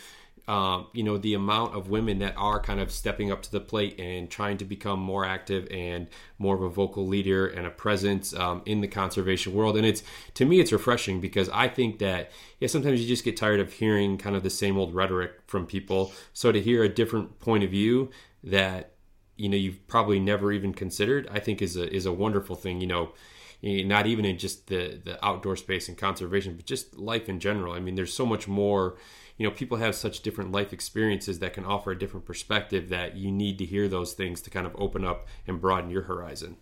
um, 0.49 0.87
you 0.93 1.03
know 1.03 1.19
the 1.19 1.35
amount 1.35 1.75
of 1.75 1.89
women 1.89 2.17
that 2.19 2.33
are 2.35 2.59
kind 2.59 2.79
of 2.79 2.91
stepping 2.91 3.31
up 3.31 3.43
to 3.43 3.51
the 3.51 3.59
plate 3.59 3.99
and 3.99 4.31
trying 4.31 4.57
to 4.57 4.65
become 4.65 4.99
more 4.99 5.23
active 5.23 5.67
and 5.69 6.07
more 6.39 6.55
of 6.55 6.63
a 6.63 6.69
vocal 6.69 7.05
leader 7.05 7.45
and 7.45 7.67
a 7.67 7.69
presence 7.69 8.33
um, 8.33 8.63
in 8.65 8.81
the 8.81 8.87
conservation 8.87 9.53
world. 9.53 9.77
And 9.77 9.85
it's 9.85 10.01
to 10.33 10.45
me 10.45 10.59
it's 10.59 10.71
refreshing 10.71 11.21
because 11.21 11.49
i 11.49 11.67
think 11.67 11.99
that 11.99 12.31
yeah 12.59 12.67
sometimes 12.67 12.99
you 12.99 13.07
just 13.07 13.23
get 13.23 13.37
tired 13.37 13.59
of 13.59 13.73
hearing 13.73 14.17
kind 14.17 14.35
of 14.35 14.41
the 14.41 14.49
same 14.49 14.77
old 14.77 14.95
rhetoric 14.95 15.33
from 15.45 15.67
people. 15.67 16.11
So 16.33 16.51
to 16.51 16.59
hear 16.59 16.83
a 16.83 16.89
different 16.89 17.39
point 17.39 17.63
of 17.63 17.69
view 17.69 18.09
that 18.43 18.93
you 19.35 19.47
know 19.47 19.57
you've 19.57 19.87
probably 19.87 20.19
never 20.19 20.51
even 20.51 20.73
considered 20.73 21.27
i 21.31 21.39
think 21.39 21.61
is 21.61 21.77
a 21.77 21.93
is 21.93 22.05
a 22.05 22.11
wonderful 22.11 22.55
thing 22.55 22.81
you 22.81 22.87
know 22.87 23.13
not 23.61 24.07
even 24.07 24.25
in 24.25 24.37
just 24.37 24.67
the 24.67 24.99
the 25.03 25.23
outdoor 25.25 25.55
space 25.55 25.87
and 25.89 25.97
conservation 25.97 26.55
but 26.55 26.65
just 26.65 26.97
life 26.97 27.27
in 27.27 27.39
general. 27.39 27.73
I 27.73 27.79
mean 27.79 27.95
there's 27.95 28.13
so 28.13 28.25
much 28.25 28.47
more 28.47 28.95
you 29.39 29.47
know 29.47 29.55
people 29.55 29.77
have 29.77 29.95
such 29.95 30.21
different 30.21 30.51
life 30.51 30.71
experiences 30.71 31.39
that 31.39 31.53
can 31.53 31.65
offer 31.65 31.91
a 31.91 31.97
different 31.97 32.27
perspective 32.27 32.89
that 32.89 33.15
you 33.15 33.31
need 33.31 33.57
to 33.57 33.65
hear 33.65 33.87
those 33.87 34.13
things 34.13 34.41
to 34.41 34.51
kind 34.51 34.67
of 34.67 34.75
open 34.77 35.03
up 35.03 35.27
and 35.47 35.59
broaden 35.59 35.89
your 35.89 36.03
horizon 36.03 36.57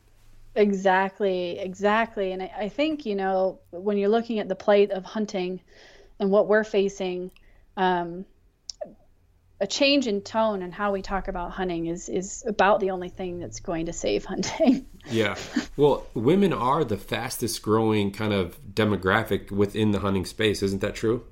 exactly 0.55 1.59
exactly 1.59 2.31
and 2.31 2.41
I, 2.41 2.51
I 2.57 2.69
think 2.69 3.05
you 3.05 3.15
know 3.15 3.59
when 3.71 3.97
you're 3.97 4.09
looking 4.09 4.39
at 4.39 4.47
the 4.47 4.55
plight 4.55 4.91
of 4.91 5.03
hunting 5.03 5.59
and 6.19 6.31
what 6.31 6.47
we're 6.47 6.63
facing 6.63 7.31
um, 7.75 8.25
a 9.59 9.65
change 9.65 10.05
in 10.05 10.21
tone 10.21 10.61
and 10.61 10.73
how 10.73 10.91
we 10.91 11.01
talk 11.01 11.27
about 11.27 11.51
hunting 11.51 11.87
is 11.87 12.09
is 12.09 12.43
about 12.45 12.79
the 12.79 12.91
only 12.91 13.09
thing 13.09 13.39
that's 13.39 13.59
going 13.59 13.87
to 13.87 13.93
save 13.93 14.25
hunting. 14.25 14.85
yeah. 15.09 15.35
Well, 15.75 16.05
women 16.13 16.53
are 16.53 16.83
the 16.83 16.97
fastest 16.97 17.61
growing 17.63 18.11
kind 18.11 18.33
of 18.33 18.59
demographic 18.73 19.51
within 19.51 19.91
the 19.91 19.99
hunting 19.99 20.25
space, 20.25 20.61
isn't 20.61 20.81
that 20.81 20.95
true? 20.95 21.25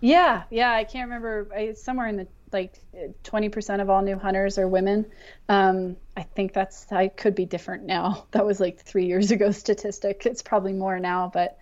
Yeah, 0.00 0.44
yeah, 0.50 0.72
I 0.72 0.84
can't 0.84 1.08
remember. 1.10 1.74
Somewhere 1.74 2.08
in 2.08 2.16
the 2.16 2.26
like 2.52 2.80
20% 3.24 3.80
of 3.80 3.90
all 3.90 4.02
new 4.02 4.18
hunters 4.18 4.58
are 4.58 4.66
women. 4.66 5.06
Um, 5.48 5.96
I 6.16 6.22
think 6.22 6.52
that's 6.52 6.90
I 6.90 7.08
could 7.08 7.34
be 7.34 7.46
different 7.46 7.84
now. 7.84 8.26
That 8.32 8.46
was 8.46 8.60
like 8.60 8.80
three 8.80 9.06
years 9.06 9.30
ago 9.30 9.50
statistic. 9.52 10.26
It's 10.26 10.42
probably 10.42 10.72
more 10.72 10.98
now, 10.98 11.30
but 11.32 11.58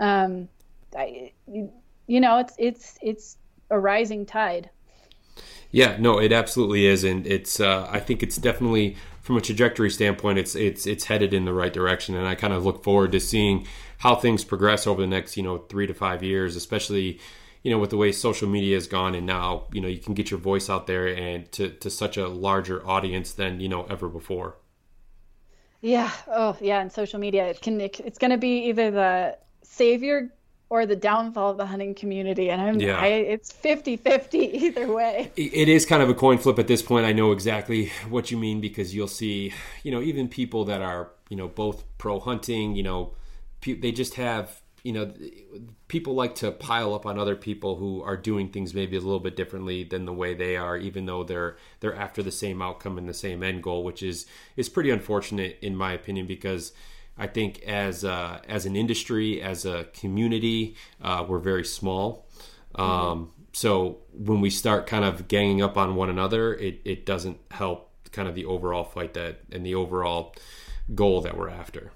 um, 0.00 0.48
I, 0.96 1.32
you, 1.46 1.70
you 2.06 2.20
know, 2.20 2.38
it's 2.38 2.54
it's 2.58 2.98
it's 3.02 3.36
a 3.70 3.78
rising 3.78 4.26
tide. 4.26 4.70
Yeah, 5.70 5.96
no, 5.98 6.18
it 6.18 6.32
absolutely 6.32 6.86
is, 6.86 7.04
and 7.04 7.26
it's. 7.26 7.60
Uh, 7.60 7.88
I 7.90 8.00
think 8.00 8.22
it's 8.22 8.36
definitely 8.36 8.96
from 9.22 9.36
a 9.36 9.40
trajectory 9.40 9.90
standpoint, 9.90 10.38
it's 10.38 10.54
it's 10.54 10.86
it's 10.86 11.04
headed 11.04 11.32
in 11.32 11.44
the 11.44 11.54
right 11.54 11.72
direction, 11.72 12.16
and 12.16 12.26
I 12.26 12.34
kind 12.34 12.52
of 12.52 12.64
look 12.64 12.82
forward 12.82 13.12
to 13.12 13.20
seeing 13.20 13.66
how 13.98 14.16
things 14.16 14.44
progress 14.44 14.86
over 14.86 15.00
the 15.00 15.06
next 15.06 15.36
you 15.36 15.42
know 15.42 15.58
three 15.58 15.86
to 15.86 15.94
five 15.94 16.22
years, 16.22 16.56
especially 16.56 17.20
you 17.62 17.70
know, 17.70 17.78
with 17.78 17.90
the 17.90 17.96
way 17.96 18.12
social 18.12 18.48
media 18.48 18.76
has 18.76 18.86
gone 18.86 19.14
and 19.14 19.26
now, 19.26 19.66
you 19.72 19.80
know, 19.80 19.88
you 19.88 19.98
can 19.98 20.14
get 20.14 20.30
your 20.30 20.40
voice 20.40 20.68
out 20.68 20.86
there 20.86 21.06
and 21.06 21.50
to, 21.52 21.70
to 21.70 21.90
such 21.90 22.16
a 22.16 22.28
larger 22.28 22.86
audience 22.86 23.32
than, 23.32 23.60
you 23.60 23.68
know, 23.68 23.84
ever 23.84 24.08
before. 24.08 24.56
Yeah. 25.80 26.10
Oh, 26.28 26.56
yeah. 26.60 26.80
And 26.80 26.90
social 26.90 27.18
media, 27.18 27.46
it 27.46 27.60
can, 27.60 27.80
it, 27.80 28.00
it's 28.00 28.18
going 28.18 28.30
to 28.30 28.38
be 28.38 28.68
either 28.68 28.90
the 28.90 29.38
savior 29.62 30.32
or 30.70 30.86
the 30.86 30.96
downfall 30.96 31.50
of 31.50 31.56
the 31.58 31.66
hunting 31.66 31.94
community. 31.94 32.50
And 32.50 32.62
I'm, 32.62 32.80
yeah. 32.80 32.96
I, 32.96 33.08
it's 33.08 33.52
50 33.52 33.96
50 33.96 34.38
either 34.38 34.90
way. 34.90 35.30
It 35.36 35.68
is 35.68 35.84
kind 35.84 36.02
of 36.02 36.08
a 36.08 36.14
coin 36.14 36.38
flip 36.38 36.58
at 36.58 36.66
this 36.66 36.82
point. 36.82 37.04
I 37.04 37.12
know 37.12 37.30
exactly 37.30 37.92
what 38.08 38.30
you 38.30 38.38
mean 38.38 38.60
because 38.60 38.94
you'll 38.94 39.06
see, 39.06 39.52
you 39.82 39.92
know, 39.92 40.00
even 40.00 40.28
people 40.28 40.64
that 40.64 40.80
are, 40.80 41.10
you 41.28 41.36
know, 41.36 41.46
both 41.48 41.84
pro 41.98 42.18
hunting, 42.18 42.74
you 42.74 42.82
know, 42.82 43.12
they 43.64 43.92
just 43.92 44.14
have, 44.14 44.62
you 44.82 44.92
know, 44.92 45.12
people 45.88 46.14
like 46.14 46.34
to 46.36 46.50
pile 46.50 46.94
up 46.94 47.06
on 47.06 47.18
other 47.18 47.36
people 47.36 47.76
who 47.76 48.02
are 48.02 48.16
doing 48.16 48.48
things 48.48 48.74
maybe 48.74 48.96
a 48.96 49.00
little 49.00 49.20
bit 49.20 49.36
differently 49.36 49.84
than 49.84 50.06
the 50.06 50.12
way 50.12 50.34
they 50.34 50.56
are, 50.56 50.76
even 50.76 51.06
though 51.06 51.22
they're 51.22 51.56
they're 51.80 51.94
after 51.94 52.22
the 52.22 52.32
same 52.32 52.60
outcome 52.60 52.98
and 52.98 53.08
the 53.08 53.14
same 53.14 53.42
end 53.42 53.62
goal, 53.62 53.84
which 53.84 54.02
is 54.02 54.26
is 54.56 54.68
pretty 54.68 54.90
unfortunate 54.90 55.58
in 55.62 55.76
my 55.76 55.92
opinion 55.92 56.26
because 56.26 56.72
I 57.16 57.26
think 57.26 57.62
as 57.62 58.04
as 58.04 58.66
an 58.66 58.74
industry, 58.74 59.40
as 59.40 59.64
a 59.64 59.84
community, 59.94 60.76
uh, 61.00 61.24
we're 61.28 61.38
very 61.38 61.64
small. 61.64 62.26
Um, 62.74 63.30
so 63.52 63.98
when 64.12 64.40
we 64.40 64.50
start 64.50 64.86
kind 64.86 65.04
of 65.04 65.28
ganging 65.28 65.62
up 65.62 65.76
on 65.76 65.94
one 65.94 66.08
another, 66.08 66.54
it, 66.54 66.80
it 66.84 67.04
doesn't 67.04 67.38
help 67.50 67.90
kind 68.10 68.28
of 68.28 68.34
the 68.34 68.46
overall 68.46 68.84
fight 68.84 69.14
that 69.14 69.40
and 69.52 69.64
the 69.64 69.74
overall 69.74 70.34
goal 70.94 71.20
that 71.20 71.36
we're 71.36 71.50
after. 71.50 71.92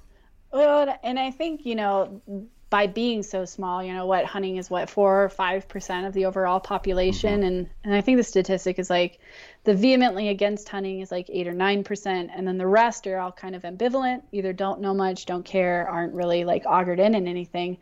Well, 0.53 0.99
and 1.03 1.18
I 1.18 1.30
think 1.30 1.64
you 1.64 1.74
know 1.74 2.20
by 2.69 2.89
being 2.89 3.23
so 3.23 3.45
small, 3.45 3.83
you 3.83 3.93
know, 3.93 4.07
what 4.07 4.25
hunting 4.25 4.57
is 4.57 4.69
what 4.69 4.91
four 4.91 5.25
or 5.25 5.29
five 5.29 5.69
percent 5.69 6.07
of 6.07 6.12
the 6.12 6.25
overall 6.25 6.59
population, 6.59 7.41
mm-hmm. 7.41 7.47
and 7.47 7.71
and 7.85 7.95
I 7.95 8.01
think 8.01 8.17
the 8.17 8.25
statistic 8.25 8.79
is 8.79 8.91
like 8.91 9.21
the 9.64 9.75
vehemently 9.75 10.29
against 10.29 10.69
hunting 10.69 11.01
is 11.01 11.12
like 11.12 11.31
eight 11.31 11.47
or 11.47 11.55
nine 11.55 11.85
percent, 11.85 12.31
and 12.35 12.47
then 12.47 12.59
the 12.59 12.67
rest 12.67 13.07
are 13.07 13.19
all 13.19 13.33
kind 13.33 13.55
of 13.55 13.62
ambivalent, 13.62 14.23
either 14.33 14.53
don't 14.53 14.81
know 14.81 14.95
much, 14.95 15.27
don't 15.27 15.45
care, 15.45 15.89
aren't 15.89 16.14
really 16.14 16.45
like 16.45 16.64
augured 16.67 16.99
in 16.99 17.14
in 17.14 17.29
anything. 17.29 17.79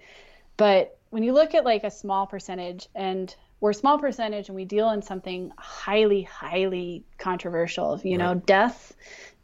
But 0.57 0.99
when 1.11 1.23
you 1.23 1.33
look 1.33 1.55
at 1.55 1.65
like 1.65 1.85
a 1.85 1.91
small 1.91 2.27
percentage, 2.27 2.89
and 2.95 3.35
we're 3.61 3.71
a 3.71 3.75
small 3.75 3.99
percentage, 3.99 4.49
and 4.49 4.57
we 4.57 4.67
deal 4.67 4.91
in 4.91 5.01
something 5.01 5.51
highly, 5.57 6.23
highly 6.23 7.05
controversial, 7.17 7.99
you 8.05 8.19
right. 8.19 8.25
know, 8.25 8.35
death 8.35 8.95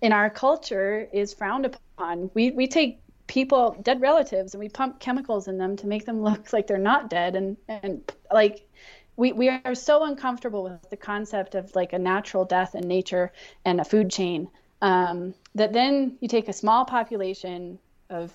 in 0.03 0.13
our 0.13 0.29
culture 0.29 1.09
is 1.13 1.33
frowned 1.33 1.65
upon. 1.65 2.31
We 2.35 2.51
we 2.51 2.67
take 2.67 3.01
people 3.31 3.77
dead 3.81 4.01
relatives 4.01 4.55
and 4.55 4.61
we 4.61 4.69
pump 4.69 4.99
chemicals 4.99 5.47
in 5.47 5.57
them 5.57 5.77
to 5.77 5.87
make 5.87 6.05
them 6.05 6.21
look 6.29 6.53
like 6.53 6.67
they're 6.67 6.79
not 6.79 7.09
dead. 7.09 7.37
And 7.37 7.57
and 7.69 8.13
like 8.33 8.69
we, 9.17 9.33
we 9.33 9.49
are 9.49 9.75
so 9.75 10.05
uncomfortable 10.05 10.65
with 10.65 10.91
the 10.91 10.97
concept 10.97 11.55
of 11.55 11.75
like 11.77 11.93
a 11.93 11.99
natural 11.99 12.45
death 12.45 12.75
in 12.75 12.89
nature 12.89 13.33
and 13.65 13.81
a 13.81 13.85
food 13.85 14.11
chain 14.11 14.49
um, 14.83 15.35
that 15.55 15.73
then 15.73 16.17
you 16.21 16.29
take 16.29 16.49
a 16.49 16.53
small 16.53 16.85
population 16.85 17.79
of 18.09 18.33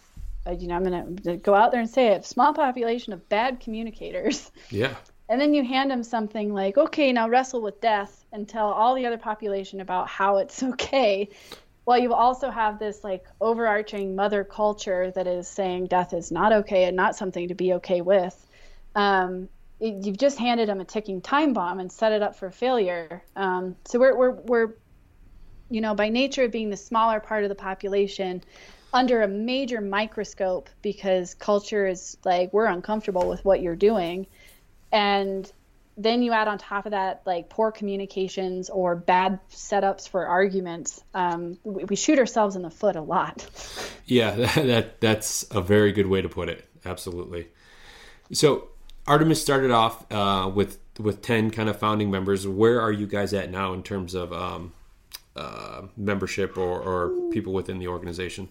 uh, 0.48 0.52
you 0.52 0.68
know 0.68 0.76
i'm 0.76 0.84
going 0.84 1.18
to 1.18 1.38
go 1.38 1.56
out 1.56 1.72
there 1.72 1.82
and 1.82 1.89
say 1.89 2.10
it 2.10 2.24
small 2.26 2.54
population 2.54 3.14
of 3.14 3.28
bad 3.30 3.60
communicators. 3.60 4.52
Yeah. 4.70 4.96
And 5.28 5.41
then 5.41 5.56
you 5.56 5.64
hand 5.64 5.89
them 5.89 6.04
something 6.04 6.54
like 6.54 6.78
okay 6.78 7.12
now 7.12 7.28
wrestle 7.28 7.60
with 7.60 7.82
death 7.82 8.24
and 8.32 8.48
tell 8.48 8.68
all 8.68 8.93
the 8.93 9.08
other 9.08 9.18
population 9.18 9.82
about 9.82 10.08
how 10.08 10.38
it's 10.38 10.62
okay 10.72 11.30
well 11.86 11.98
you 11.98 12.14
also 12.14 12.50
have 12.50 12.80
this 12.80 13.04
like 13.04 13.26
overarching 13.40 14.16
mother 14.16 14.44
culture 14.44 15.12
that 15.12 15.28
is 15.28 15.48
saying 15.48 15.88
death 15.88 16.14
is 16.14 16.32
not 16.32 16.52
okay 16.52 16.86
and 16.86 16.96
not 16.96 17.16
something 17.16 17.48
to 17.48 17.56
be 17.56 17.74
okay 17.74 18.02
with. 18.02 18.36
Um, 18.96 19.50
it, 19.80 20.06
you've 20.06 20.18
just 20.18 20.40
handed 20.40 20.70
them 20.70 20.80
a 20.80 20.86
ticking 20.86 21.22
time 21.22 21.54
bomb 21.54 21.80
and 21.80 21.92
set 21.92 22.12
it 22.12 22.22
up 22.22 22.36
for 22.38 22.50
failure. 22.50 23.24
Um, 23.36 23.76
so 23.86 24.00
we're, 24.00 24.18
we're, 24.18 24.32
we're 24.32 24.74
you 25.70 25.82
know 25.82 25.96
by 25.96 26.10
nature 26.10 26.44
of 26.44 26.52
being 26.52 26.70
the 26.70 26.78
smaller 26.78 27.20
part 27.20 27.44
of 27.44 27.50
the 27.50 27.56
population 27.56 28.44
under 28.94 29.24
a 29.24 29.28
major 29.28 29.82
microscope 29.82 30.70
because 30.82 31.34
culture 31.36 31.86
is 31.86 32.18
like 32.24 32.54
we're 32.54 32.66
uncomfortable 32.66 33.28
with 33.28 33.44
what 33.44 33.62
you're 33.62 33.76
doing. 33.76 34.26
And 34.92 35.52
then 35.98 36.22
you 36.22 36.34
add 36.34 36.48
on 36.48 36.58
top 36.58 36.86
of 36.86 36.91
that 36.91 37.22
like 37.26 37.50
poor 37.50 37.72
communications 37.72 38.70
or 38.70 38.96
bad 38.96 39.39
setups 39.50 40.10
for 40.10 40.26
arguments 40.26 41.04
um, 41.14 41.58
we, 41.64 41.84
we, 41.86 41.96
shoot 41.96 42.20
ourselves 42.20 42.56
in 42.56 42.62
the 42.62 42.70
foot 42.70 42.96
a 42.96 43.02
lot. 43.02 43.48
Yeah 44.06 44.36
that, 44.36 44.56
that, 44.68 45.02
that's 45.02 45.46
a 45.52 45.62
very 45.62 45.91
good 45.91 46.08
way 46.08 46.22
to 46.22 46.30
put 46.30 46.50
it. 46.50 46.66
Absolutely. 46.86 47.48
So 48.32 48.70
artemis 49.08 49.41
started 49.41 49.72
off 49.72 50.12
uh, 50.12 50.52
with 50.54 50.80
with 51.00 51.22
10 51.22 51.52
kind 51.52 51.70
of 51.70 51.78
founding 51.78 52.10
members. 52.10 52.48
Where 52.48 52.82
are 52.82 52.91
you 52.91 53.08
guys 53.08 53.34
at 53.34 53.52
now 53.52 53.74
in 53.74 53.84
terms 53.84 54.14
of 54.14 54.32
um, 54.32 54.74
uh, 55.36 55.84
membership 55.98 56.58
or, 56.58 56.80
or 56.80 57.30
people 57.32 57.54
within 57.54 57.80
the 57.80 57.88
organization? 57.88 58.50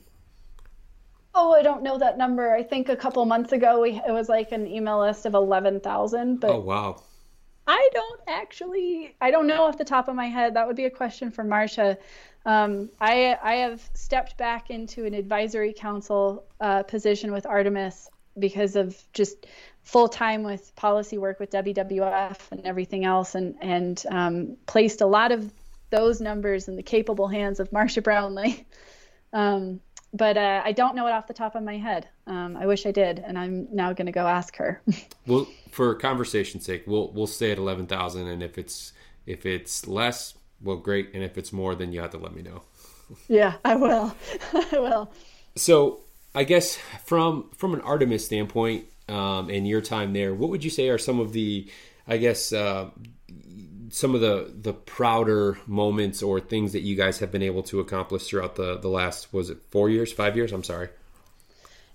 Oh, 1.35 1.53
I 1.53 1.63
don't 1.63 1.83
know 1.83 1.99
that 1.99 2.17
number. 2.17 2.55
I 2.55 2.63
think 2.63 2.89
a 2.89 2.97
couple 2.97 3.25
months 3.25 3.53
ago 3.53 3.81
we 3.81 4.01
it 4.07 4.13
was 4.13 4.29
like 4.29 4.53
an 4.53 4.67
email 4.67 5.01
list 5.01 5.27
of 5.27 5.35
eleven 5.35 5.81
thousand. 5.81 6.37
But 6.37 6.51
oh 6.51 6.61
wow, 6.61 7.03
I 7.67 7.89
don't 7.93 8.21
actually. 8.27 9.15
I 9.21 9.31
don't 9.31 9.47
know 9.47 9.65
off 9.65 9.79
the 9.79 9.85
top 9.85 10.09
of 10.09 10.15
my 10.15 10.27
head. 10.27 10.55
That 10.55 10.67
would 10.67 10.77
be 10.77 10.85
a 10.85 10.91
question 10.91 11.31
for 11.31 11.45
Marcia. 11.45 11.99
Um, 12.45 12.91
I 13.01 13.39
I 13.43 13.55
have 13.57 13.89
stepped 13.95 14.37
back 14.37 14.71
into 14.71 15.07
an 15.07 15.15
advisory 15.15 15.73
council 15.73 16.45
uh, 16.61 16.83
position 16.83 17.33
with 17.33 17.47
Artemis 17.47 18.11
because 18.39 18.77
of 18.77 19.01
just 19.13 19.47
full 19.83 20.09
time 20.09 20.43
with 20.43 20.75
policy 20.77 21.19
work 21.19 21.39
with 21.41 21.51
WWF 21.51 22.39
and 22.51 22.67
everything 22.67 23.05
else, 23.05 23.35
and 23.35 23.55
and 23.61 24.05
um, 24.11 24.57
placed 24.67 25.01
a 25.01 25.07
lot 25.07 25.33
of 25.33 25.51
those 25.91 26.21
numbers 26.21 26.69
in 26.69 26.77
the 26.77 26.83
capable 26.83 27.29
hands 27.29 27.61
of 27.61 27.73
Marcia 27.73 28.03
Brownlee. 28.03 28.67
Um, 29.33 29.81
but 30.15 30.37
uh, 30.37 30.63
I 30.65 30.73
don't 30.73 30.95
know 30.95 31.07
it 31.09 31.11
off 31.11 31.27
the 31.27 31.35
top 31.35 31.57
of 31.57 31.65
my 31.65 31.77
head. 31.77 32.09
Um, 32.29 32.57
I 32.57 32.67
wish 32.67 32.87
I 32.87 32.93
did, 32.93 33.19
and 33.19 33.37
I'm 33.37 33.67
now 33.73 33.93
going 33.93 34.07
to 34.07 34.13
go 34.13 34.27
ask 34.27 34.57
her. 34.57 34.81
well, 35.27 35.47
for 35.71 35.95
conversation's 35.97 36.65
sake, 36.65 36.85
we'll 36.87 37.13
we'll 37.13 37.27
stay 37.27 37.51
at 37.51 37.59
eleven 37.59 37.87
thousand, 37.87 38.29
and 38.29 38.43
if 38.43 38.57
it's 38.57 38.93
if 39.27 39.45
it's 39.45 39.89
less, 39.89 40.35
well, 40.63 40.77
great, 40.77 41.11
and 41.15 41.23
if 41.23 41.37
it's 41.37 41.53
more, 41.53 41.75
then 41.75 41.93
you 41.93 42.01
have 42.01 42.11
to 42.11 42.19
let 42.19 42.35
me 42.35 42.43
know. 42.43 42.63
yeah, 43.29 43.55
I 43.65 43.75
will. 43.75 44.15
I 44.53 44.79
will. 44.79 45.13
So, 45.57 46.01
I 46.35 46.45
guess 46.45 46.79
from 47.05 47.51
from 47.57 47.75
an 47.75 47.81
Artemis 47.81 48.25
standpoint, 48.25 48.85
um, 49.09 49.51
and 49.51 49.67
your 49.67 49.81
time 49.81 50.13
there, 50.13 50.33
what 50.33 50.49
would 50.49 50.63
you 50.63 50.71
say 50.71 50.89
are 50.91 50.99
some 50.99 51.19
of 51.19 51.33
the, 51.33 51.69
I 52.07 52.19
guess, 52.19 52.53
uh, 52.53 52.91
some 53.95 54.13
of 54.13 54.21
the 54.21 54.53
the 54.53 54.73
prouder 54.73 55.57
moments 55.69 56.21
or 56.21 56.41
things 56.41 56.73
that 56.73 56.81
you 56.81 56.97
guys 56.97 57.21
have 57.21 57.31
been 57.31 57.43
able 57.43 57.63
to 57.63 57.79
accomplish 57.79 58.27
throughout 58.27 58.57
the 58.57 58.77
the 58.77 58.89
last 58.89 59.33
was 59.33 59.51
it 59.51 59.59
four 59.71 59.89
years, 59.89 60.13
five 60.13 60.37
years? 60.37 60.53
I'm 60.53 60.65
sorry. 60.65 60.89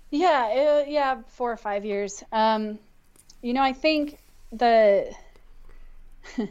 Yeah, 0.08 0.80
uh, 0.80 0.88
yeah, 0.88 1.20
four 1.28 1.52
or 1.52 1.58
five 1.58 1.84
years. 1.84 2.24
Um, 2.32 2.78
you 3.42 3.52
know, 3.52 3.62
I 3.62 3.74
think 3.74 4.18
the 4.50 5.14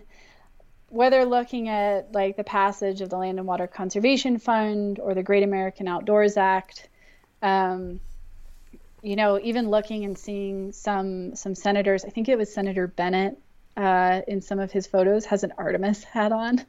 whether 0.89 1.25
looking 1.25 1.67
at 1.67 2.13
like 2.13 2.37
the 2.37 2.43
passage 2.43 3.01
of 3.01 3.09
the 3.09 3.17
Land 3.17 3.39
and 3.39 3.47
Water 3.47 3.65
Conservation 3.65 4.37
Fund 4.37 4.99
or 4.99 5.15
the 5.15 5.23
Great 5.23 5.41
American 5.41 5.87
Outdoors 5.87 6.37
Act, 6.37 6.87
um, 7.41 7.99
you 9.01 9.15
know, 9.15 9.39
even 9.41 9.71
looking 9.71 10.05
and 10.05 10.15
seeing 10.15 10.73
some 10.73 11.35
some 11.35 11.55
senators. 11.55 12.05
I 12.05 12.09
think 12.09 12.29
it 12.29 12.37
was 12.37 12.53
Senator 12.53 12.85
Bennet 12.85 13.41
uh, 13.79 14.21
in 14.27 14.41
some 14.41 14.59
of 14.59 14.71
his 14.71 14.85
photos 14.85 15.25
has 15.25 15.43
an 15.43 15.53
Artemis 15.57 16.03
hat 16.03 16.33
on. 16.33 16.63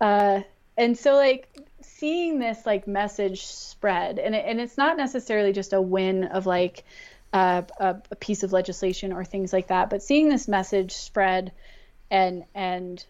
Uh, 0.00 0.42
and 0.76 0.96
so 0.96 1.16
like 1.16 1.48
seeing 1.82 2.38
this 2.38 2.64
like 2.64 2.86
message 2.86 3.44
spread 3.46 4.18
and, 4.18 4.34
it, 4.34 4.44
and 4.46 4.60
it's 4.60 4.78
not 4.78 4.96
necessarily 4.96 5.52
just 5.52 5.72
a 5.72 5.80
win 5.80 6.24
of 6.24 6.46
like 6.46 6.84
uh, 7.32 7.62
a, 7.80 7.96
a, 8.10 8.16
piece 8.16 8.44
of 8.44 8.52
legislation 8.52 9.12
or 9.12 9.24
things 9.24 9.52
like 9.52 9.68
that, 9.68 9.90
but 9.90 10.02
seeing 10.02 10.28
this 10.28 10.46
message 10.46 10.92
spread 10.92 11.52
and 12.10 12.44
and 12.54 13.04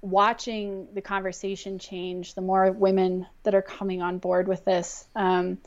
watching 0.00 0.88
the 0.92 1.00
conversation 1.00 1.78
change, 1.78 2.34
the 2.34 2.40
more 2.40 2.70
women 2.72 3.26
that 3.44 3.54
are 3.54 3.62
coming 3.62 4.02
on 4.02 4.18
board 4.18 4.48
with 4.48 4.64
this, 4.64 5.06
um, 5.14 5.58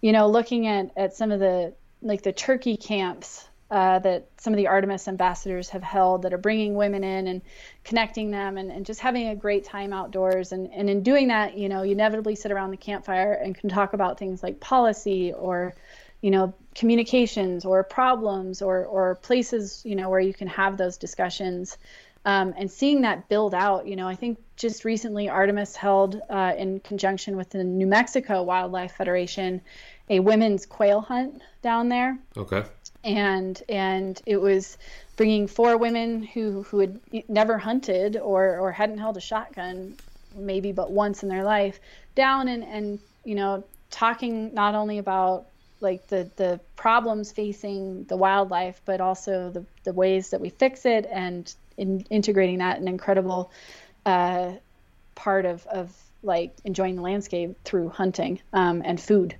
you 0.00 0.12
know, 0.12 0.28
looking 0.28 0.66
at, 0.66 0.90
at 0.96 1.14
some 1.16 1.32
of 1.32 1.40
the 1.40 1.72
like 2.02 2.22
the 2.22 2.32
turkey 2.32 2.76
camps 2.76 3.48
uh, 3.70 4.00
that 4.00 4.26
some 4.36 4.52
of 4.52 4.56
the 4.56 4.66
Artemis 4.66 5.06
ambassadors 5.06 5.68
have 5.68 5.82
held 5.82 6.22
that 6.22 6.32
are 6.32 6.38
bringing 6.38 6.74
women 6.74 7.04
in 7.04 7.28
and 7.28 7.40
connecting 7.84 8.30
them 8.30 8.58
and, 8.58 8.70
and 8.72 8.84
just 8.84 8.98
having 8.98 9.28
a 9.28 9.36
great 9.36 9.64
time 9.64 9.92
outdoors. 9.92 10.50
And, 10.50 10.72
and 10.72 10.90
in 10.90 11.02
doing 11.02 11.28
that, 11.28 11.56
you 11.56 11.68
know, 11.68 11.82
you 11.82 11.92
inevitably 11.92 12.34
sit 12.34 12.50
around 12.50 12.72
the 12.72 12.76
campfire 12.76 13.32
and 13.32 13.54
can 13.54 13.68
talk 13.68 13.92
about 13.92 14.18
things 14.18 14.42
like 14.42 14.58
policy 14.58 15.32
or, 15.32 15.74
you 16.20 16.32
know, 16.32 16.52
communications 16.74 17.64
or 17.64 17.84
problems 17.84 18.60
or, 18.60 18.84
or 18.86 19.14
places, 19.16 19.82
you 19.84 19.94
know, 19.94 20.10
where 20.10 20.20
you 20.20 20.34
can 20.34 20.48
have 20.48 20.76
those 20.76 20.96
discussions. 20.96 21.78
Um, 22.24 22.52
and 22.56 22.68
seeing 22.68 23.02
that 23.02 23.28
build 23.28 23.54
out, 23.54 23.86
you 23.86 23.94
know, 23.94 24.08
I 24.08 24.16
think 24.16 24.38
just 24.56 24.84
recently 24.84 25.28
Artemis 25.28 25.76
held 25.76 26.20
uh, 26.28 26.54
in 26.58 26.80
conjunction 26.80 27.36
with 27.36 27.50
the 27.50 27.62
New 27.62 27.86
Mexico 27.86 28.42
Wildlife 28.42 28.96
Federation 28.96 29.62
a 30.10 30.18
women's 30.18 30.66
quail 30.66 31.00
hunt 31.00 31.40
down 31.62 31.88
there. 31.88 32.18
Okay 32.36 32.64
and 33.04 33.62
and 33.68 34.20
it 34.26 34.36
was 34.36 34.76
bringing 35.16 35.46
four 35.46 35.76
women 35.76 36.22
who 36.22 36.62
who 36.64 36.78
had 36.80 37.00
never 37.28 37.58
hunted 37.58 38.16
or 38.16 38.58
or 38.58 38.72
hadn't 38.72 38.98
held 38.98 39.16
a 39.16 39.20
shotgun 39.20 39.94
maybe 40.36 40.70
but 40.72 40.90
once 40.92 41.22
in 41.22 41.28
their 41.28 41.44
life 41.44 41.80
down 42.14 42.48
and 42.48 42.64
and 42.64 42.98
you 43.24 43.34
know 43.34 43.64
talking 43.90 44.52
not 44.54 44.74
only 44.74 44.98
about 44.98 45.46
like 45.80 46.06
the 46.08 46.30
the 46.36 46.60
problems 46.76 47.32
facing 47.32 48.04
the 48.04 48.16
wildlife, 48.16 48.80
but 48.84 49.00
also 49.00 49.50
the 49.50 49.64
the 49.84 49.92
ways 49.92 50.30
that 50.30 50.40
we 50.40 50.50
fix 50.50 50.84
it 50.86 51.06
and 51.10 51.54
in 51.76 52.00
integrating 52.10 52.58
that 52.58 52.78
an 52.78 52.88
incredible 52.88 53.50
uh, 54.06 54.52
part 55.14 55.46
of 55.46 55.66
of 55.66 55.94
like 56.22 56.52
enjoying 56.64 56.96
the 56.96 57.02
landscape 57.02 57.56
through 57.64 57.88
hunting 57.88 58.40
um, 58.52 58.82
and 58.84 59.00
food. 59.00 59.34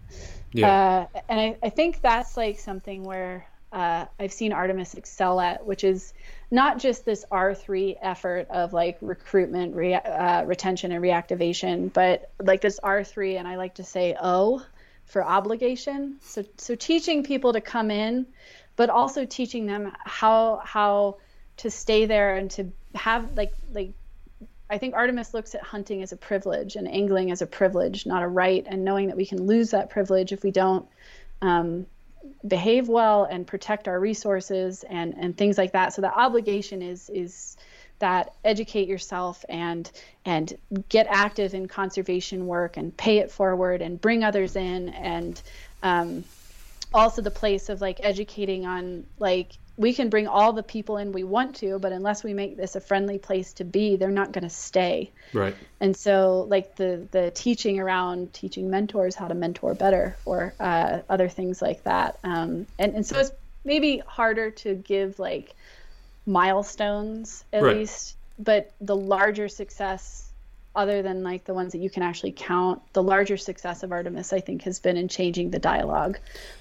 Yeah. 0.53 1.07
Uh, 1.15 1.21
and 1.29 1.41
I, 1.41 1.57
I 1.63 1.71
think 1.71 2.01
that's 2.01 2.37
like 2.37 2.59
something 2.59 3.05
where 3.05 3.47
uh, 3.73 4.07
I've 4.19 4.33
seen 4.33 4.53
Artemis 4.53 4.95
excel 4.95 5.41
at, 5.41 5.65
which 5.65 5.85
is 5.85 6.13
not 6.51 6.79
just 6.79 7.05
this 7.05 7.25
R3 7.31 7.97
effort 8.03 8.49
of 8.51 8.73
like 8.73 8.99
recruitment, 9.01 9.77
re- 9.77 9.95
uh, 9.95 10.45
retention, 10.45 10.91
and 10.91 11.03
reactivation, 11.03 11.93
but 11.93 12.31
like 12.43 12.61
this 12.61 12.81
R3, 12.83 13.39
and 13.39 13.47
I 13.47 13.57
like 13.57 13.75
to 13.75 13.85
say 13.85 14.17
O 14.21 14.65
for 15.05 15.25
obligation. 15.25 16.17
So, 16.21 16.45
so 16.57 16.75
teaching 16.75 17.23
people 17.23 17.53
to 17.53 17.61
come 17.61 17.91
in, 17.91 18.27
but 18.75 18.91
also 18.91 19.25
teaching 19.25 19.67
them 19.67 19.93
how 20.05 20.63
how 20.65 21.19
to 21.59 21.71
stay 21.71 22.07
there 22.07 22.37
and 22.37 22.51
to 22.53 22.73
have 22.95 23.37
like 23.37 23.53
like 23.73 23.93
I 24.71 24.79
think 24.79 24.95
Artemis 24.95 25.35
looks 25.35 25.55
at 25.57 25.63
hunting 25.63 26.03
as 26.03 26.13
a 26.13 26.17
privilege 26.17 26.77
and 26.77 26.87
angling 26.89 27.33
as 27.33 27.43
a 27.43 27.47
privilege, 27.47 28.07
not 28.07 28.23
a 28.23 28.29
right, 28.29 28.65
and 28.69 28.85
knowing 28.85 29.09
that 29.09 29.17
we 29.17 29.27
can 29.27 29.43
lose 29.47 29.73
that 29.73 29.91
privilege 29.91 30.33
if 30.33 30.45
we 30.45 30.53
don't 30.53 30.87
um, 31.43 31.87
behave 32.47 32.89
well 32.89 33.25
and 33.25 33.47
protect 33.47 33.89
our 33.89 33.99
resources 33.99 34.85
and 34.89 35.15
and 35.19 35.37
things 35.37 35.59
like 35.59 35.73
that. 35.73 35.93
So 35.93 36.03
the 36.03 36.13
obligation 36.13 36.83
is 36.83 37.11
is 37.11 37.57
that 37.99 38.33
educate 38.45 38.89
yourself 38.89 39.45
and 39.49 39.91
and 40.25 40.57
get 40.89 41.07
active 41.11 41.53
in 41.53 41.67
conservation 41.67 42.47
work 42.47 42.77
and 42.77 42.97
pay 42.97 43.19
it 43.19 43.31
forward 43.31 43.83
and 43.83 44.01
bring 44.01 44.23
others 44.23 44.55
in 44.57 44.91
and 44.91 45.43
um, 45.83 46.25
also 46.95 47.23
the 47.23 47.31
place 47.31 47.69
of 47.69 47.81
like 47.81 47.99
educating 48.03 48.67
on 48.67 49.05
like 49.19 49.53
we 49.81 49.95
can 49.95 50.11
bring 50.11 50.29
all 50.29 50.53
the 50.53 50.63
people 50.63 50.99
in 50.99 51.11
we 51.11 51.25
want 51.25 51.57
to, 51.57 51.79
but 51.79 51.91
unless 51.91 52.23
we 52.23 52.35
make 52.35 52.55
this 52.55 52.77
a 52.77 52.81
friendly 52.83 53.17
place 53.19 53.55
to 53.55 53.65
be, 53.65 53.97
they're 53.97 54.11
not 54.11 54.31
going 54.31 54.45
to 54.45 54.51
stay. 54.51 55.11
Right. 55.33 55.57
And 55.81 55.97
so, 55.97 56.47
like 56.51 56.77
the 56.77 57.09
the 57.11 57.31
teaching 57.31 57.81
around 57.81 58.35
teaching 58.35 58.69
mentors 58.69 59.15
how 59.15 59.27
to 59.27 59.35
mentor 59.35 59.75
better, 59.75 60.19
or 60.27 60.53
uh, 60.61 60.99
other 61.09 61.31
things 61.31 61.63
like 61.63 61.85
that. 61.85 62.19
Um, 62.23 62.67
and 62.79 62.95
and 62.95 63.07
so 63.07 63.19
it's 63.19 63.33
maybe 63.65 64.03
harder 64.07 64.51
to 64.51 64.75
give 64.75 65.19
like 65.19 65.55
milestones 66.27 67.43
at 67.51 67.63
right. 67.63 67.79
least, 67.79 68.17
but 68.39 68.73
the 68.83 68.97
larger 68.97 69.49
success 69.49 70.31
other 70.77 71.01
than 71.01 71.23
like 71.23 71.45
the 71.45 71.55
ones 71.55 71.73
that 71.73 71.79
you 71.79 71.89
can 71.89 72.03
actually 72.03 72.33
count, 72.33 72.83
the 72.93 73.03
larger 73.03 73.39
success 73.39 73.83
of 73.83 73.93
Artemis, 73.93 74.35
I 74.35 74.41
think, 74.41 74.63
has 74.63 74.79
been 74.79 74.99
in 74.99 75.09
changing 75.09 75.51
the 75.51 75.59
dialogue 75.59 76.19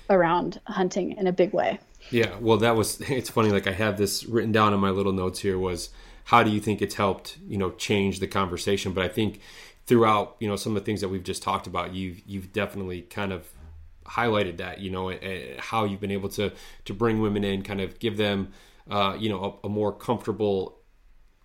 around 0.09 0.61
hunting 0.65 1.17
in 1.17 1.27
a 1.27 1.33
big 1.33 1.51
way. 1.53 1.79
Yeah, 2.09 2.37
well, 2.39 2.57
that 2.57 2.75
was. 2.75 3.01
It's 3.09 3.29
funny. 3.29 3.49
Like 3.51 3.67
I 3.67 3.71
have 3.71 3.97
this 3.97 4.25
written 4.25 4.51
down 4.51 4.73
in 4.73 4.79
my 4.79 4.89
little 4.89 5.13
notes 5.13 5.39
here. 5.39 5.57
Was 5.57 5.89
how 6.25 6.43
do 6.43 6.51
you 6.51 6.59
think 6.59 6.81
it's 6.81 6.95
helped 6.95 7.37
you 7.47 7.57
know 7.57 7.71
change 7.71 8.19
the 8.19 8.27
conversation? 8.27 8.93
But 8.93 9.05
I 9.05 9.07
think 9.07 9.41
throughout 9.85 10.35
you 10.39 10.47
know 10.47 10.55
some 10.55 10.75
of 10.75 10.81
the 10.81 10.85
things 10.85 11.01
that 11.01 11.09
we've 11.09 11.23
just 11.23 11.43
talked 11.43 11.67
about, 11.67 11.93
you've 11.93 12.21
you've 12.25 12.51
definitely 12.53 13.01
kind 13.01 13.31
of 13.31 13.49
highlighted 14.05 14.57
that 14.57 14.79
you 14.79 14.89
know 14.89 15.13
how 15.59 15.85
you've 15.85 16.01
been 16.01 16.11
able 16.11 16.29
to 16.29 16.51
to 16.85 16.93
bring 16.93 17.21
women 17.21 17.43
in, 17.43 17.61
kind 17.61 17.81
of 17.81 17.99
give 17.99 18.17
them 18.17 18.51
uh, 18.89 19.15
you 19.19 19.29
know 19.29 19.59
a, 19.63 19.67
a 19.67 19.69
more 19.69 19.93
comfortable 19.93 20.78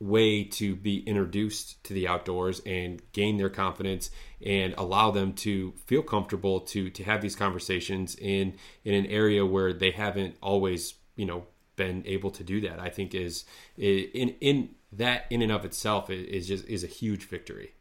way 0.05 0.45
to 0.45 0.77
be 0.77 0.99
introduced 0.99 1.83
to 1.85 1.95
the 1.95 2.07
outdoors 2.07 2.61
and 2.67 3.01
gain 3.13 3.39
their 3.39 3.49
confidence 3.49 4.11
and 4.45 4.75
allow 4.77 5.11
them 5.11 5.33
to 5.33 5.73
feel 5.87 6.03
comfortable 6.03 6.61
to 6.61 6.91
to 6.91 7.03
have 7.03 7.23
these 7.23 7.35
conversations 7.35 8.15
in 8.17 8.55
in 8.85 8.95
an 8.95 9.07
area 9.07 9.45
where 9.45 9.73
they 9.73 9.91
haven't 9.91 10.37
always 10.43 10.95
you 11.17 11.25
know 11.25 11.47
been 11.77 12.03
able 12.07 12.31
to 12.31 12.45
do 12.45 12.61
that. 12.61 12.79
I 12.79 12.91
think 12.91 13.15
is 13.15 13.45
in 13.77 14.35
in 14.41 14.71
that 14.93 15.25
in 15.31 15.43
and 15.43 15.51
of 15.51 15.65
itself 15.65 16.11
is 16.11 16.47
just 16.49 16.69
is 16.69 16.85
a 16.85 16.89
huge 16.89 17.27
victory. 17.29 17.75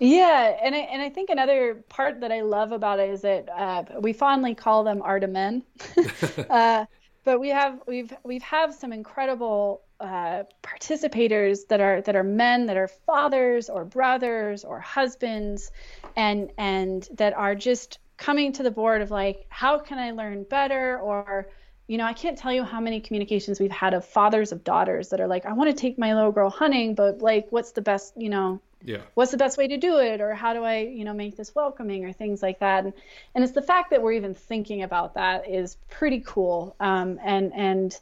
Yeah, 0.00 0.56
and 0.62 0.74
I 0.74 0.78
and 0.78 1.02
I 1.02 1.10
think 1.10 1.30
another 1.30 1.84
part 1.88 2.20
that 2.20 2.32
I 2.32 2.40
love 2.40 2.72
about 2.72 3.00
it 3.00 3.10
is 3.10 3.20
that 3.20 3.48
uh, 3.50 3.84
we 4.00 4.12
fondly 4.12 4.54
call 4.54 4.82
them 4.82 5.02
Artemen, 5.02 5.62
uh, 6.50 6.86
but 7.22 7.38
we 7.38 7.50
have 7.50 7.80
we've 7.86 8.12
we've 8.24 8.42
have 8.42 8.74
some 8.74 8.92
incredible 8.92 9.82
uh, 10.04 10.44
participators 10.62 11.66
that 11.68 11.80
are 11.80 12.00
that 12.02 12.16
are 12.16 12.22
men 12.22 12.66
that 12.66 12.76
are 12.76 12.88
fathers 12.88 13.68
or 13.68 13.84
brothers 13.84 14.64
or 14.64 14.80
husbands 14.80 15.70
and 16.16 16.50
and 16.58 17.08
that 17.14 17.32
are 17.34 17.54
just 17.54 17.98
coming 18.16 18.52
to 18.52 18.62
the 18.62 18.70
board 18.70 19.02
of 19.02 19.10
like 19.10 19.46
how 19.48 19.78
can 19.78 19.98
i 19.98 20.10
learn 20.12 20.44
better? 20.44 20.98
Or 20.98 21.48
you 21.86 21.98
know 21.98 22.04
i 22.04 22.14
can't 22.14 22.38
tell 22.38 22.52
you 22.52 22.64
how 22.64 22.80
many 22.80 23.00
communications 23.00 23.60
we've 23.60 23.70
had 23.70 23.92
of 23.92 24.06
fathers 24.06 24.52
of 24.52 24.64
daughters 24.64 25.10
that 25.10 25.20
are 25.20 25.26
like 25.26 25.44
i 25.44 25.52
want 25.52 25.68
to 25.68 25.76
take 25.76 25.98
my 25.98 26.14
little 26.14 26.32
girl 26.32 26.48
hunting 26.48 26.94
but 26.94 27.20
like 27.20 27.46
what's 27.50 27.72
the 27.72 27.82
best 27.82 28.14
you 28.16 28.30
know 28.30 28.58
yeah. 28.84 28.98
what's 29.14 29.30
the 29.30 29.36
best 29.36 29.56
way 29.56 29.66
to 29.68 29.76
do 29.76 29.98
it? 29.98 30.20
Or 30.20 30.34
how 30.34 30.52
do 30.52 30.62
i 30.62 30.80
you 30.80 31.04
know 31.04 31.14
make 31.14 31.36
this 31.36 31.54
welcoming? 31.54 32.04
or 32.04 32.12
things 32.12 32.42
like 32.42 32.60
that. 32.60 32.84
And, 32.84 32.92
and 33.34 33.42
it's 33.42 33.54
the 33.54 33.62
fact 33.62 33.90
that 33.90 34.02
we're 34.02 34.12
even 34.12 34.34
thinking 34.34 34.82
about 34.82 35.14
that 35.14 35.48
is 35.48 35.76
pretty 35.90 36.22
cool. 36.24 36.76
Um, 36.78 37.18
and 37.22 37.52
and 37.54 37.98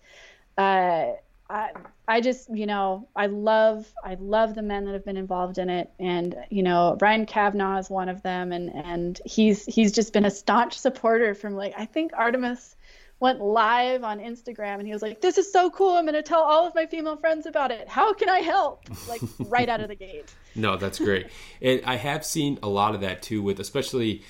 uh, 0.58 1.12
I, 1.52 1.70
I 2.08 2.20
just, 2.22 2.48
you 2.48 2.64
know, 2.64 3.08
I 3.14 3.26
love, 3.26 3.92
I 4.02 4.16
love 4.18 4.54
the 4.54 4.62
men 4.62 4.86
that 4.86 4.94
have 4.94 5.04
been 5.04 5.18
involved 5.18 5.58
in 5.58 5.68
it, 5.68 5.90
and 6.00 6.34
you 6.48 6.62
know, 6.62 6.96
Brian 6.98 7.26
Kavanaugh 7.26 7.78
is 7.78 7.90
one 7.90 8.08
of 8.08 8.22
them, 8.22 8.52
and 8.52 8.74
and 8.74 9.20
he's 9.26 9.66
he's 9.66 9.92
just 9.92 10.14
been 10.14 10.24
a 10.24 10.30
staunch 10.30 10.78
supporter 10.78 11.34
from 11.34 11.54
like 11.54 11.74
I 11.76 11.84
think 11.84 12.12
Artemis 12.14 12.74
went 13.20 13.40
live 13.40 14.02
on 14.02 14.18
Instagram, 14.18 14.78
and 14.78 14.86
he 14.86 14.94
was 14.94 15.02
like, 15.02 15.20
"This 15.20 15.36
is 15.36 15.52
so 15.52 15.68
cool! 15.68 15.96
I'm 15.96 16.06
going 16.06 16.14
to 16.14 16.22
tell 16.22 16.42
all 16.42 16.66
of 16.66 16.74
my 16.74 16.86
female 16.86 17.16
friends 17.16 17.44
about 17.44 17.70
it. 17.70 17.86
How 17.86 18.14
can 18.14 18.30
I 18.30 18.38
help?" 18.38 18.84
Like 19.06 19.20
right 19.38 19.68
out 19.68 19.80
of 19.80 19.88
the 19.88 19.94
gate. 19.94 20.34
No, 20.54 20.76
that's 20.76 20.98
great, 20.98 21.28
and 21.62 21.80
I 21.86 21.96
have 21.96 22.26
seen 22.26 22.58
a 22.62 22.68
lot 22.68 22.94
of 22.94 23.00
that 23.00 23.22
too, 23.22 23.42
with 23.42 23.58
especially 23.58 24.22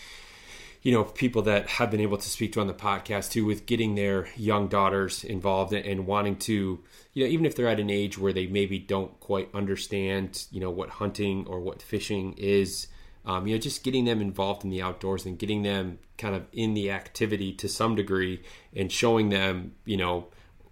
you 0.83 0.93
know 0.93 1.05
people 1.05 1.43
that 1.43 1.69
have 1.69 1.91
been 1.91 2.01
able 2.01 2.19
to 2.19 2.29
speak 2.29 2.53
to 2.53 2.61
on 2.61 2.67
the 2.67 2.75
podcast 2.75 3.31
too 3.31 3.45
with 3.45 3.67
getting 3.67 3.95
their 3.95 4.29
young 4.37 4.69
daughters 4.69 5.25
involved 5.25 5.73
and 5.73 6.07
wanting 6.07 6.37
to 6.37 6.81
you 7.15 7.25
know 7.25 7.31
even 7.31 7.47
if 7.47 7.57
they're 7.57 7.69
at 7.69 7.81
an 7.81 7.91
age 7.91 8.19
where 8.19 8.33
they 8.33 8.47
maybe 8.47 8.79
don't 8.79 9.19
quite 9.21 9.49
understand 9.55 10.45
you 10.51 10.61
know 10.61 10.71
what 10.71 10.91
hunting 10.91 11.47
or 11.47 11.61
what 11.61 11.81
fishing 11.81 12.35
is 12.37 12.89
um, 13.25 13.47
you 13.47 13.55
know 13.55 13.61
just 13.61 13.85
getting 13.85 14.05
them 14.05 14.21
involved 14.21 14.65
in 14.65 14.71
the 14.71 14.83
outdoors 14.83 15.25
and 15.25 15.39
getting 15.39 15.63
them 15.63 15.99
kind 16.19 16.35
of 16.35 16.45
in 16.53 16.75
the 16.75 16.91
activity 16.91 17.53
to 17.53 17.69
some 17.69 17.95
degree 17.95 18.43
and 18.75 18.91
showing 18.91 19.29
them 19.29 19.73
you 19.85 19.97
know 19.97 20.27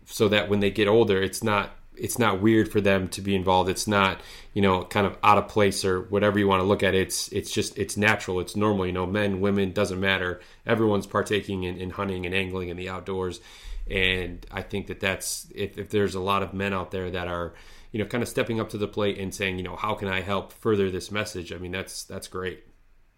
so 0.05 0.29
that 0.29 0.49
when 0.49 0.61
they 0.61 0.71
get 0.71 0.89
older 0.89 1.23
it's 1.23 1.45
not 1.45 1.71
it's 2.01 2.19
not 2.19 2.41
weird 2.41 2.71
for 2.71 2.81
them 2.81 3.09
to 3.09 3.21
be 3.21 3.35
involved. 3.35 3.69
It's 3.69 3.87
not, 3.87 4.21
you 4.55 4.63
know, 4.63 4.85
kind 4.85 5.07
of 5.07 5.17
out 5.23 5.39
of 5.39 5.49
place 5.49 5.85
or 5.85 6.03
whatever 6.03 6.39
you 6.39 6.49
want 6.49 6.61
to 6.61 6.67
look 6.67 6.83
at. 6.83 6.95
It's 6.95 7.29
it's 7.29 7.51
just 7.51 7.79
it's 7.79 7.97
natural. 7.97 8.41
It's 8.41 8.57
normal. 8.57 8.87
You 8.87 8.93
know, 8.93 9.07
men, 9.07 9.41
women 9.41 9.73
doesn't 9.73 10.01
matter. 10.01 10.41
Everyone's 10.67 11.07
partaking 11.07 11.65
in, 11.65 11.77
in 11.77 11.91
hunting 11.91 12.27
and 12.27 12.35
angling 12.35 12.71
in 12.71 12.77
the 12.77 12.89
outdoors, 12.89 13.41
and 13.89 14.45
I 14.51 14.63
think 14.63 14.87
that 14.89 15.01
that's 15.01 15.47
if, 15.55 15.79
if 15.79 15.91
there's 15.91 16.15
a 16.15 16.21
lot 16.21 16.43
of 16.43 16.55
men 16.55 16.73
out 16.73 16.91
there 16.91 17.11
that 17.11 17.29
are, 17.29 17.55
you 17.93 17.99
know, 17.99 18.07
kind 18.07 18.23
of 18.23 18.29
stepping 18.29 18.61
up 18.61 18.71
to 18.71 18.79
the 18.79 18.89
plate 18.89 19.19
and 19.19 19.35
saying, 19.35 19.59
you 19.59 19.65
know, 19.65 19.77
how 19.77 19.95
can 19.95 20.09
I 20.09 20.21
help 20.21 20.53
further 20.53 20.91
this 20.91 21.11
message? 21.11 21.53
I 21.53 21.59
mean, 21.59 21.73
that's 21.73 22.05
that's 22.05 22.29
great. 22.29 22.65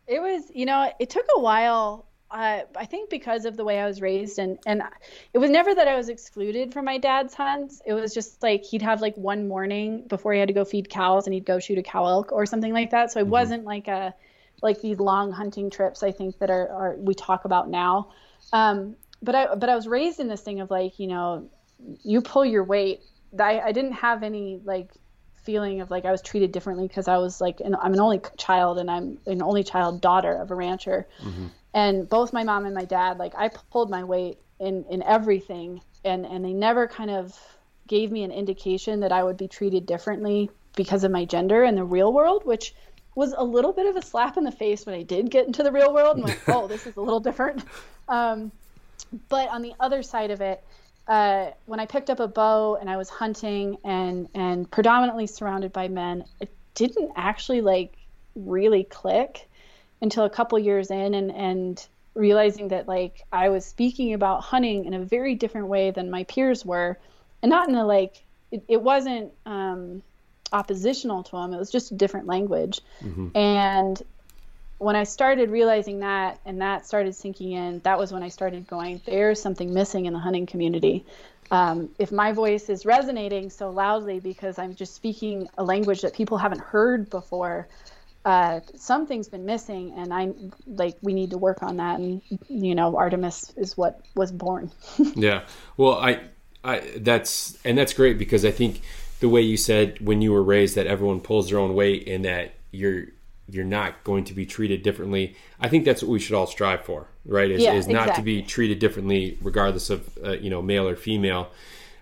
It 0.06 0.20
was, 0.20 0.50
you 0.52 0.66
know, 0.66 0.92
it 0.98 1.10
took 1.10 1.26
a 1.36 1.40
while 1.40 2.08
uh, 2.32 2.62
I 2.76 2.86
think 2.86 3.10
because 3.10 3.44
of 3.44 3.58
the 3.58 3.64
way 3.64 3.78
I 3.78 3.86
was 3.86 4.00
raised, 4.00 4.38
and 4.38 4.58
and 4.64 4.82
it 5.34 5.38
was 5.38 5.50
never 5.50 5.74
that 5.74 5.86
I 5.86 5.96
was 5.96 6.08
excluded 6.08 6.72
from 6.72 6.86
my 6.86 6.96
dad's 6.96 7.34
hunts. 7.34 7.82
It 7.84 7.92
was 7.92 8.14
just 8.14 8.42
like 8.42 8.64
he'd 8.64 8.80
have 8.80 9.02
like 9.02 9.14
one 9.16 9.48
morning 9.48 10.06
before 10.08 10.32
he 10.32 10.38
had 10.38 10.48
to 10.48 10.54
go 10.54 10.64
feed 10.64 10.88
cows, 10.88 11.26
and 11.26 11.34
he'd 11.34 11.44
go 11.44 11.58
shoot 11.58 11.76
a 11.76 11.82
cow 11.82 12.06
elk 12.06 12.32
or 12.32 12.46
something 12.46 12.72
like 12.72 12.90
that. 12.90 13.12
So 13.12 13.20
it 13.20 13.24
mm-hmm. 13.24 13.32
wasn't 13.32 13.64
like 13.64 13.86
a 13.86 14.14
like 14.62 14.80
these 14.80 14.98
long 14.98 15.30
hunting 15.30 15.68
trips. 15.68 16.02
I 16.02 16.10
think 16.10 16.38
that 16.38 16.48
are, 16.48 16.68
are 16.68 16.96
we 16.96 17.14
talk 17.14 17.44
about 17.44 17.68
now. 17.68 18.12
Um, 18.52 18.96
but 19.22 19.34
I 19.34 19.54
but 19.54 19.68
I 19.68 19.74
was 19.74 19.86
raised 19.86 20.18
in 20.18 20.28
this 20.28 20.40
thing 20.40 20.60
of 20.60 20.70
like 20.70 20.98
you 20.98 21.08
know, 21.08 21.50
you 22.02 22.22
pull 22.22 22.46
your 22.46 22.64
weight. 22.64 23.02
I, 23.38 23.60
I 23.60 23.72
didn't 23.72 23.92
have 23.92 24.22
any 24.22 24.58
like 24.64 24.90
feeling 25.44 25.82
of 25.82 25.90
like 25.90 26.06
I 26.06 26.10
was 26.10 26.22
treated 26.22 26.50
differently 26.50 26.88
because 26.88 27.08
I 27.08 27.18
was 27.18 27.42
like 27.42 27.60
an, 27.60 27.74
I'm 27.74 27.92
an 27.92 28.00
only 28.00 28.22
child 28.38 28.78
and 28.78 28.90
I'm 28.90 29.18
an 29.26 29.42
only 29.42 29.64
child 29.64 30.00
daughter 30.00 30.32
of 30.32 30.50
a 30.50 30.54
rancher. 30.54 31.06
Mm-hmm 31.20 31.48
and 31.74 32.08
both 32.08 32.32
my 32.32 32.44
mom 32.44 32.64
and 32.64 32.74
my 32.74 32.84
dad 32.84 33.18
like 33.18 33.32
i 33.36 33.48
pulled 33.70 33.90
my 33.90 34.04
weight 34.04 34.38
in 34.60 34.84
in 34.90 35.02
everything 35.02 35.80
and 36.04 36.26
and 36.26 36.44
they 36.44 36.52
never 36.52 36.86
kind 36.86 37.10
of 37.10 37.38
gave 37.86 38.10
me 38.10 38.22
an 38.22 38.30
indication 38.30 39.00
that 39.00 39.12
i 39.12 39.22
would 39.22 39.36
be 39.36 39.48
treated 39.48 39.86
differently 39.86 40.50
because 40.76 41.04
of 41.04 41.10
my 41.10 41.24
gender 41.24 41.64
in 41.64 41.74
the 41.74 41.84
real 41.84 42.12
world 42.12 42.44
which 42.44 42.74
was 43.14 43.34
a 43.36 43.44
little 43.44 43.72
bit 43.72 43.86
of 43.86 43.96
a 43.96 44.02
slap 44.02 44.36
in 44.36 44.44
the 44.44 44.52
face 44.52 44.86
when 44.86 44.94
i 44.94 45.02
did 45.02 45.30
get 45.30 45.46
into 45.46 45.62
the 45.62 45.72
real 45.72 45.92
world. 45.92 46.16
And 46.16 46.26
like 46.26 46.40
oh 46.48 46.66
this 46.66 46.86
is 46.86 46.96
a 46.96 47.00
little 47.00 47.20
different. 47.20 47.64
Um, 48.08 48.52
but 49.28 49.48
on 49.50 49.62
the 49.62 49.74
other 49.80 50.02
side 50.02 50.30
of 50.30 50.40
it 50.40 50.62
uh, 51.08 51.50
when 51.66 51.80
i 51.80 51.86
picked 51.86 52.10
up 52.10 52.20
a 52.20 52.28
bow 52.28 52.76
and 52.80 52.88
i 52.88 52.96
was 52.96 53.08
hunting 53.08 53.76
and 53.84 54.28
and 54.34 54.70
predominantly 54.70 55.26
surrounded 55.26 55.72
by 55.72 55.88
men 55.88 56.24
it 56.40 56.50
didn't 56.74 57.12
actually 57.16 57.60
like 57.60 57.94
really 58.34 58.84
click 58.84 59.48
until 60.03 60.24
a 60.24 60.30
couple 60.30 60.59
years 60.59 60.90
in 60.90 61.14
and 61.14 61.32
and 61.32 61.86
realizing 62.14 62.68
that 62.68 62.86
like 62.86 63.22
I 63.32 63.48
was 63.48 63.64
speaking 63.64 64.12
about 64.12 64.42
hunting 64.42 64.84
in 64.84 64.92
a 64.92 65.00
very 65.00 65.34
different 65.34 65.68
way 65.68 65.90
than 65.90 66.11
my 66.11 66.24
peers 66.24 66.66
were, 66.66 66.98
and 67.42 67.48
not 67.48 67.68
in 67.68 67.74
a 67.74 67.86
like 67.86 68.22
it, 68.50 68.62
it 68.68 68.82
wasn't 68.82 69.32
um, 69.46 70.03
oppositional 70.53 71.22
to 71.22 71.32
them. 71.32 71.55
It 71.55 71.59
was 71.59 71.70
just 71.70 71.92
a 71.92 71.94
different 71.94 72.26
language, 72.26 72.80
mm-hmm. 73.03 73.34
and 73.34 74.03
when 74.82 74.96
I 74.96 75.05
started 75.05 75.48
realizing 75.50 76.00
that 76.00 76.40
and 76.44 76.61
that 76.61 76.84
started 76.84 77.14
sinking 77.14 77.53
in, 77.53 77.78
that 77.84 77.96
was 77.96 78.12
when 78.12 78.24
I 78.24 78.28
started 78.28 78.66
going, 78.66 79.00
there's 79.07 79.40
something 79.40 79.72
missing 79.72 80.07
in 80.07 80.12
the 80.12 80.18
hunting 80.18 80.44
community. 80.44 81.05
Um, 81.53 81.90
if 82.00 82.11
my 82.11 82.32
voice 82.32 82.68
is 82.68 82.84
resonating 82.84 83.48
so 83.48 83.70
loudly 83.70 84.18
because 84.18 84.59
I'm 84.59 84.74
just 84.74 84.94
speaking 84.94 85.48
a 85.57 85.62
language 85.62 86.00
that 86.00 86.14
people 86.14 86.36
haven't 86.36 86.62
heard 86.62 87.11
before, 87.11 87.68
uh, 88.24 88.60
something's 88.76 89.28
been 89.28 89.44
missing, 89.44 89.94
and 89.96 90.12
I 90.12 90.32
like 90.66 90.96
we 91.02 91.12
need 91.12 91.30
to 91.30 91.38
work 91.38 91.62
on 91.62 91.78
that. 91.78 91.98
And 91.98 92.22
you 92.48 92.74
know, 92.74 92.96
Artemis 92.96 93.52
is 93.56 93.76
what 93.76 94.00
was 94.14 94.30
born. 94.30 94.70
yeah, 95.14 95.42
well, 95.76 95.94
I, 95.94 96.20
I 96.62 96.80
that's 96.98 97.58
and 97.64 97.76
that's 97.76 97.92
great 97.92 98.18
because 98.18 98.44
I 98.44 98.52
think 98.52 98.80
the 99.20 99.28
way 99.28 99.40
you 99.40 99.56
said 99.56 100.00
when 100.00 100.22
you 100.22 100.32
were 100.32 100.42
raised 100.42 100.76
that 100.76 100.86
everyone 100.86 101.20
pulls 101.20 101.50
their 101.50 101.58
own 101.58 101.74
weight 101.74 102.08
and 102.08 102.24
that 102.24 102.54
you're 102.70 103.06
you're 103.48 103.64
not 103.64 104.04
going 104.04 104.24
to 104.24 104.34
be 104.34 104.46
treated 104.46 104.82
differently. 104.82 105.36
I 105.60 105.68
think 105.68 105.84
that's 105.84 106.02
what 106.02 106.10
we 106.10 106.20
should 106.20 106.34
all 106.34 106.46
strive 106.46 106.84
for, 106.84 107.08
right? 107.24 107.50
Is, 107.50 107.62
yeah, 107.62 107.74
is 107.74 107.88
not 107.88 108.08
exactly. 108.08 108.20
to 108.20 108.24
be 108.24 108.42
treated 108.42 108.78
differently 108.78 109.36
regardless 109.42 109.90
of 109.90 110.08
uh, 110.24 110.32
you 110.32 110.50
know 110.50 110.62
male 110.62 110.86
or 110.86 110.96
female. 110.96 111.50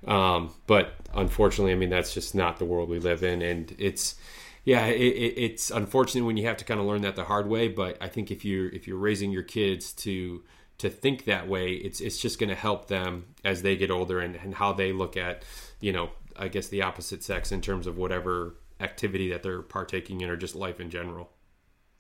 Um, 0.06 0.52
but 0.66 0.94
unfortunately, 1.14 1.72
I 1.72 1.76
mean 1.76 1.90
that's 1.90 2.12
just 2.12 2.34
not 2.34 2.58
the 2.58 2.66
world 2.66 2.90
we 2.90 2.98
live 2.98 3.22
in, 3.22 3.40
and 3.40 3.74
it's 3.78 4.16
yeah, 4.70 4.86
it, 4.86 5.00
it, 5.00 5.34
it's 5.36 5.72
unfortunate 5.72 6.24
when 6.24 6.36
you 6.36 6.46
have 6.46 6.58
to 6.58 6.64
kind 6.64 6.78
of 6.78 6.86
learn 6.86 7.02
that 7.02 7.16
the 7.16 7.24
hard 7.24 7.48
way. 7.48 7.66
But 7.66 7.98
I 8.00 8.06
think 8.06 8.30
if 8.30 8.44
you're 8.44 8.68
if 8.68 8.86
you're 8.86 8.98
raising 8.98 9.32
your 9.32 9.42
kids 9.42 9.92
to 9.94 10.44
to 10.78 10.88
think 10.88 11.24
that 11.24 11.48
way, 11.48 11.72
it's 11.72 12.00
it's 12.00 12.20
just 12.20 12.38
going 12.38 12.50
to 12.50 12.54
help 12.54 12.86
them 12.86 13.34
as 13.44 13.62
they 13.62 13.74
get 13.74 13.90
older 13.90 14.20
and, 14.20 14.36
and 14.36 14.54
how 14.54 14.72
they 14.72 14.92
look 14.92 15.16
at 15.16 15.42
you 15.80 15.92
know 15.92 16.10
I 16.36 16.46
guess 16.46 16.68
the 16.68 16.82
opposite 16.82 17.24
sex 17.24 17.50
in 17.50 17.60
terms 17.62 17.88
of 17.88 17.96
whatever 17.98 18.54
activity 18.78 19.30
that 19.30 19.42
they're 19.42 19.60
partaking 19.60 20.20
in 20.20 20.30
or 20.30 20.36
just 20.36 20.54
life 20.54 20.78
in 20.78 20.88
general. 20.88 21.32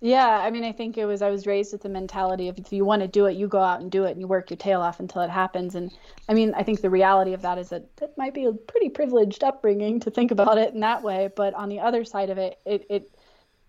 Yeah, 0.02 0.26
I 0.26 0.50
mean, 0.50 0.64
I 0.64 0.72
think 0.72 0.96
it 0.96 1.04
was 1.04 1.20
I 1.20 1.28
was 1.28 1.46
raised 1.46 1.72
with 1.72 1.82
the 1.82 1.90
mentality 1.90 2.48
of 2.48 2.58
if 2.58 2.72
you 2.72 2.86
want 2.86 3.02
to 3.02 3.08
do 3.08 3.26
it, 3.26 3.36
you 3.36 3.46
go 3.48 3.60
out 3.60 3.82
and 3.82 3.90
do 3.90 4.04
it, 4.04 4.12
and 4.12 4.20
you 4.20 4.26
work 4.26 4.48
your 4.48 4.56
tail 4.56 4.80
off 4.80 4.98
until 4.98 5.20
it 5.20 5.28
happens. 5.28 5.74
And 5.74 5.92
I 6.26 6.32
mean, 6.32 6.54
I 6.54 6.62
think 6.62 6.80
the 6.80 6.88
reality 6.88 7.34
of 7.34 7.42
that 7.42 7.58
is 7.58 7.68
that 7.68 7.94
that 7.96 8.16
might 8.16 8.32
be 8.32 8.46
a 8.46 8.52
pretty 8.52 8.88
privileged 8.88 9.44
upbringing 9.44 10.00
to 10.00 10.10
think 10.10 10.30
about 10.30 10.56
it 10.56 10.72
in 10.72 10.80
that 10.80 11.02
way. 11.02 11.28
But 11.36 11.52
on 11.52 11.68
the 11.68 11.80
other 11.80 12.04
side 12.06 12.30
of 12.30 12.38
it, 12.38 12.58
it 12.64 12.86
it 12.88 13.10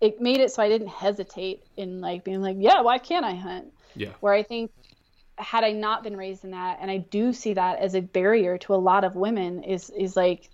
it 0.00 0.20
made 0.22 0.40
it 0.40 0.50
so 0.50 0.62
I 0.62 0.70
didn't 0.70 0.88
hesitate 0.88 1.64
in 1.76 2.00
like 2.00 2.24
being 2.24 2.40
like, 2.40 2.56
yeah, 2.58 2.80
why 2.80 2.96
can't 2.96 3.26
I 3.26 3.34
hunt? 3.34 3.72
Yeah. 3.94 4.12
Where 4.20 4.32
I 4.32 4.42
think 4.42 4.70
had 5.36 5.64
I 5.64 5.72
not 5.72 6.02
been 6.02 6.16
raised 6.16 6.44
in 6.44 6.52
that, 6.52 6.78
and 6.80 6.90
I 6.90 6.96
do 6.98 7.34
see 7.34 7.54
that 7.54 7.78
as 7.78 7.94
a 7.94 8.00
barrier 8.00 8.56
to 8.58 8.74
a 8.74 8.76
lot 8.76 9.04
of 9.04 9.16
women, 9.16 9.64
is 9.64 9.90
is 9.90 10.16
like 10.16 10.48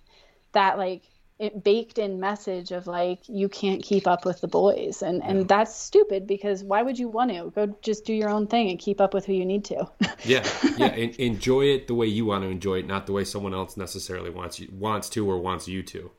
that 0.53 0.77
like 0.77 1.03
it 1.39 1.63
baked 1.63 1.99
in 1.99 2.19
message 2.19 2.73
of 2.73 2.87
like 2.89 3.21
you 3.29 3.49
can't 3.49 3.83
keep 3.83 4.07
up 4.09 4.25
with 4.25 4.41
the 4.41 4.49
boys. 4.49 5.03
And 5.03 5.23
and 5.23 5.47
that's 5.47 5.75
stupid 5.75 6.27
because 6.27 6.65
why 6.65 6.83
would 6.83 6.99
you 6.99 7.09
want 7.09 7.31
to? 7.31 7.51
Go 7.55 7.77
just 7.81 8.05
do 8.05 8.13
your 8.13 8.29
own 8.29 8.49
thing 8.49 8.71
and 8.71 8.79
keep 8.79 9.01
up 9.01 9.15
with 9.15 9.25
who 9.25 9.33
you 9.33 9.45
need 9.45 9.65
to. 9.67 9.89
Yeah. 10.25 10.47
Yeah. 10.79 10.95
Enjoy 10.95 11.63
it 11.63 11.89
the 11.89 11.95
way 11.95 12.07
you 12.07 12.25
want 12.25 12.45
to 12.45 12.51
enjoy 12.51 12.79
it 12.79 12.87
not 12.87 13.07
the 13.07 13.13
way 13.13 13.25
someone 13.25 13.53
else 13.53 13.77
necessarily 13.77 14.31
wants 14.31 14.61
you 14.61 14.69
wants 14.73 15.09
to 15.11 15.29
or 15.29 15.39
wants 15.39 15.67
you 15.67 15.83
to. 15.85 16.11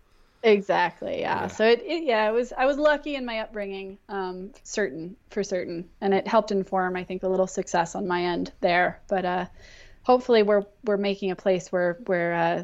Exactly. 0.43 1.21
Yeah, 1.21 1.41
yeah. 1.41 1.47
so 1.47 1.65
it, 1.65 1.81
it, 1.85 2.03
yeah 2.03 2.29
it 2.29 2.33
was 2.33 2.51
i 2.57 2.65
was 2.65 2.77
lucky 2.77 3.15
in 3.15 3.25
my 3.25 3.39
upbringing 3.39 3.97
um 4.09 4.51
certain 4.63 5.15
for 5.29 5.43
certain. 5.43 5.89
And 6.01 6.13
it 6.13 6.27
helped 6.27 6.51
inform 6.51 6.95
i 6.95 7.03
think 7.03 7.23
a 7.23 7.27
little 7.27 7.47
success 7.47 7.95
on 7.95 8.07
my 8.07 8.23
end 8.23 8.51
there. 8.61 9.01
But 9.07 9.25
uh 9.25 9.45
hopefully 10.03 10.43
we're 10.43 10.65
we're 10.83 10.97
making 10.97 11.31
a 11.31 11.35
place 11.35 11.71
where 11.71 11.99
where 12.05 12.33
uh 12.33 12.63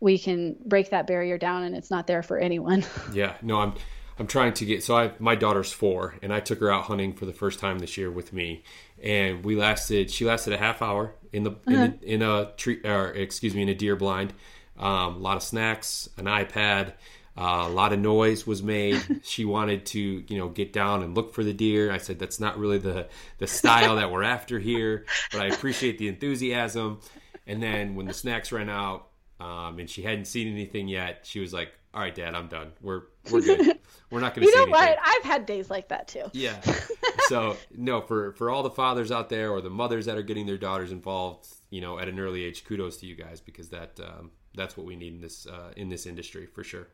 we 0.00 0.18
can 0.18 0.56
break 0.64 0.90
that 0.90 1.06
barrier 1.06 1.38
down 1.38 1.64
and 1.64 1.74
it's 1.74 1.90
not 1.90 2.06
there 2.06 2.22
for 2.22 2.38
anyone. 2.38 2.84
yeah, 3.12 3.34
no, 3.42 3.60
I'm 3.60 3.74
I'm 4.18 4.26
trying 4.26 4.52
to 4.54 4.64
get 4.64 4.82
so 4.82 4.96
I 4.96 5.12
my 5.18 5.34
daughter's 5.34 5.72
4 5.72 6.16
and 6.22 6.32
I 6.32 6.40
took 6.40 6.60
her 6.60 6.72
out 6.72 6.84
hunting 6.84 7.12
for 7.12 7.26
the 7.26 7.32
first 7.32 7.60
time 7.60 7.78
this 7.78 7.96
year 7.96 8.10
with 8.10 8.32
me 8.32 8.64
and 9.02 9.44
we 9.44 9.54
lasted 9.54 10.10
she 10.10 10.24
lasted 10.24 10.52
a 10.52 10.58
half 10.58 10.82
hour 10.82 11.14
in 11.32 11.44
the 11.44 11.50
uh-huh. 11.50 11.72
in, 11.72 11.98
in, 12.02 12.22
a 12.22 12.52
tree 12.56 12.80
or 12.84 13.08
excuse 13.08 13.54
me 13.54 13.62
in 13.62 13.68
a 13.68 13.74
deer 13.74 13.96
blind. 13.96 14.32
Um, 14.78 15.16
a 15.16 15.18
lot 15.18 15.36
of 15.36 15.42
snacks, 15.42 16.08
an 16.18 16.26
iPad, 16.26 16.92
uh, 17.36 17.64
a 17.66 17.68
lot 17.68 17.92
of 17.92 17.98
noise 17.98 18.46
was 18.46 18.62
made. 18.62 19.20
she 19.22 19.44
wanted 19.44 19.86
to, 19.86 20.00
you 20.00 20.38
know, 20.38 20.48
get 20.48 20.72
down 20.72 21.02
and 21.02 21.14
look 21.14 21.34
for 21.34 21.44
the 21.44 21.52
deer. 21.52 21.90
I 21.90 21.98
said 21.98 22.18
that's 22.18 22.40
not 22.40 22.58
really 22.58 22.78
the 22.78 23.08
the 23.38 23.46
style 23.46 23.96
that 23.96 24.10
we're 24.10 24.24
after 24.24 24.58
here, 24.58 25.04
but 25.32 25.42
I 25.42 25.46
appreciate 25.46 25.98
the 25.98 26.08
enthusiasm. 26.08 27.00
And 27.46 27.62
then 27.62 27.94
when 27.94 28.06
the 28.06 28.14
snacks 28.14 28.52
ran 28.52 28.68
out, 28.68 29.07
um, 29.40 29.78
and 29.78 29.88
she 29.88 30.02
hadn't 30.02 30.26
seen 30.26 30.48
anything 30.48 30.88
yet. 30.88 31.20
She 31.22 31.40
was 31.40 31.52
like, 31.52 31.72
"All 31.94 32.00
right, 32.00 32.14
Dad, 32.14 32.34
I'm 32.34 32.48
done. 32.48 32.72
We're 32.82 33.02
we're 33.30 33.40
good. 33.42 33.78
We're 34.10 34.20
not 34.20 34.34
going 34.34 34.46
to." 34.46 34.50
you 34.50 34.56
know 34.56 34.62
anything. 34.62 34.96
what? 34.96 34.98
I've 35.02 35.24
had 35.24 35.46
days 35.46 35.70
like 35.70 35.88
that 35.88 36.08
too. 36.08 36.24
Yeah. 36.32 36.60
so 37.28 37.56
no, 37.76 38.00
for 38.00 38.32
for 38.32 38.50
all 38.50 38.62
the 38.62 38.70
fathers 38.70 39.12
out 39.12 39.28
there 39.28 39.50
or 39.50 39.60
the 39.60 39.70
mothers 39.70 40.06
that 40.06 40.16
are 40.16 40.22
getting 40.22 40.46
their 40.46 40.58
daughters 40.58 40.90
involved, 40.90 41.46
you 41.70 41.80
know, 41.80 41.98
at 41.98 42.08
an 42.08 42.18
early 42.18 42.44
age, 42.44 42.64
kudos 42.64 42.96
to 42.98 43.06
you 43.06 43.14
guys 43.14 43.40
because 43.40 43.68
that 43.68 43.98
um, 44.00 44.30
that's 44.54 44.76
what 44.76 44.86
we 44.86 44.96
need 44.96 45.14
in 45.14 45.20
this 45.20 45.46
uh, 45.46 45.72
in 45.76 45.88
this 45.88 46.06
industry 46.06 46.46
for 46.46 46.64
sure. 46.64 46.88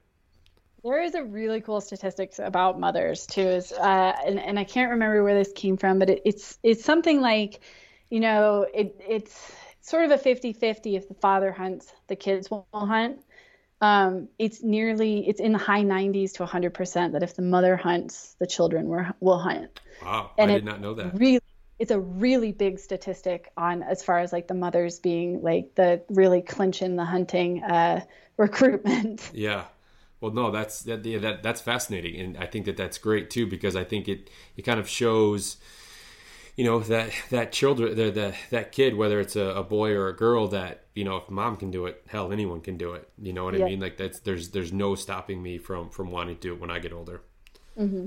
There 0.82 1.00
is 1.00 1.14
a 1.14 1.24
really 1.24 1.62
cool 1.62 1.80
statistics 1.80 2.38
about 2.38 2.78
mothers 2.78 3.26
too, 3.26 3.40
is 3.40 3.72
uh, 3.72 4.12
and 4.26 4.38
and 4.38 4.58
I 4.58 4.64
can't 4.64 4.90
remember 4.90 5.24
where 5.24 5.34
this 5.34 5.50
came 5.54 5.78
from, 5.78 5.98
but 5.98 6.10
it, 6.10 6.22
it's 6.26 6.58
it's 6.62 6.84
something 6.84 7.22
like, 7.22 7.60
you 8.10 8.20
know, 8.20 8.66
it 8.74 9.00
it's 9.08 9.50
sort 9.84 10.06
of 10.06 10.12
a 10.12 10.18
50-50 10.18 10.96
if 10.96 11.08
the 11.08 11.14
father 11.14 11.52
hunts 11.52 11.92
the 12.08 12.16
kids 12.16 12.50
will 12.50 12.66
hunt. 12.72 13.20
Um, 13.80 14.28
it's 14.38 14.62
nearly 14.62 15.28
it's 15.28 15.40
in 15.40 15.52
the 15.52 15.58
high 15.58 15.82
90s 15.82 16.32
to 16.34 16.46
100% 16.46 17.12
that 17.12 17.22
if 17.22 17.36
the 17.36 17.42
mother 17.42 17.76
hunts 17.76 18.34
the 18.38 18.46
children 18.46 18.88
will, 18.88 19.04
will 19.20 19.38
hunt. 19.38 19.80
Wow 20.02 20.30
and 20.38 20.50
i 20.50 20.54
did 20.54 20.64
not 20.64 20.80
know 20.80 20.94
that. 20.94 21.18
really 21.18 21.40
it's 21.78 21.90
a 21.90 22.00
really 22.00 22.52
big 22.52 22.78
statistic 22.78 23.52
on 23.56 23.82
as 23.82 24.02
far 24.02 24.20
as 24.20 24.32
like 24.32 24.48
the 24.48 24.54
mothers 24.54 25.00
being 25.00 25.42
like 25.42 25.74
the 25.74 26.02
really 26.08 26.40
clinching 26.40 26.96
the 26.96 27.04
hunting 27.04 27.62
uh, 27.62 28.00
recruitment. 28.38 29.30
Yeah. 29.34 29.64
Well 30.20 30.32
no 30.32 30.50
that's 30.50 30.82
that, 30.82 31.04
yeah, 31.04 31.18
that 31.18 31.42
that's 31.42 31.60
fascinating. 31.60 32.18
And 32.18 32.38
i 32.38 32.46
think 32.46 32.64
that 32.64 32.78
that's 32.78 32.96
great 32.96 33.28
too 33.28 33.46
because 33.46 33.76
i 33.76 33.84
think 33.84 34.08
it 34.08 34.30
it 34.56 34.62
kind 34.62 34.80
of 34.80 34.88
shows 34.88 35.58
you 36.56 36.64
know 36.64 36.80
that 36.80 37.10
that 37.30 37.52
children 37.52 37.96
the, 37.96 38.10
the 38.10 38.34
that 38.50 38.72
kid 38.72 38.94
whether 38.94 39.20
it's 39.20 39.36
a, 39.36 39.44
a, 39.44 39.62
boy 39.62 39.92
or 39.92 40.08
a 40.08 40.16
girl 40.16 40.48
that 40.48 40.86
you 40.94 41.04
know 41.04 41.16
if 41.16 41.28
mom 41.28 41.56
can 41.56 41.70
do 41.70 41.86
it 41.86 42.02
hell 42.06 42.32
anyone 42.32 42.60
can 42.60 42.76
do 42.76 42.94
it. 42.94 43.08
You 43.20 43.32
know 43.32 43.44
what 43.44 43.54
yeah. 43.54 43.64
i 43.64 43.68
mean? 43.68 43.80
Like 43.80 43.96
that's 43.96 44.20
there's 44.20 44.50
there's 44.50 44.72
no 44.72 44.94
stopping 44.94 45.42
me 45.42 45.58
from 45.58 45.90
from 45.90 46.10
wanting 46.10 46.36
to 46.36 46.40
do 46.40 46.54
it 46.54 46.60
when 46.60 46.70
i 46.70 46.78
get 46.78 46.92
older. 46.92 47.22
Mm-hmm. 47.76 48.06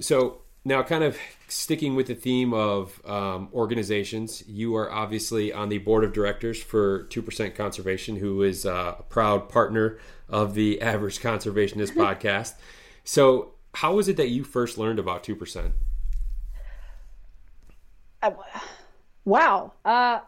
so 0.00 0.40
now 0.64 0.82
kind 0.82 1.04
of 1.04 1.18
sticking 1.48 1.94
with 1.94 2.06
the 2.06 2.14
theme 2.14 2.54
of 2.54 3.00
um, 3.06 3.50
organizations 3.52 4.42
you 4.48 4.74
are 4.74 4.90
obviously 4.90 5.52
on 5.52 5.68
the 5.68 5.76
board 5.78 6.02
of 6.02 6.14
directors 6.14 6.62
for 6.62 7.04
2% 7.04 7.54
conservation 7.54 8.16
who 8.16 8.42
is 8.42 8.64
a 8.64 8.96
proud 9.10 9.50
partner 9.50 9.98
of 10.28 10.54
the 10.54 10.80
average 10.80 11.20
conservationist 11.20 11.92
podcast. 11.94 12.54
So 13.04 13.52
how 13.74 13.94
was 13.94 14.08
it 14.08 14.16
that 14.16 14.30
you 14.30 14.42
first 14.42 14.78
learned 14.78 14.98
about 14.98 15.22
2% 15.22 15.72
wow. 19.24 19.72
Uh, 19.84 20.20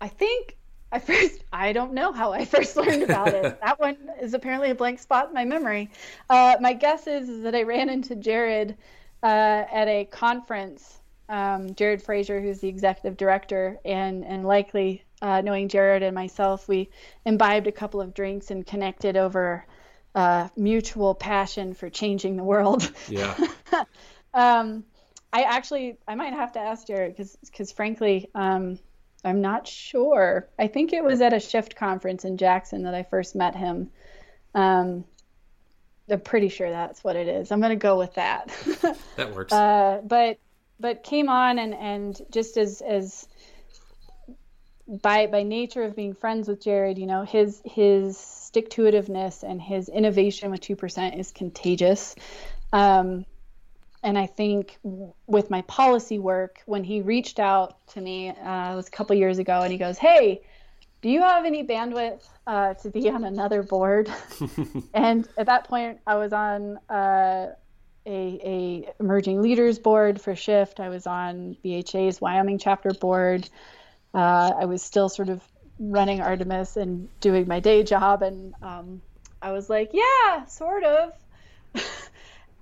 I 0.00 0.08
think 0.08 0.56
I 0.92 0.98
first, 0.98 1.44
I 1.52 1.72
don't 1.72 1.92
know 1.92 2.12
how 2.12 2.32
I 2.32 2.44
first 2.46 2.76
learned 2.76 3.02
about 3.02 3.28
it. 3.28 3.60
that 3.62 3.78
one 3.78 3.96
is 4.20 4.34
apparently 4.34 4.70
a 4.70 4.74
blank 4.74 4.98
spot 4.98 5.28
in 5.28 5.34
my 5.34 5.44
memory. 5.44 5.90
Uh, 6.28 6.56
my 6.60 6.72
guess 6.72 7.06
is, 7.06 7.28
is, 7.28 7.42
that 7.42 7.54
I 7.54 7.62
ran 7.62 7.88
into 7.88 8.16
Jared 8.16 8.76
uh, 9.22 9.26
at 9.72 9.88
a 9.88 10.04
conference. 10.04 10.98
Um, 11.28 11.74
Jared 11.76 12.02
Frazier, 12.02 12.40
who's 12.40 12.58
the 12.58 12.68
executive 12.68 13.16
director, 13.16 13.78
and 13.84 14.24
and 14.24 14.44
likely 14.44 15.04
uh, 15.22 15.40
knowing 15.42 15.68
Jared 15.68 16.02
and 16.02 16.12
myself, 16.12 16.66
we 16.66 16.90
imbibed 17.24 17.68
a 17.68 17.72
couple 17.72 18.00
of 18.00 18.14
drinks 18.14 18.50
and 18.50 18.66
connected 18.66 19.16
over 19.16 19.64
uh, 20.16 20.48
mutual 20.56 21.14
passion 21.14 21.72
for 21.74 21.88
changing 21.88 22.36
the 22.36 22.42
world. 22.42 22.90
Yeah. 23.08 23.36
um, 24.34 24.82
I 25.32 25.42
actually 25.42 25.96
I 26.08 26.14
might 26.14 26.32
have 26.32 26.52
to 26.52 26.60
ask 26.60 26.86
Jared 26.86 27.16
because 27.16 27.36
because 27.44 27.72
frankly 27.72 28.28
um, 28.34 28.78
I'm 29.24 29.40
not 29.40 29.66
sure. 29.66 30.48
I 30.58 30.66
think 30.66 30.92
it 30.92 31.04
was 31.04 31.20
at 31.20 31.32
a 31.32 31.40
shift 31.40 31.76
conference 31.76 32.24
in 32.24 32.36
Jackson 32.36 32.82
that 32.84 32.94
I 32.94 33.02
first 33.02 33.34
met 33.34 33.54
him. 33.54 33.90
Um, 34.54 35.04
I'm 36.10 36.20
pretty 36.20 36.48
sure 36.48 36.70
that's 36.70 37.04
what 37.04 37.16
it 37.16 37.28
is. 37.28 37.52
I'm 37.52 37.60
gonna 37.60 37.76
go 37.76 37.98
with 37.98 38.14
that. 38.14 38.48
that 39.16 39.34
works. 39.34 39.52
Uh, 39.52 40.00
but 40.04 40.38
but 40.80 41.04
came 41.04 41.28
on 41.28 41.58
and 41.58 41.74
and 41.74 42.20
just 42.32 42.56
as 42.56 42.80
as 42.80 43.28
by 44.88 45.26
by 45.26 45.44
nature 45.44 45.84
of 45.84 45.94
being 45.94 46.14
friends 46.14 46.48
with 46.48 46.60
Jared, 46.62 46.98
you 46.98 47.06
know 47.06 47.22
his 47.22 47.62
his 47.64 48.18
stick 48.18 48.70
to 48.70 48.82
itiveness 48.82 49.44
and 49.44 49.62
his 49.62 49.88
innovation 49.88 50.50
with 50.50 50.60
two 50.60 50.74
percent 50.76 51.14
is 51.14 51.30
contagious. 51.30 52.16
Um, 52.72 53.24
and 54.02 54.18
I 54.18 54.26
think 54.26 54.78
with 55.26 55.50
my 55.50 55.62
policy 55.62 56.18
work, 56.18 56.62
when 56.66 56.84
he 56.84 57.02
reached 57.02 57.38
out 57.38 57.86
to 57.88 58.00
me, 58.00 58.30
uh, 58.30 58.72
it 58.72 58.76
was 58.76 58.88
a 58.88 58.90
couple 58.90 59.14
years 59.16 59.38
ago, 59.38 59.60
and 59.60 59.70
he 59.70 59.78
goes, 59.78 59.98
"Hey, 59.98 60.42
do 61.02 61.10
you 61.10 61.20
have 61.20 61.44
any 61.44 61.64
bandwidth 61.64 62.26
uh, 62.46 62.74
to 62.74 62.90
be 62.90 63.10
on 63.10 63.24
another 63.24 63.62
board?" 63.62 64.10
and 64.94 65.28
at 65.36 65.46
that 65.46 65.68
point, 65.68 66.00
I 66.06 66.14
was 66.14 66.32
on 66.32 66.78
uh, 66.88 67.48
a, 68.06 68.40
a 68.86 68.92
emerging 69.00 69.42
leaders 69.42 69.78
board 69.78 70.20
for 70.20 70.34
Shift. 70.34 70.80
I 70.80 70.88
was 70.88 71.06
on 71.06 71.56
BHA's 71.62 72.20
Wyoming 72.20 72.58
chapter 72.58 72.90
board. 72.92 73.48
Uh, 74.14 74.52
I 74.58 74.64
was 74.64 74.82
still 74.82 75.10
sort 75.10 75.28
of 75.28 75.42
running 75.78 76.20
Artemis 76.22 76.76
and 76.76 77.08
doing 77.20 77.46
my 77.46 77.60
day 77.60 77.82
job, 77.82 78.22
and 78.22 78.54
um, 78.62 79.02
I 79.42 79.52
was 79.52 79.68
like, 79.68 79.90
"Yeah, 79.92 80.46
sort 80.46 80.84
of." 80.84 81.12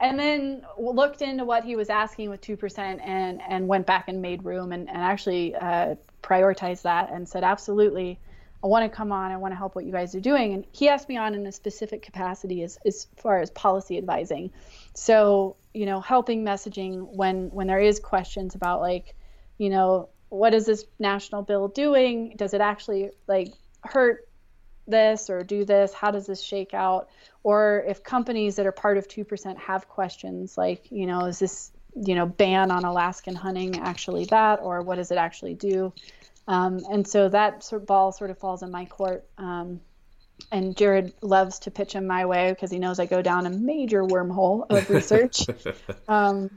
And 0.01 0.19
then 0.19 0.65
looked 0.79 1.23
into 1.23 1.45
what 1.45 1.65
he 1.65 1.77
was 1.77 1.91
asking 1.91 2.31
with 2.31 2.41
2% 2.41 2.79
and, 2.79 3.43
and 3.43 3.67
went 3.67 3.87
back 3.87 4.09
and 4.09 4.23
made 4.23 4.45
room 4.45 4.73
and, 4.73 4.89
and 4.89 4.99
actually 4.99 5.55
uh, 5.57 5.97
prioritized 6.23 6.83
that 6.83 7.11
and 7.11 7.29
said, 7.29 7.43
absolutely, 7.43 8.19
I 8.63 8.67
want 8.67 8.91
to 8.91 8.97
come 8.97 9.13
on. 9.13 9.33
I 9.33 9.37
want 9.37 9.53
to 9.53 9.57
help 9.57 9.75
what 9.75 9.85
you 9.85 9.93
guys 9.93 10.15
are 10.15 10.21
doing. 10.21 10.55
And 10.55 10.65
he 10.73 10.89
asked 10.89 11.09
me 11.09 11.17
on 11.17 11.35
in 11.35 11.47
a 11.47 11.53
specific 11.53 12.03
capacity 12.03 12.63
as, 12.63 12.79
as 12.85 13.07
far 13.17 13.41
as 13.41 13.51
policy 13.51 13.99
advising. 13.99 14.51
So, 14.95 15.57
you 15.75 15.87
know, 15.87 16.01
helping 16.01 16.45
messaging 16.45 17.09
when, 17.09 17.51
when 17.51 17.67
there 17.67 17.81
is 17.81 17.99
questions 17.99 18.55
about 18.55 18.81
like, 18.81 19.15
you 19.59 19.71
know, 19.71 20.11
what 20.29 20.55
is 20.55 20.67
this 20.67 20.85
national 20.99 21.43
bill 21.43 21.69
doing? 21.69 22.35
Does 22.37 22.55
it 22.55 22.61
actually 22.61 23.11
like 23.27 23.53
hurt 23.83 24.28
this 24.89 25.31
or 25.31 25.43
do 25.43 25.65
this? 25.65 25.93
How 25.93 26.11
does 26.11 26.27
this 26.27 26.43
shake 26.43 26.75
out? 26.75 27.09
Or 27.43 27.85
if 27.87 28.03
companies 28.03 28.57
that 28.57 28.67
are 28.67 28.73
part 28.73 28.99
of 28.99 29.09
2% 29.09 29.57
have 29.59 29.89
questions 29.89 30.57
like, 30.57 30.91
you 30.91 31.07
know, 31.07 31.27
is 31.27 31.39
this, 31.39 31.71
you 31.95 32.15
know, 32.15 32.27
ban 32.27 32.71
on 32.71 32.85
Alaskan 32.85 33.35
hunting 33.35 33.79
actually 33.79 34.25
that, 34.27 34.61
or 34.61 34.83
what 34.83 34.97
does 34.97 35.11
it 35.11 35.19
actually 35.19 35.55
do? 35.55 35.93
Um, 36.47 36.81
and 36.91 37.07
so 37.07 37.29
that 37.29 37.63
sort 37.63 37.83
of 37.83 37.87
ball 37.87 38.13
sort 38.13 38.31
of 38.31 38.39
falls 38.39 38.63
in 38.63 38.71
my 38.71 38.87
court. 38.87 39.25
Um, 39.37 39.81
and 40.51 40.77
Jared 40.77 41.13
loves 41.21 41.61
to 41.61 41.71
pitch 41.71 41.93
him 41.93 42.07
my 42.07 42.27
way 42.27 42.51
because 42.51 42.71
he 42.71 42.79
knows 42.79 42.99
I 42.99 43.07
go 43.07 43.23
down 43.23 43.47
a 43.47 43.51
major 43.51 44.03
wormhole 44.03 44.67
of 44.71 44.89
research. 44.89 45.47
um, 46.09 46.51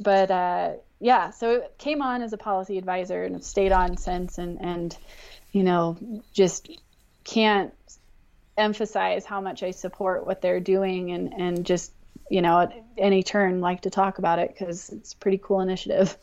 but 0.00 0.30
uh, 0.30 0.72
yeah, 1.00 1.30
so 1.30 1.52
it 1.52 1.74
came 1.78 2.02
on 2.02 2.22
as 2.22 2.32
a 2.32 2.36
policy 2.36 2.78
advisor 2.78 3.22
and 3.24 3.34
have 3.34 3.44
stayed 3.44 3.72
on 3.72 3.96
since, 3.96 4.38
and 4.38 4.60
and 4.60 4.96
you 5.52 5.62
know 5.62 5.96
just 6.32 6.68
can't 7.24 7.72
emphasize 8.56 9.24
how 9.24 9.40
much 9.40 9.62
I 9.62 9.70
support 9.70 10.26
what 10.26 10.42
they're 10.42 10.60
doing 10.60 11.12
and 11.12 11.32
and 11.32 11.64
just 11.64 11.92
you 12.30 12.42
know 12.42 12.60
at 12.60 12.72
any 12.98 13.22
turn 13.22 13.60
like 13.60 13.82
to 13.82 13.90
talk 13.90 14.18
about 14.18 14.38
it 14.38 14.48
because 14.48 14.90
it's 14.90 15.12
a 15.12 15.16
pretty 15.16 15.38
cool 15.38 15.60
initiative. 15.60 16.16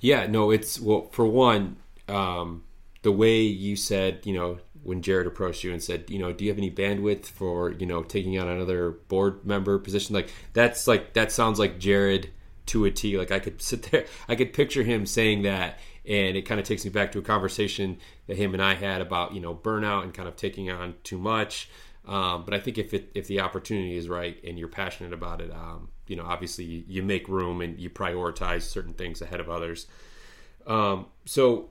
Yeah, 0.00 0.26
no, 0.26 0.50
it's 0.50 0.78
well 0.78 1.08
for 1.12 1.26
one, 1.26 1.76
um, 2.08 2.64
the 3.02 3.12
way 3.12 3.40
you 3.40 3.76
said 3.76 4.20
you 4.24 4.34
know 4.34 4.58
when 4.82 5.02
Jared 5.02 5.26
approached 5.26 5.64
you 5.64 5.72
and 5.72 5.82
said 5.82 6.04
you 6.08 6.18
know 6.18 6.32
do 6.32 6.44
you 6.44 6.50
have 6.50 6.58
any 6.58 6.70
bandwidth 6.70 7.26
for 7.26 7.72
you 7.72 7.86
know 7.86 8.02
taking 8.02 8.38
on 8.38 8.46
another 8.46 8.90
board 8.90 9.44
member 9.44 9.78
position 9.78 10.14
like 10.14 10.28
that's 10.52 10.86
like 10.86 11.14
that 11.14 11.32
sounds 11.32 11.58
like 11.58 11.78
Jared 11.78 12.30
to 12.66 12.84
a 12.84 12.90
T. 12.90 13.16
Like 13.16 13.30
I 13.30 13.38
could 13.38 13.62
sit 13.62 13.84
there, 13.84 14.04
I 14.28 14.34
could 14.34 14.52
picture 14.52 14.82
him 14.82 15.06
saying 15.06 15.42
that, 15.42 15.78
and 16.06 16.36
it 16.36 16.42
kind 16.42 16.60
of 16.60 16.66
takes 16.66 16.84
me 16.84 16.90
back 16.90 17.12
to 17.12 17.18
a 17.18 17.22
conversation 17.22 17.98
that 18.26 18.36
him 18.36 18.54
and 18.54 18.62
I 18.62 18.74
had 18.74 19.00
about 19.00 19.34
you 19.34 19.40
know 19.40 19.54
burnout 19.54 20.04
and 20.04 20.14
kind 20.14 20.28
of 20.28 20.36
taking 20.36 20.70
on 20.70 20.94
too 21.02 21.18
much. 21.18 21.68
Um, 22.06 22.44
but 22.44 22.54
I 22.54 22.60
think 22.60 22.78
if 22.78 22.94
it 22.94 23.10
if 23.14 23.26
the 23.26 23.40
opportunity 23.40 23.96
is 23.96 24.08
right 24.08 24.42
and 24.44 24.58
you're 24.58 24.68
passionate 24.68 25.12
about 25.12 25.40
it, 25.40 25.50
um, 25.50 25.88
you 26.06 26.16
know, 26.16 26.24
obviously 26.24 26.64
you, 26.64 27.02
make 27.02 27.28
room 27.28 27.60
and 27.60 27.78
you 27.78 27.90
prioritize 27.90 28.62
certain 28.62 28.92
things 28.92 29.20
ahead 29.20 29.40
of 29.40 29.50
others. 29.50 29.86
Um, 30.66 31.06
so 31.24 31.70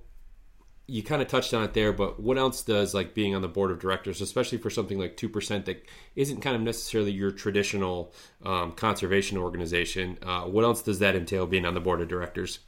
you 0.88 1.02
kind 1.04 1.22
of 1.22 1.28
touched 1.28 1.54
on 1.54 1.64
it 1.64 1.74
there, 1.74 1.92
but 1.92 2.20
what 2.20 2.38
else 2.38 2.62
does 2.62 2.94
like 2.94 3.14
being 3.14 3.34
on 3.34 3.42
the 3.42 3.48
board 3.48 3.72
of 3.72 3.80
directors, 3.80 4.22
especially 4.22 4.58
for 4.58 4.70
something 4.70 5.00
like 5.00 5.18
two 5.18 5.30
percent 5.30 5.66
that 5.66 5.84
isn't 6.16 6.42
kind 6.42 6.56
of 6.56 6.62
necessarily 6.62 7.12
your 7.12 7.32
traditional 7.32 8.14
um, 8.44 8.72
conservation 8.74 9.38
organization? 9.38 10.18
Uh, 10.22 10.42
what 10.42 10.64
else 10.64 10.84
does 10.84 11.00
that 11.00 11.16
entail 11.16 11.48
being 11.48 11.66
on 11.66 11.74
the 11.74 11.82
board 11.82 12.02
of 12.02 12.08
directors? 12.08 12.60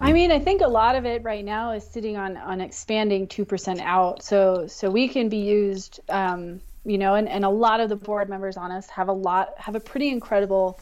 I 0.00 0.12
mean, 0.12 0.30
I 0.30 0.38
think 0.38 0.60
a 0.60 0.68
lot 0.68 0.94
of 0.94 1.06
it 1.06 1.22
right 1.24 1.44
now 1.44 1.72
is 1.72 1.84
sitting 1.84 2.16
on 2.16 2.36
on 2.36 2.60
expanding 2.60 3.26
two 3.26 3.44
percent 3.44 3.80
out, 3.80 4.22
so 4.22 4.66
so 4.66 4.90
we 4.90 5.08
can 5.08 5.28
be 5.28 5.38
used, 5.38 6.00
um, 6.08 6.60
you 6.84 6.98
know, 6.98 7.14
and, 7.14 7.28
and 7.28 7.44
a 7.44 7.48
lot 7.48 7.80
of 7.80 7.88
the 7.88 7.96
board 7.96 8.28
members 8.28 8.56
on 8.56 8.70
us 8.70 8.88
have 8.90 9.08
a 9.08 9.12
lot 9.12 9.54
have 9.56 9.74
a 9.74 9.80
pretty 9.80 10.10
incredible 10.10 10.78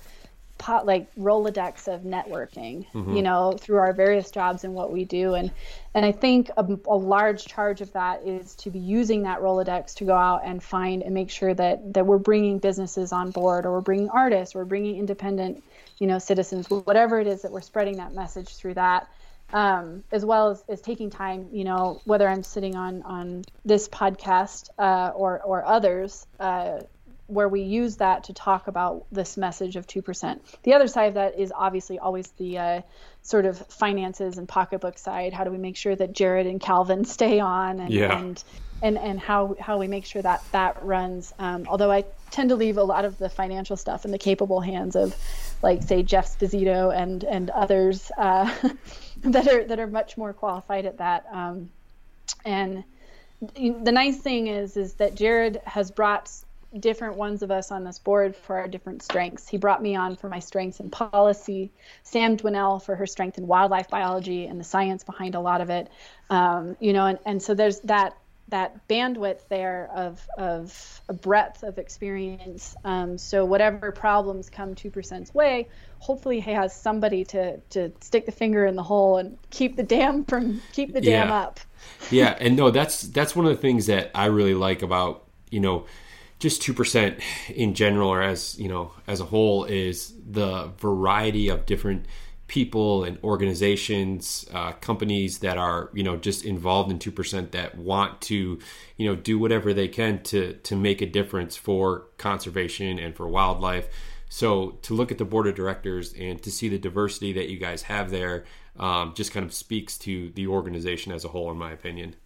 pot 0.64 0.86
like 0.86 1.14
rolodex 1.14 1.94
of 1.94 2.04
networking 2.04 2.86
mm-hmm. 2.94 3.14
you 3.14 3.20
know 3.20 3.54
through 3.60 3.76
our 3.76 3.92
various 3.92 4.30
jobs 4.30 4.64
and 4.64 4.72
what 4.72 4.90
we 4.90 5.04
do 5.04 5.34
and 5.34 5.50
and 5.92 6.06
i 6.06 6.10
think 6.10 6.48
a, 6.56 6.78
a, 6.88 6.96
large 6.96 7.44
charge 7.44 7.82
of 7.82 7.92
that 7.92 8.26
is 8.26 8.54
to 8.54 8.70
be 8.70 8.78
using 8.78 9.24
that 9.24 9.40
rolodex 9.40 9.94
to 9.94 10.06
go 10.06 10.14
out 10.14 10.40
and 10.42 10.62
find 10.62 11.02
and 11.02 11.12
make 11.12 11.28
sure 11.28 11.52
that 11.52 11.92
that 11.92 12.06
we're 12.06 12.16
bringing 12.16 12.58
businesses 12.58 13.12
on 13.12 13.30
board 13.30 13.66
or 13.66 13.72
we're 13.72 13.82
bringing 13.82 14.08
artists 14.08 14.54
or 14.54 14.60
we're 14.60 14.64
bringing 14.64 14.96
independent 14.96 15.62
you 15.98 16.06
know 16.06 16.18
citizens 16.18 16.70
whatever 16.70 17.20
it 17.20 17.26
is 17.26 17.42
that 17.42 17.52
we're 17.52 17.60
spreading 17.60 17.98
that 17.98 18.14
message 18.14 18.56
through 18.56 18.72
that 18.72 19.06
um, 19.52 20.02
as 20.10 20.24
well 20.24 20.50
as, 20.50 20.64
as 20.68 20.80
taking 20.80 21.10
time, 21.10 21.48
you 21.52 21.64
know, 21.64 22.00
whether 22.06 22.26
I'm 22.26 22.42
sitting 22.42 22.74
on 22.74 23.02
on 23.02 23.44
this 23.64 23.88
podcast 23.88 24.70
uh, 24.78 25.12
or 25.14 25.40
or 25.42 25.64
others, 25.64 26.26
uh, 26.40 26.80
where 27.26 27.48
we 27.48 27.62
use 27.62 27.96
that 27.96 28.24
to 28.24 28.32
talk 28.34 28.68
about 28.68 29.06
this 29.10 29.36
message 29.36 29.76
of 29.76 29.86
2%. 29.86 30.40
The 30.62 30.74
other 30.74 30.88
side 30.88 31.06
of 31.06 31.14
that 31.14 31.38
is 31.38 31.52
obviously 31.54 31.98
always 31.98 32.28
the 32.32 32.58
uh, 32.58 32.80
sort 33.22 33.46
of 33.46 33.58
finances 33.68 34.36
and 34.36 34.46
pocketbook 34.46 34.98
side. 34.98 35.32
How 35.32 35.44
do 35.44 35.50
we 35.50 35.56
make 35.56 35.76
sure 35.76 35.96
that 35.96 36.12
Jared 36.12 36.46
and 36.46 36.60
Calvin 36.60 37.04
stay 37.06 37.40
on 37.40 37.80
and, 37.80 37.92
yeah. 37.92 38.18
and, 38.18 38.42
and, 38.82 38.98
and 38.98 39.18
how, 39.18 39.56
how 39.58 39.78
we 39.78 39.88
make 39.88 40.04
sure 40.04 40.20
that 40.20 40.42
that 40.52 40.84
runs. 40.84 41.32
Um, 41.38 41.66
although 41.66 41.90
I 41.90 42.04
tend 42.30 42.50
to 42.50 42.56
leave 42.56 42.76
a 42.76 42.82
lot 42.82 43.06
of 43.06 43.16
the 43.16 43.30
financial 43.30 43.76
stuff 43.76 44.04
in 44.04 44.10
the 44.10 44.18
capable 44.18 44.60
hands 44.60 44.94
of 44.94 45.16
like 45.62 45.82
say 45.82 46.02
Jeff 46.02 46.38
Sposito 46.38 46.94
and, 46.94 47.24
and 47.24 47.48
others 47.50 48.10
uh, 48.18 48.52
that 49.22 49.48
are, 49.48 49.64
that 49.64 49.78
are 49.78 49.86
much 49.86 50.18
more 50.18 50.34
qualified 50.34 50.84
at 50.84 50.98
that. 50.98 51.24
Um, 51.32 51.70
and 52.44 52.84
the 53.40 53.92
nice 53.92 54.18
thing 54.18 54.48
is, 54.48 54.76
is 54.76 54.94
that 54.94 55.14
Jared 55.14 55.60
has 55.64 55.90
brought 55.90 56.30
different 56.78 57.16
ones 57.16 57.42
of 57.42 57.50
us 57.50 57.70
on 57.70 57.84
this 57.84 57.98
board 57.98 58.34
for 58.34 58.56
our 58.56 58.68
different 58.68 59.02
strengths. 59.02 59.48
He 59.48 59.56
brought 59.56 59.82
me 59.82 59.96
on 59.96 60.16
for 60.16 60.28
my 60.28 60.38
strengths 60.38 60.80
in 60.80 60.90
policy, 60.90 61.70
Sam 62.02 62.36
Dwinell 62.36 62.82
for 62.82 62.96
her 62.96 63.06
strength 63.06 63.38
in 63.38 63.46
wildlife 63.46 63.88
biology 63.88 64.46
and 64.46 64.58
the 64.58 64.64
science 64.64 65.04
behind 65.04 65.34
a 65.34 65.40
lot 65.40 65.60
of 65.60 65.70
it. 65.70 65.88
Um, 66.30 66.76
you 66.80 66.92
know, 66.92 67.06
and, 67.06 67.18
and 67.24 67.42
so 67.42 67.54
there's 67.54 67.80
that 67.80 68.16
that 68.48 68.86
bandwidth 68.88 69.48
there 69.48 69.88
of 69.94 70.26
of 70.36 71.00
a 71.08 71.14
breadth 71.14 71.62
of 71.62 71.78
experience. 71.78 72.76
Um, 72.84 73.16
so 73.16 73.44
whatever 73.44 73.90
problems 73.90 74.50
come 74.50 74.74
two 74.74 74.90
percent's 74.90 75.32
way, 75.32 75.68
hopefully 75.98 76.40
he 76.40 76.52
has 76.52 76.74
somebody 76.74 77.24
to 77.26 77.58
to 77.70 77.92
stick 78.00 78.26
the 78.26 78.32
finger 78.32 78.66
in 78.66 78.76
the 78.76 78.82
hole 78.82 79.16
and 79.16 79.38
keep 79.50 79.76
the 79.76 79.82
dam 79.82 80.24
from 80.24 80.60
keep 80.72 80.92
the 80.92 81.00
dam 81.00 81.28
yeah. 81.28 81.34
up. 81.34 81.60
yeah, 82.10 82.36
and 82.38 82.56
no, 82.56 82.70
that's 82.70 83.02
that's 83.02 83.34
one 83.34 83.46
of 83.46 83.52
the 83.52 83.60
things 83.60 83.86
that 83.86 84.10
I 84.14 84.26
really 84.26 84.54
like 84.54 84.82
about 84.82 85.24
you 85.50 85.60
know 85.60 85.86
just 86.38 86.62
2% 86.62 87.20
in 87.54 87.74
general 87.74 88.08
or 88.08 88.22
as 88.22 88.58
you 88.58 88.68
know 88.68 88.92
as 89.06 89.20
a 89.20 89.24
whole 89.24 89.64
is 89.64 90.14
the 90.28 90.70
variety 90.78 91.48
of 91.48 91.66
different 91.66 92.06
people 92.46 93.04
and 93.04 93.18
organizations 93.24 94.46
uh, 94.52 94.72
companies 94.72 95.38
that 95.38 95.56
are 95.56 95.90
you 95.94 96.02
know 96.02 96.16
just 96.16 96.44
involved 96.44 96.90
in 96.90 96.98
2% 96.98 97.50
that 97.52 97.76
want 97.78 98.20
to 98.20 98.58
you 98.96 99.06
know 99.06 99.16
do 99.16 99.38
whatever 99.38 99.72
they 99.72 99.88
can 99.88 100.22
to 100.22 100.52
to 100.62 100.76
make 100.76 101.00
a 101.00 101.06
difference 101.06 101.56
for 101.56 102.06
conservation 102.18 102.98
and 102.98 103.16
for 103.16 103.26
wildlife. 103.28 103.88
So 104.28 104.70
to 104.82 104.94
look 104.94 105.12
at 105.12 105.18
the 105.18 105.24
board 105.24 105.46
of 105.46 105.54
directors 105.54 106.12
and 106.12 106.42
to 106.42 106.50
see 106.50 106.68
the 106.68 106.78
diversity 106.78 107.32
that 107.34 107.48
you 107.48 107.56
guys 107.56 107.82
have 107.82 108.10
there 108.10 108.44
um, 108.78 109.14
just 109.14 109.32
kind 109.32 109.46
of 109.46 109.54
speaks 109.54 109.96
to 109.98 110.30
the 110.30 110.48
organization 110.48 111.12
as 111.12 111.24
a 111.24 111.28
whole 111.28 111.50
in 111.50 111.56
my 111.56 111.72
opinion 111.72 112.16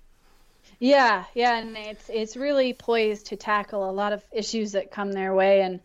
yeah, 0.78 1.24
yeah, 1.34 1.58
and 1.58 1.76
it's 1.76 2.08
it's 2.08 2.36
really 2.36 2.72
poised 2.72 3.26
to 3.26 3.36
tackle 3.36 3.88
a 3.88 3.92
lot 3.92 4.12
of 4.12 4.22
issues 4.32 4.72
that 4.72 4.90
come 4.90 5.12
their 5.12 5.34
way, 5.34 5.62
and 5.62 5.80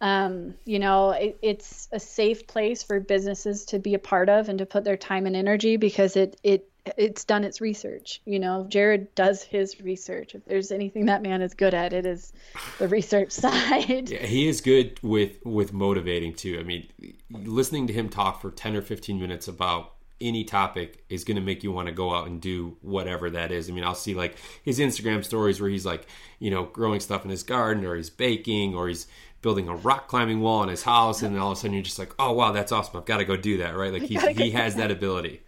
um, 0.00 0.54
you 0.64 0.78
know, 0.78 1.10
it, 1.10 1.38
it's 1.42 1.88
a 1.90 1.98
safe 1.98 2.46
place 2.46 2.82
for 2.82 3.00
businesses 3.00 3.64
to 3.66 3.78
be 3.78 3.94
a 3.94 3.98
part 3.98 4.28
of 4.28 4.48
and 4.48 4.58
to 4.58 4.66
put 4.66 4.84
their 4.84 4.96
time 4.96 5.26
and 5.26 5.34
energy 5.34 5.76
because 5.76 6.16
it 6.16 6.38
it 6.42 6.70
it's 6.96 7.24
done 7.24 7.42
its 7.42 7.60
research. 7.60 8.20
You 8.24 8.38
know, 8.38 8.66
Jared 8.68 9.14
does 9.16 9.42
his 9.42 9.80
research. 9.80 10.34
If 10.34 10.44
there's 10.44 10.70
anything 10.70 11.06
that 11.06 11.22
man 11.22 11.42
is 11.42 11.54
good 11.54 11.74
at, 11.74 11.92
it 11.92 12.06
is 12.06 12.32
the 12.78 12.86
research 12.86 13.32
side. 13.32 14.10
Yeah, 14.10 14.24
he 14.24 14.46
is 14.48 14.60
good 14.60 15.00
with 15.02 15.44
with 15.44 15.72
motivating 15.72 16.34
too. 16.34 16.58
I 16.60 16.62
mean, 16.62 16.86
listening 17.30 17.88
to 17.88 17.92
him 17.92 18.08
talk 18.08 18.40
for 18.40 18.50
ten 18.50 18.76
or 18.76 18.82
fifteen 18.82 19.18
minutes 19.18 19.48
about 19.48 19.95
any 20.20 20.44
topic 20.44 21.04
is 21.08 21.24
going 21.24 21.36
to 21.36 21.42
make 21.42 21.62
you 21.62 21.72
want 21.72 21.88
to 21.88 21.94
go 21.94 22.14
out 22.14 22.26
and 22.26 22.40
do 22.40 22.76
whatever 22.80 23.30
that 23.30 23.52
is. 23.52 23.68
I 23.68 23.72
mean, 23.72 23.84
I'll 23.84 23.94
see 23.94 24.14
like 24.14 24.36
his 24.62 24.78
Instagram 24.78 25.24
stories 25.24 25.60
where 25.60 25.70
he's 25.70 25.86
like, 25.86 26.06
you 26.38 26.50
know, 26.50 26.64
growing 26.64 27.00
stuff 27.00 27.24
in 27.24 27.30
his 27.30 27.42
garden 27.42 27.84
or 27.84 27.96
he's 27.96 28.10
baking 28.10 28.74
or 28.74 28.88
he's 28.88 29.06
building 29.42 29.68
a 29.68 29.76
rock 29.76 30.08
climbing 30.08 30.40
wall 30.40 30.62
in 30.62 30.68
his 30.68 30.82
house 30.82 31.22
and 31.22 31.34
then 31.34 31.42
all 31.42 31.52
of 31.52 31.58
a 31.58 31.60
sudden 31.60 31.74
you're 31.74 31.82
just 31.82 31.98
like, 31.98 32.12
"Oh, 32.18 32.32
wow, 32.32 32.52
that's 32.52 32.72
awesome. 32.72 32.96
I've 32.96 33.04
got 33.04 33.18
to 33.18 33.24
go 33.24 33.36
do 33.36 33.58
that." 33.58 33.76
Right? 33.76 33.92
Like 33.92 34.02
he 34.02 34.16
he 34.32 34.50
has 34.52 34.76
that 34.76 34.90
ability. 34.90 35.42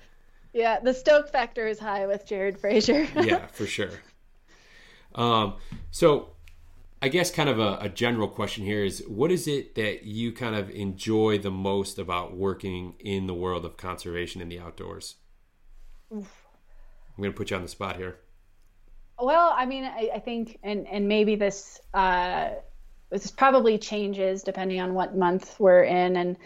Yeah, 0.53 0.81
the 0.81 0.95
stoke 0.95 1.31
factor 1.31 1.67
is 1.67 1.79
high 1.79 2.07
with 2.07 2.27
Jared 2.27 2.59
Frazier. 2.59 3.07
yeah, 3.23 3.47
for 3.47 3.67
sure. 3.67 3.91
Um 5.15 5.55
so 5.91 6.31
I 7.01 7.09
guess 7.09 7.31
kind 7.31 7.49
of 7.49 7.61
a, 7.61 7.79
a, 7.81 7.89
general 7.89 8.27
question 8.27 8.65
here 8.65 8.85
is 8.85 9.05
what 9.07 9.31
is 9.31 9.47
it 9.47 9.77
that 9.77 10.03
you 10.03 10.33
kind 10.33 10.57
of 10.57 10.69
enjoy 10.71 11.39
the 11.39 11.51
most 11.51 11.99
about 11.99 12.37
working 12.37 12.95
in 12.99 13.29
the 13.29 13.35
world 13.35 13.65
of 13.65 13.77
conservation 13.77 14.41
in 14.41 14.49
the 14.49 14.59
outdoors? 14.59 15.15
Oof. 16.13 16.47
I'm 17.17 17.23
going 17.23 17.33
to 17.33 17.37
put 17.37 17.51
you 17.51 17.57
on 17.57 17.63
the 17.63 17.69
spot 17.69 17.97
here. 17.97 18.19
Well, 19.21 19.55
I 19.57 19.67
mean, 19.67 19.85
I, 19.85 20.11
I 20.15 20.19
think, 20.21 20.59
and 20.63 20.87
and 20.87 21.09
maybe 21.09 21.35
this 21.35 21.81
uh, 21.93 22.51
this 23.11 23.31
probably 23.31 23.79
changes 23.79 24.43
depending 24.43 24.81
on 24.81 24.95
what 24.95 25.17
month 25.17 25.59
we're 25.59 25.83
in. 25.83 26.17
And 26.17 26.37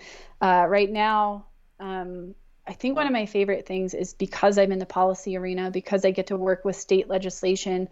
uh, 0.40 0.66
right 0.68 0.90
now, 0.90 1.46
um, 1.80 2.34
I 2.66 2.72
think 2.72 2.96
one 2.96 3.06
of 3.06 3.12
my 3.12 3.26
favorite 3.26 3.66
things 3.66 3.92
is 3.92 4.14
because 4.14 4.56
I'm 4.56 4.72
in 4.72 4.78
the 4.78 4.86
policy 4.86 5.36
arena, 5.36 5.70
because 5.70 6.04
I 6.04 6.12
get 6.12 6.28
to 6.28 6.36
work 6.36 6.64
with 6.64 6.76
state 6.76 7.08
legislation 7.08 7.88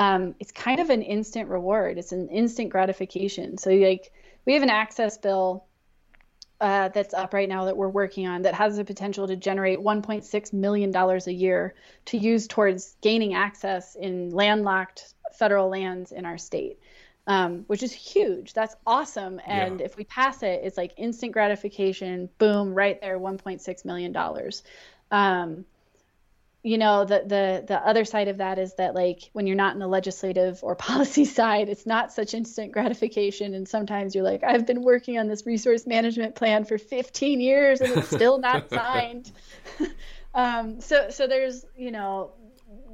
um, 0.00 0.34
it's 0.40 0.50
kind 0.50 0.80
of 0.80 0.88
an 0.88 1.02
instant 1.02 1.50
reward. 1.50 1.98
It's 1.98 2.12
an 2.12 2.30
instant 2.30 2.70
gratification. 2.70 3.58
So 3.58 3.68
like 3.70 4.10
we 4.46 4.54
have 4.54 4.62
an 4.62 4.70
access 4.70 5.18
bill 5.18 5.66
uh, 6.58 6.88
that's 6.88 7.12
up 7.12 7.34
right 7.34 7.48
now 7.48 7.66
that 7.66 7.76
we're 7.76 7.90
working 7.90 8.26
on 8.26 8.40
that 8.42 8.54
has 8.54 8.78
the 8.78 8.84
potential 8.84 9.26
to 9.26 9.36
generate 9.36 9.78
1.6 9.78 10.52
million 10.54 10.90
dollars 10.90 11.26
a 11.26 11.32
year 11.34 11.74
to 12.06 12.16
use 12.16 12.46
towards 12.46 12.96
gaining 13.02 13.34
access 13.34 13.94
in 13.94 14.30
landlocked 14.30 15.12
federal 15.34 15.68
lands 15.68 16.12
in 16.12 16.24
our 16.24 16.38
state. 16.38 16.78
Um, 17.26 17.64
which 17.66 17.82
is 17.82 17.92
huge. 17.92 18.54
That's 18.54 18.74
awesome. 18.86 19.40
And 19.46 19.78
yeah. 19.78 19.86
if 19.86 19.98
we 19.98 20.04
pass 20.04 20.42
it, 20.42 20.62
it's 20.64 20.78
like 20.78 20.94
instant 20.96 21.32
gratification. 21.32 22.30
Boom, 22.38 22.74
right 22.74 22.98
there, 23.00 23.20
1.6 23.20 23.84
million 23.84 24.10
dollars. 24.10 24.62
Um, 25.10 25.66
you 26.62 26.76
know 26.76 27.04
the 27.04 27.22
the 27.26 27.64
the 27.66 27.86
other 27.86 28.04
side 28.04 28.28
of 28.28 28.38
that 28.38 28.58
is 28.58 28.74
that 28.74 28.94
like 28.94 29.30
when 29.32 29.46
you're 29.46 29.56
not 29.56 29.72
in 29.72 29.80
the 29.80 29.86
legislative 29.86 30.60
or 30.62 30.74
policy 30.90 31.24
side 31.24 31.68
it's 31.68 31.86
not 31.86 32.12
such 32.12 32.34
instant 32.34 32.72
gratification. 32.72 33.54
And 33.54 33.68
sometimes 33.68 34.14
you're 34.14 34.24
like 34.24 34.44
I've 34.44 34.66
been 34.66 34.82
working 34.82 35.18
on 35.18 35.28
this 35.28 35.46
resource 35.46 35.86
management 35.86 36.34
plan 36.34 36.64
for 36.64 36.78
15 36.78 37.40
years 37.40 37.80
and 37.80 37.92
it's 37.96 38.08
still 38.08 38.38
not 38.38 38.70
signed. 38.70 39.30
Um, 40.32 40.80
so 40.80 41.10
so 41.10 41.26
there's 41.26 41.64
you 41.76 41.90
know 41.90 42.34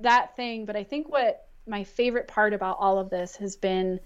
that 0.01 0.37
thing. 0.37 0.64
But 0.64 0.77
I 0.77 0.85
think 0.85 1.11
what 1.11 1.47
my 1.67 1.85
favorite 1.85 2.29
part 2.29 2.55
about 2.55 2.79
all 2.81 2.99
of 2.99 3.11
this 3.11 3.37
has 3.37 3.57
been 3.57 4.01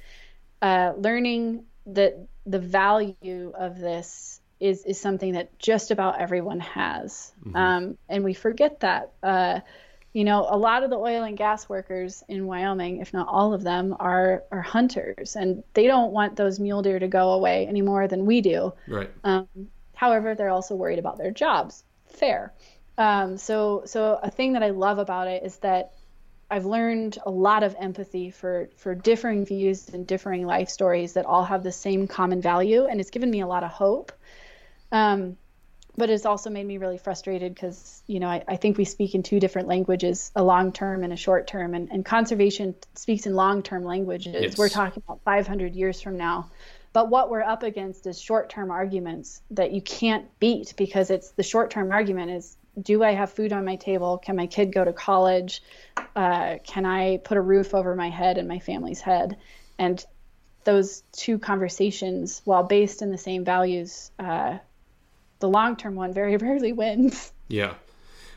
uh, 0.61 0.95
learning 0.97 1.65
that 1.87 2.27
the 2.47 2.59
value 2.59 3.53
of 3.57 3.79
this 3.79 4.40
is 4.61 4.85
is 4.85 5.01
something 5.01 5.33
that 5.33 5.59
just 5.59 5.91
about 5.91 6.21
everyone 6.21 6.61
has, 6.61 7.33
mm-hmm. 7.45 7.57
um, 7.57 7.99
and 8.09 8.25
we 8.25 8.35
forget 8.35 8.81
that. 8.81 9.13
Uh, 9.23 9.61
you 10.13 10.25
know, 10.25 10.45
a 10.51 10.59
lot 10.59 10.83
of 10.83 10.91
the 10.91 10.97
oil 10.97 11.23
and 11.23 11.37
gas 11.37 11.69
workers 11.69 12.25
in 12.29 12.45
Wyoming, 12.45 12.99
if 12.99 13.13
not 13.13 13.29
all 13.29 13.55
of 13.55 13.63
them, 13.63 13.95
are 14.01 14.43
are 14.51 14.61
hunters, 14.61 15.37
and 15.37 15.63
they 15.75 15.87
don't 15.87 16.13
want 16.13 16.35
those 16.35 16.59
mule 16.59 16.83
deer 16.83 16.99
to 16.99 17.07
go 17.07 17.31
away 17.31 17.67
any 17.69 17.81
more 17.81 18.09
than 18.09 18.27
we 18.27 18.41
do. 18.41 18.73
Right. 18.89 19.11
Um, 19.23 19.47
however, 19.95 20.35
they're 20.35 20.51
also 20.51 20.75
worried 20.75 20.99
about 20.99 21.17
their 21.17 21.31
jobs. 21.31 21.85
Fair. 22.07 22.53
Um, 22.99 23.39
so, 23.39 23.85
so 23.87 24.19
a 24.23 24.31
thing 24.31 24.55
that 24.55 24.63
I 24.63 24.71
love 24.71 24.99
about 24.99 25.29
it 25.29 25.45
is 25.45 25.57
that 25.59 25.93
I've 26.51 26.67
learned 26.67 27.17
a 27.25 27.31
lot 27.31 27.63
of 27.63 27.77
empathy 27.79 28.31
for 28.31 28.69
for 28.77 28.95
differing 28.95 29.47
views 29.47 29.89
and 29.89 30.07
differing 30.07 30.45
life 30.45 30.69
stories 30.69 31.13
that 31.13 31.25
all 31.25 31.45
have 31.45 31.63
the 31.63 31.73
same 31.73 32.09
common 32.09 32.43
value, 32.43 32.87
and 32.87 33.01
it's 33.01 33.11
given 33.11 33.31
me 33.31 33.41
a 33.41 33.47
lot 33.47 33.63
of 33.63 33.71
hope. 33.71 34.13
Um, 34.93 35.37
but 35.97 36.09
it's 36.09 36.25
also 36.25 36.51
made 36.51 36.67
me 36.67 36.79
really 36.79 36.99
frustrated 36.99 37.55
because 37.55 38.03
you 38.07 38.21
know 38.21 38.29
I, 38.29 38.43
I, 38.47 38.57
think 38.57 38.79
we 38.79 38.85
speak 38.85 39.15
in 39.15 39.23
two 39.23 39.41
different 39.41 39.69
languages 39.69 40.31
a 40.37 40.43
long 40.43 40.73
term 40.73 41.05
and 41.05 41.13
a 41.13 41.17
short 41.17 41.47
term. 41.47 41.75
And, 41.75 41.91
and 41.91 42.05
conservation 42.05 42.75
speaks 42.95 43.27
in 43.27 43.35
long 43.35 43.63
term 43.63 43.85
languages. 43.85 44.35
Yes. 44.39 44.59
we're 44.59 44.69
talking 44.69 45.03
about 45.07 45.21
500 45.25 45.75
years 45.75 46.01
from 46.01 46.17
now. 46.17 46.51
But 46.93 47.09
what 47.09 47.31
we're 47.31 47.43
up 47.43 47.63
against 47.63 48.07
is 48.07 48.21
short 48.21 48.51
term 48.51 48.71
arguments 48.71 49.43
that 49.51 49.73
you 49.73 49.81
can't 49.81 50.27
beat 50.41 50.75
because 50.77 51.11
it's 51.11 51.31
the 51.33 51.43
short 51.43 51.71
term 51.71 51.93
argument 51.93 52.31
is 52.31 52.57
do 52.81 53.03
i 53.03 53.11
have 53.13 53.33
food 53.33 53.53
on 53.53 53.65
my 53.65 53.77
table? 53.77 54.19
Can 54.19 54.37
my 54.37 54.47
kid 54.47 54.73
go 54.73 54.85
to 54.85 54.93
college? 54.93 55.63
Uh, 56.17 56.57
can 56.65 56.87
i 56.87 57.19
put 57.19 57.37
a 57.37 57.41
roof 57.41 57.75
over 57.75 57.95
my 57.95 58.11
head 58.11 58.39
and 58.39 58.49
my 58.49 58.59
family's 58.59 59.01
head? 59.01 59.37
And 59.79 60.05
those 60.65 61.03
two 61.13 61.39
conversations 61.39 62.43
while 62.45 62.63
based 62.63 63.03
in 63.03 63.11
the 63.11 63.19
same 63.19 63.45
values 63.45 64.11
uh, 64.19 64.59
the 65.41 65.49
long 65.49 65.77
term 65.77 65.95
one 65.95 66.13
very 66.13 66.37
rarely 66.39 66.73
wins. 66.73 67.33
Yeah. 67.49 67.75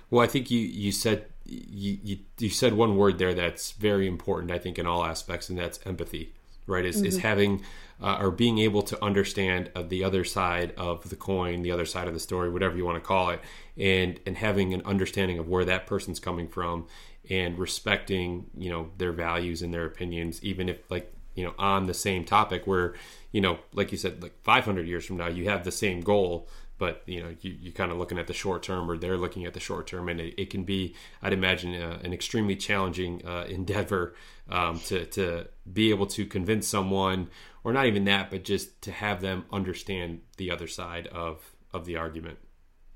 Well, 0.09 0.23
I 0.23 0.27
think 0.27 0.51
you 0.51 0.59
you 0.59 0.91
said 0.91 1.25
you, 1.45 1.97
you, 2.03 2.17
you 2.39 2.49
said 2.49 2.73
one 2.73 2.95
word 2.95 3.17
there 3.17 3.33
that's 3.33 3.71
very 3.71 4.07
important. 4.07 4.51
I 4.51 4.57
think 4.57 4.79
in 4.79 4.87
all 4.87 5.03
aspects, 5.03 5.49
and 5.49 5.57
that's 5.57 5.79
empathy. 5.85 6.33
Right? 6.65 6.85
Is 6.85 6.97
mm-hmm. 6.97 7.05
is 7.07 7.17
having 7.17 7.63
uh, 8.01 8.17
or 8.19 8.31
being 8.31 8.57
able 8.59 8.81
to 8.83 9.03
understand 9.03 9.69
uh, 9.75 9.83
the 9.83 10.03
other 10.03 10.23
side 10.23 10.73
of 10.77 11.09
the 11.09 11.15
coin, 11.15 11.61
the 11.61 11.71
other 11.71 11.85
side 11.85 12.07
of 12.07 12.13
the 12.13 12.19
story, 12.19 12.49
whatever 12.49 12.77
you 12.77 12.85
want 12.85 12.95
to 12.95 13.05
call 13.05 13.31
it, 13.31 13.41
and 13.77 14.19
and 14.25 14.37
having 14.37 14.73
an 14.73 14.81
understanding 14.85 15.39
of 15.39 15.49
where 15.49 15.65
that 15.65 15.87
person's 15.87 16.19
coming 16.19 16.47
from, 16.47 16.87
and 17.29 17.59
respecting 17.59 18.45
you 18.57 18.69
know 18.69 18.91
their 18.97 19.11
values 19.11 19.61
and 19.61 19.73
their 19.73 19.85
opinions, 19.85 20.41
even 20.41 20.69
if 20.69 20.89
like 20.89 21.13
you 21.35 21.43
know 21.43 21.53
on 21.57 21.85
the 21.85 21.93
same 21.93 22.23
topic 22.23 22.67
where 22.67 22.93
you 23.31 23.41
know 23.41 23.59
like 23.73 23.91
you 23.91 23.97
said 23.97 24.21
like 24.21 24.33
500 24.43 24.87
years 24.87 25.05
from 25.05 25.17
now 25.17 25.27
you 25.27 25.49
have 25.49 25.63
the 25.63 25.71
same 25.71 26.01
goal 26.01 26.47
but 26.77 27.01
you 27.05 27.21
know 27.21 27.35
you, 27.41 27.55
you're 27.59 27.73
kind 27.73 27.91
of 27.91 27.97
looking 27.97 28.17
at 28.17 28.27
the 28.27 28.33
short 28.33 28.63
term 28.63 28.89
or 28.89 28.97
they're 28.97 29.17
looking 29.17 29.45
at 29.45 29.53
the 29.53 29.59
short 29.59 29.87
term 29.87 30.09
and 30.09 30.19
it, 30.19 30.33
it 30.37 30.49
can 30.49 30.63
be 30.63 30.95
i'd 31.21 31.33
imagine 31.33 31.73
uh, 31.75 31.99
an 32.03 32.13
extremely 32.13 32.55
challenging 32.55 33.25
uh, 33.25 33.45
endeavor 33.49 34.15
um, 34.49 34.79
to, 34.79 35.05
to 35.05 35.47
be 35.71 35.89
able 35.89 36.05
to 36.05 36.25
convince 36.25 36.67
someone 36.67 37.29
or 37.63 37.73
not 37.73 37.85
even 37.85 38.05
that 38.05 38.29
but 38.29 38.43
just 38.43 38.81
to 38.81 38.91
have 38.91 39.21
them 39.21 39.45
understand 39.51 40.21
the 40.37 40.51
other 40.51 40.67
side 40.67 41.07
of 41.07 41.55
of 41.73 41.85
the 41.85 41.95
argument 41.95 42.37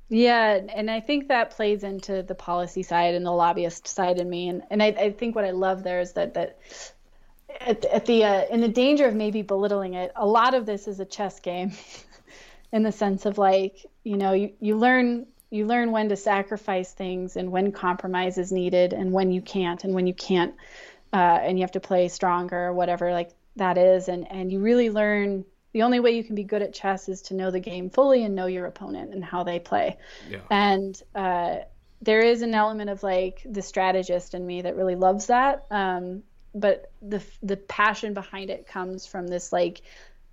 yeah, 0.10 0.62
and 0.74 0.90
I 0.90 1.02
think 1.02 1.28
that 1.28 1.52
plays 1.52 1.84
into 1.84 2.24
the 2.24 2.36
policy 2.36 2.82
side 2.82 3.14
and 3.14 3.26
the 3.26 3.32
lobbyist 3.32 3.90
side 3.90 4.20
in 4.20 4.30
me, 4.30 4.48
and 4.48 4.64
and 4.70 4.82
I, 4.82 4.88
I 4.88 5.12
think 5.12 5.36
what 5.36 5.44
I 5.44 5.52
love 5.52 5.84
there 5.84 6.00
is 6.00 6.14
that 6.14 6.34
that 6.36 6.60
at, 7.60 7.84
at 7.86 8.06
the 8.06 8.24
uh, 8.24 8.46
in 8.50 8.62
the 8.62 8.70
danger 8.70 9.08
of 9.08 9.16
maybe 9.16 9.42
belittling 9.42 9.96
it, 9.96 10.12
a 10.16 10.26
lot 10.26 10.54
of 10.54 10.66
this 10.66 10.88
is 10.88 11.00
a 11.00 11.06
chess 11.06 11.40
game. 11.40 11.72
in 12.72 12.84
the 12.84 12.92
sense 12.92 13.26
of 13.26 13.38
like 13.38 13.86
you 14.04 14.18
know 14.18 14.34
you, 14.34 14.54
you 14.60 14.78
learn 14.78 15.26
you 15.50 15.66
learn 15.66 15.92
when 15.92 16.10
to 16.10 16.16
sacrifice 16.16 16.92
things 16.92 17.38
and 17.38 17.52
when 17.52 17.72
compromise 17.72 18.38
is 18.38 18.52
needed 18.52 18.94
and 18.94 19.12
when 19.12 19.32
you 19.32 19.42
can't 19.42 19.84
and 19.84 19.94
when 19.94 20.08
you 20.08 20.14
can't 20.14 20.56
uh, 21.14 21.40
and 21.42 21.58
you 21.58 21.64
have 21.64 21.72
to 21.72 21.80
play 21.80 22.10
stronger 22.10 22.66
or 22.66 22.74
whatever 22.74 23.12
like 23.12 23.32
that 23.56 23.78
is. 23.78 24.08
And 24.08 24.30
and 24.32 24.52
you 24.52 24.60
really 24.60 24.90
learn 24.90 25.46
the 25.74 25.84
only 25.84 26.00
way 26.00 26.12
you 26.12 26.24
can 26.24 26.36
be 26.36 26.44
good 26.44 26.62
at 26.62 26.74
chess 26.74 27.08
is 27.10 27.22
to 27.24 27.34
know 27.34 27.52
the 27.52 27.60
game 27.60 27.90
fully 27.90 28.24
and 28.24 28.36
know 28.36 28.48
your 28.48 28.66
opponent 28.66 29.14
and 29.14 29.24
how 29.24 29.44
they 29.44 29.60
play. 29.60 29.98
Yeah. 30.30 30.40
and 30.50 31.02
uh, 31.14 31.58
there 32.02 32.22
is 32.22 32.42
an 32.42 32.54
element 32.54 32.90
of 32.90 33.04
like 33.04 33.42
the 33.46 33.62
strategist 33.62 34.34
in 34.34 34.46
me 34.46 34.62
that 34.62 34.76
really 34.76 34.96
loves 34.96 35.28
that. 35.28 35.66
Um, 35.72 36.24
but 36.54 36.92
the 37.02 37.22
the 37.44 37.58
passion 37.58 38.14
behind 38.14 38.50
it 38.50 38.68
comes 38.68 39.06
from 39.06 39.28
this 39.28 39.54
like 39.54 39.82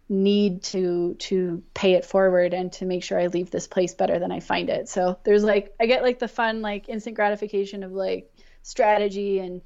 need 0.08 0.62
to 0.62 1.14
to 1.14 1.62
pay 1.72 1.94
it 1.94 2.04
forward 2.04 2.52
and 2.52 2.72
to 2.72 2.84
make 2.84 3.02
sure 3.02 3.18
I 3.18 3.28
leave 3.28 3.50
this 3.50 3.66
place 3.66 3.94
better 3.94 4.18
than 4.18 4.30
I 4.30 4.40
find 4.40 4.68
it. 4.68 4.88
So 4.88 5.18
there's 5.24 5.44
like 5.44 5.74
I 5.80 5.86
get 5.86 6.02
like 6.02 6.18
the 6.18 6.28
fun 6.28 6.60
like 6.62 6.88
instant 6.88 7.16
gratification 7.16 7.82
of 7.82 7.92
like 7.92 8.30
strategy 8.62 9.38
and 9.38 9.62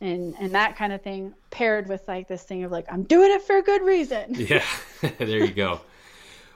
and 0.00 0.34
and 0.38 0.54
that 0.54 0.76
kind 0.76 0.92
of 0.92 1.02
thing 1.02 1.34
paired 1.50 1.88
with 1.88 2.06
like 2.08 2.26
this 2.26 2.42
thing 2.42 2.64
of 2.64 2.72
like 2.72 2.86
I'm 2.90 3.02
doing 3.02 3.30
it 3.30 3.42
for 3.42 3.56
a 3.56 3.62
good 3.62 3.82
reason. 3.82 4.34
Yeah. 4.34 4.64
there 5.18 5.44
you 5.44 5.52
go. 5.52 5.80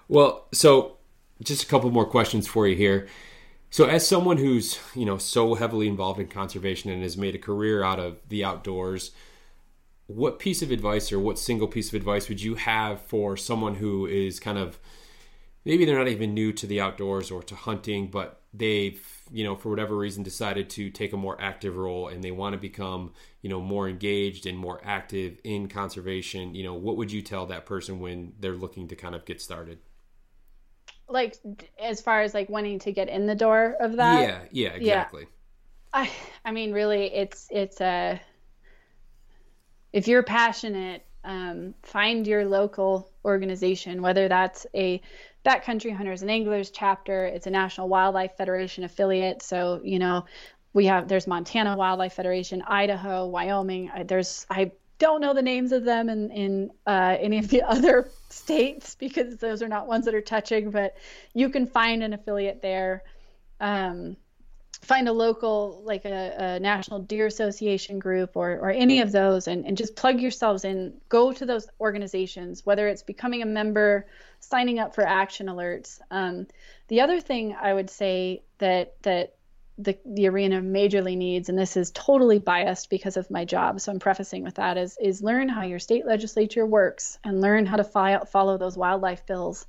Well, 0.08 0.46
so 0.52 0.96
just 1.42 1.64
a 1.64 1.66
couple 1.66 1.90
more 1.90 2.06
questions 2.06 2.46
for 2.46 2.66
you 2.66 2.76
here. 2.76 3.08
So 3.70 3.84
as 3.86 4.06
someone 4.06 4.38
who's, 4.38 4.78
you 4.94 5.04
know, 5.04 5.18
so 5.18 5.54
heavily 5.54 5.88
involved 5.88 6.20
in 6.20 6.28
conservation 6.28 6.90
and 6.90 7.02
has 7.02 7.16
made 7.16 7.34
a 7.34 7.38
career 7.38 7.82
out 7.82 7.98
of 7.98 8.18
the 8.28 8.44
outdoors, 8.44 9.10
what 10.06 10.38
piece 10.38 10.62
of 10.62 10.70
advice 10.70 11.12
or 11.12 11.18
what 11.18 11.38
single 11.38 11.68
piece 11.68 11.88
of 11.88 11.94
advice 11.94 12.28
would 12.28 12.40
you 12.40 12.54
have 12.54 13.00
for 13.02 13.36
someone 13.36 13.74
who 13.74 14.06
is 14.06 14.38
kind 14.40 14.58
of 14.58 14.78
maybe 15.64 15.84
they're 15.84 15.98
not 15.98 16.08
even 16.08 16.32
new 16.34 16.52
to 16.52 16.66
the 16.66 16.80
outdoors 16.80 17.30
or 17.30 17.42
to 17.42 17.54
hunting, 17.56 18.08
but 18.08 18.40
they've 18.54 19.04
you 19.30 19.42
know 19.44 19.56
for 19.56 19.70
whatever 19.70 19.96
reason 19.96 20.22
decided 20.22 20.70
to 20.70 20.88
take 20.90 21.12
a 21.12 21.16
more 21.16 21.40
active 21.40 21.76
role 21.76 22.08
and 22.08 22.22
they 22.22 22.30
want 22.30 22.52
to 22.52 22.58
become 22.58 23.12
you 23.42 23.50
know 23.50 23.60
more 23.60 23.88
engaged 23.88 24.46
and 24.46 24.56
more 24.56 24.80
active 24.84 25.40
in 25.42 25.68
conservation 25.68 26.54
you 26.54 26.62
know 26.62 26.72
what 26.72 26.96
would 26.96 27.10
you 27.10 27.20
tell 27.20 27.44
that 27.44 27.66
person 27.66 27.98
when 27.98 28.32
they're 28.38 28.54
looking 28.54 28.86
to 28.86 28.94
kind 28.94 29.16
of 29.16 29.24
get 29.24 29.42
started 29.42 29.78
like 31.08 31.36
as 31.80 32.00
far 32.00 32.22
as 32.22 32.34
like 32.34 32.48
wanting 32.48 32.78
to 32.80 32.92
get 32.92 33.08
in 33.08 33.26
the 33.26 33.34
door 33.34 33.76
of 33.80 33.96
that. 33.96 34.20
Yeah, 34.20 34.38
yeah, 34.50 34.68
exactly. 34.70 35.22
Yeah. 35.22 35.28
I 35.92 36.10
I 36.44 36.50
mean 36.50 36.72
really 36.72 37.12
it's 37.14 37.48
it's 37.50 37.80
a 37.80 38.20
if 39.96 40.06
you're 40.06 40.22
passionate 40.22 41.06
um, 41.24 41.74
find 41.82 42.26
your 42.26 42.44
local 42.44 43.10
organization, 43.24 44.02
whether 44.02 44.28
that's 44.28 44.66
a 44.74 45.00
Backcountry 45.42 45.96
Hunters 45.96 46.20
and 46.20 46.30
Anglers 46.30 46.70
chapter, 46.70 47.24
it's 47.24 47.46
a 47.46 47.50
National 47.50 47.88
Wildlife 47.88 48.36
Federation 48.36 48.84
affiliate. 48.84 49.40
So, 49.42 49.80
you 49.82 49.98
know, 49.98 50.26
we 50.74 50.84
have 50.84 51.08
there's 51.08 51.26
Montana 51.26 51.78
Wildlife 51.78 52.12
Federation, 52.12 52.60
Idaho, 52.60 53.26
Wyoming. 53.26 53.90
There's 54.04 54.46
I 54.50 54.72
don't 54.98 55.22
know 55.22 55.32
the 55.32 55.42
names 55.42 55.72
of 55.72 55.84
them 55.84 56.10
in 56.10 56.30
in 56.30 56.70
uh, 56.86 57.16
any 57.18 57.38
of 57.38 57.48
the 57.48 57.62
other 57.66 58.10
states 58.28 58.96
because 58.96 59.38
those 59.38 59.62
are 59.62 59.68
not 59.68 59.86
ones 59.86 60.04
that 60.04 60.14
are 60.14 60.20
touching, 60.20 60.70
but 60.70 60.94
you 61.32 61.48
can 61.48 61.66
find 61.66 62.02
an 62.02 62.12
affiliate 62.12 62.60
there. 62.60 63.02
Um, 63.60 64.18
find 64.82 65.08
a 65.08 65.12
local 65.12 65.82
like 65.84 66.04
a, 66.04 66.34
a, 66.38 66.60
national 66.60 67.00
deer 67.00 67.26
association 67.26 67.98
group 67.98 68.36
or, 68.36 68.52
or 68.52 68.70
any 68.70 69.00
of 69.00 69.10
those 69.10 69.48
and, 69.48 69.64
and 69.66 69.76
just 69.76 69.96
plug 69.96 70.20
yourselves 70.20 70.64
in 70.64 70.94
go 71.08 71.32
to 71.32 71.46
those 71.46 71.68
organizations 71.80 72.64
whether 72.64 72.86
it's 72.86 73.02
becoming 73.02 73.42
a 73.42 73.46
member 73.46 74.06
signing 74.40 74.78
up 74.78 74.94
for 74.94 75.04
action 75.04 75.46
alerts. 75.46 76.00
Um, 76.10 76.46
the 76.88 77.00
other 77.00 77.20
thing 77.20 77.56
i 77.60 77.72
would 77.72 77.90
say 77.90 78.42
that 78.58 79.00
that 79.02 79.34
the, 79.78 79.98
the 80.06 80.28
arena 80.28 80.62
majorly 80.62 81.16
needs 81.16 81.50
and 81.50 81.58
this 81.58 81.76
is 81.76 81.90
totally 81.90 82.38
biased 82.38 82.88
because 82.88 83.18
of 83.18 83.30
my 83.30 83.44
job 83.44 83.80
so 83.80 83.92
i'm 83.92 83.98
prefacing 83.98 84.42
with 84.42 84.54
that 84.54 84.78
is 84.78 84.96
is 85.00 85.22
learn 85.22 85.48
how 85.48 85.62
your 85.62 85.78
state 85.78 86.06
legislature 86.06 86.64
works 86.64 87.18
and 87.24 87.40
learn 87.40 87.66
how 87.66 87.76
to 87.76 87.84
file, 87.84 88.24
follow 88.24 88.56
those 88.56 88.76
wildlife 88.76 89.26
bills. 89.26 89.66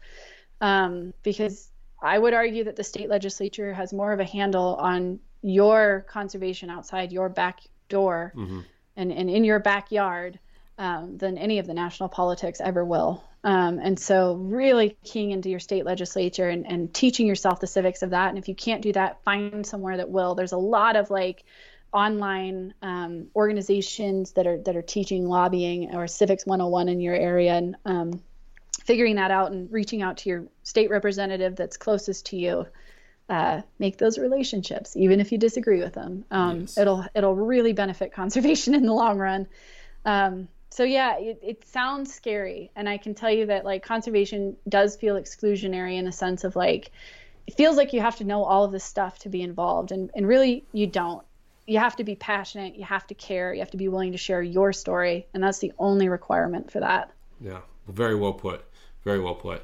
Um, 0.60 1.14
because 1.22 1.70
I 2.02 2.18
would 2.18 2.34
argue 2.34 2.64
that 2.66 2.76
the 2.76 2.84
state 2.84 3.10
legislature 3.10 3.74
has 3.74 3.91
more 3.91 4.14
of 4.14 4.20
a 4.20 4.26
handle 4.26 4.76
on 4.76 5.20
your 5.41 6.06
conservation 6.10 6.70
outside 6.70 7.12
your 7.12 7.30
back 7.30 7.62
door 7.89 8.34
mm-hmm. 8.36 8.62
and, 8.95 9.12
and 9.12 9.30
in 9.30 9.43
your 9.43 9.60
backyard 9.60 10.39
um, 10.78 11.18
than 11.18 11.38
any 11.38 11.60
of 11.60 11.68
the 11.68 11.74
national 11.74 12.10
politics 12.10 12.62
ever 12.64 12.86
will. 12.86 13.24
Um, 13.43 13.80
and 13.80 14.00
so, 14.00 14.34
really 14.34 14.98
keying 15.04 15.32
into 15.32 15.50
your 15.50 15.60
state 15.60 15.86
legislature 15.86 16.50
and, 16.50 16.68
and 16.68 16.93
teaching 16.93 17.28
yourself 17.28 17.60
the 17.60 17.68
civics 17.68 18.02
of 18.02 18.10
that. 18.10 18.30
And 18.30 18.38
if 18.38 18.48
you 18.48 18.56
can't 18.56 18.82
do 18.82 18.91
that, 18.93 19.24
find 19.24 19.66
somewhere 19.66 19.98
that 19.98 20.10
will. 20.10 20.36
There's 20.36 20.52
a 20.52 20.58
lot 20.58 20.95
of 20.95 21.10
like 21.10 21.45
online 21.93 22.74
um, 22.82 23.28
organizations 23.36 24.34
that 24.34 24.45
are 24.48 24.58
that 24.64 24.76
are 24.76 24.82
teaching 24.82 25.28
lobbying 25.28 25.95
or 25.95 26.08
civics 26.08 26.45
101 26.45 26.89
in 26.89 27.00
your 27.00 27.16
area, 27.16 27.54
and 27.54 27.76
um, 27.86 28.22
figuring 28.88 29.18
that 29.18 29.32
out 29.32 29.52
and 29.52 29.70
reaching 29.72 30.02
out 30.02 30.18
to 30.18 30.30
your 30.30 30.46
state 30.64 30.90
representative 30.90 31.58
that's 31.58 31.76
closest 31.76 32.28
to 32.28 32.38
you 32.38 32.66
uh, 33.30 33.62
make 33.78 33.98
those 33.98 34.18
relationships 34.18 34.96
even 34.96 35.20
if 35.20 35.34
you 35.34 35.38
disagree 35.38 35.82
with 35.82 35.94
them. 35.94 36.24
Um, 36.32 36.62
yes. 36.62 36.78
it'll 36.78 37.06
it'll 37.14 37.36
really 37.36 37.74
benefit 37.74 38.14
conservation 38.22 38.74
in 38.74 38.86
the 38.86 38.94
long 38.94 39.20
run. 39.20 39.48
Um, 40.06 40.48
so 40.70 40.86
yeah 40.86 41.20
it, 41.20 41.40
it 41.44 41.68
sounds 41.68 42.14
scary. 42.14 42.72
And 42.76 42.88
i 42.88 42.98
can 42.98 43.14
tell 43.14 43.30
you 43.30 43.48
that 43.48 43.66
like 43.66 43.84
conservation 43.84 44.56
does 44.68 44.96
feel 44.96 45.16
exclusionary 45.16 45.98
in 45.98 46.06
the 46.06 46.12
sense 46.14 46.46
of 46.46 46.56
like 46.56 46.92
it 47.46 47.56
feels 47.56 47.76
like 47.76 47.92
you 47.92 48.00
have 48.00 48.16
to 48.18 48.24
know 48.24 48.44
all 48.44 48.64
of 48.64 48.72
this 48.72 48.86
stuff 48.86 49.20
to 49.20 49.30
be 49.30 49.42
involved. 49.42 49.92
And, 49.92 50.10
and 50.16 50.26
really 50.26 50.66
you 50.72 50.88
don't. 50.88 51.26
You 51.66 51.80
have 51.80 51.98
to 51.98 52.06
be 52.06 52.16
passionate. 52.16 52.76
You 52.76 52.86
have 52.86 53.06
to 53.08 53.14
care. 53.14 53.54
You 53.54 53.60
have 53.60 53.72
to 53.72 53.78
be 53.78 53.90
willing 53.90 54.14
to 54.14 54.18
share 54.18 54.42
your 54.42 54.72
story. 54.72 55.28
And 55.34 55.44
that's 55.44 55.60
the 55.60 55.74
only 55.78 56.08
requirement 56.08 56.72
for 56.72 56.80
that. 56.80 57.12
Yeah. 57.42 57.60
Very 57.88 58.16
well 58.16 58.34
put 58.34 58.66
very 59.08 59.20
well 59.20 59.36
put. 59.36 59.64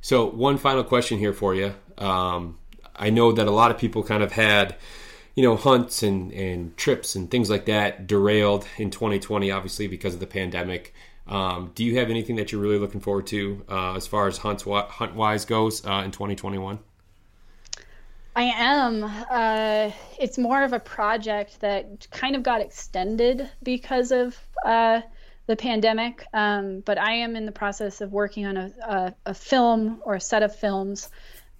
So, 0.00 0.26
one 0.26 0.58
final 0.58 0.84
question 0.84 1.18
here 1.18 1.32
for 1.32 1.54
you. 1.54 1.74
Um, 1.98 2.58
I 2.94 3.10
know 3.10 3.32
that 3.32 3.46
a 3.46 3.50
lot 3.50 3.70
of 3.70 3.78
people 3.78 4.02
kind 4.02 4.22
of 4.22 4.32
had, 4.32 4.76
you 5.34 5.42
know, 5.42 5.56
hunts 5.56 6.02
and, 6.02 6.30
and 6.32 6.76
trips 6.76 7.16
and 7.16 7.30
things 7.30 7.48
like 7.48 7.64
that 7.64 8.06
derailed 8.06 8.66
in 8.76 8.90
2020, 8.90 9.50
obviously 9.50 9.86
because 9.88 10.14
of 10.14 10.20
the 10.20 10.26
pandemic. 10.26 10.94
Um, 11.26 11.72
do 11.74 11.82
you 11.84 11.98
have 11.98 12.10
anything 12.10 12.36
that 12.36 12.52
you're 12.52 12.60
really 12.60 12.78
looking 12.78 13.00
forward 13.00 13.26
to 13.28 13.64
uh, 13.68 13.94
as 13.94 14.06
far 14.06 14.28
as 14.28 14.38
hunts 14.38 14.64
hunt 14.64 15.14
wise 15.14 15.46
goes 15.46 15.84
uh, 15.86 16.02
in 16.04 16.10
2021? 16.10 16.78
I 18.36 18.42
am. 18.42 19.04
Uh, 19.30 19.90
it's 20.18 20.38
more 20.38 20.62
of 20.62 20.72
a 20.72 20.80
project 20.80 21.60
that 21.60 22.06
kind 22.10 22.36
of 22.36 22.42
got 22.42 22.60
extended 22.60 23.48
because 23.62 24.12
of 24.12 24.36
uh, 24.66 25.00
the 25.46 25.56
pandemic. 25.56 26.24
Um, 26.32 26.80
but 26.80 26.98
I 26.98 27.12
am 27.14 27.36
in 27.36 27.46
the 27.46 27.52
process 27.52 28.00
of 28.00 28.12
working 28.12 28.46
on 28.46 28.56
a, 28.56 28.72
a, 28.82 29.14
a 29.26 29.34
film 29.34 30.00
or 30.04 30.14
a 30.14 30.20
set 30.20 30.42
of 30.42 30.56
films 30.56 31.10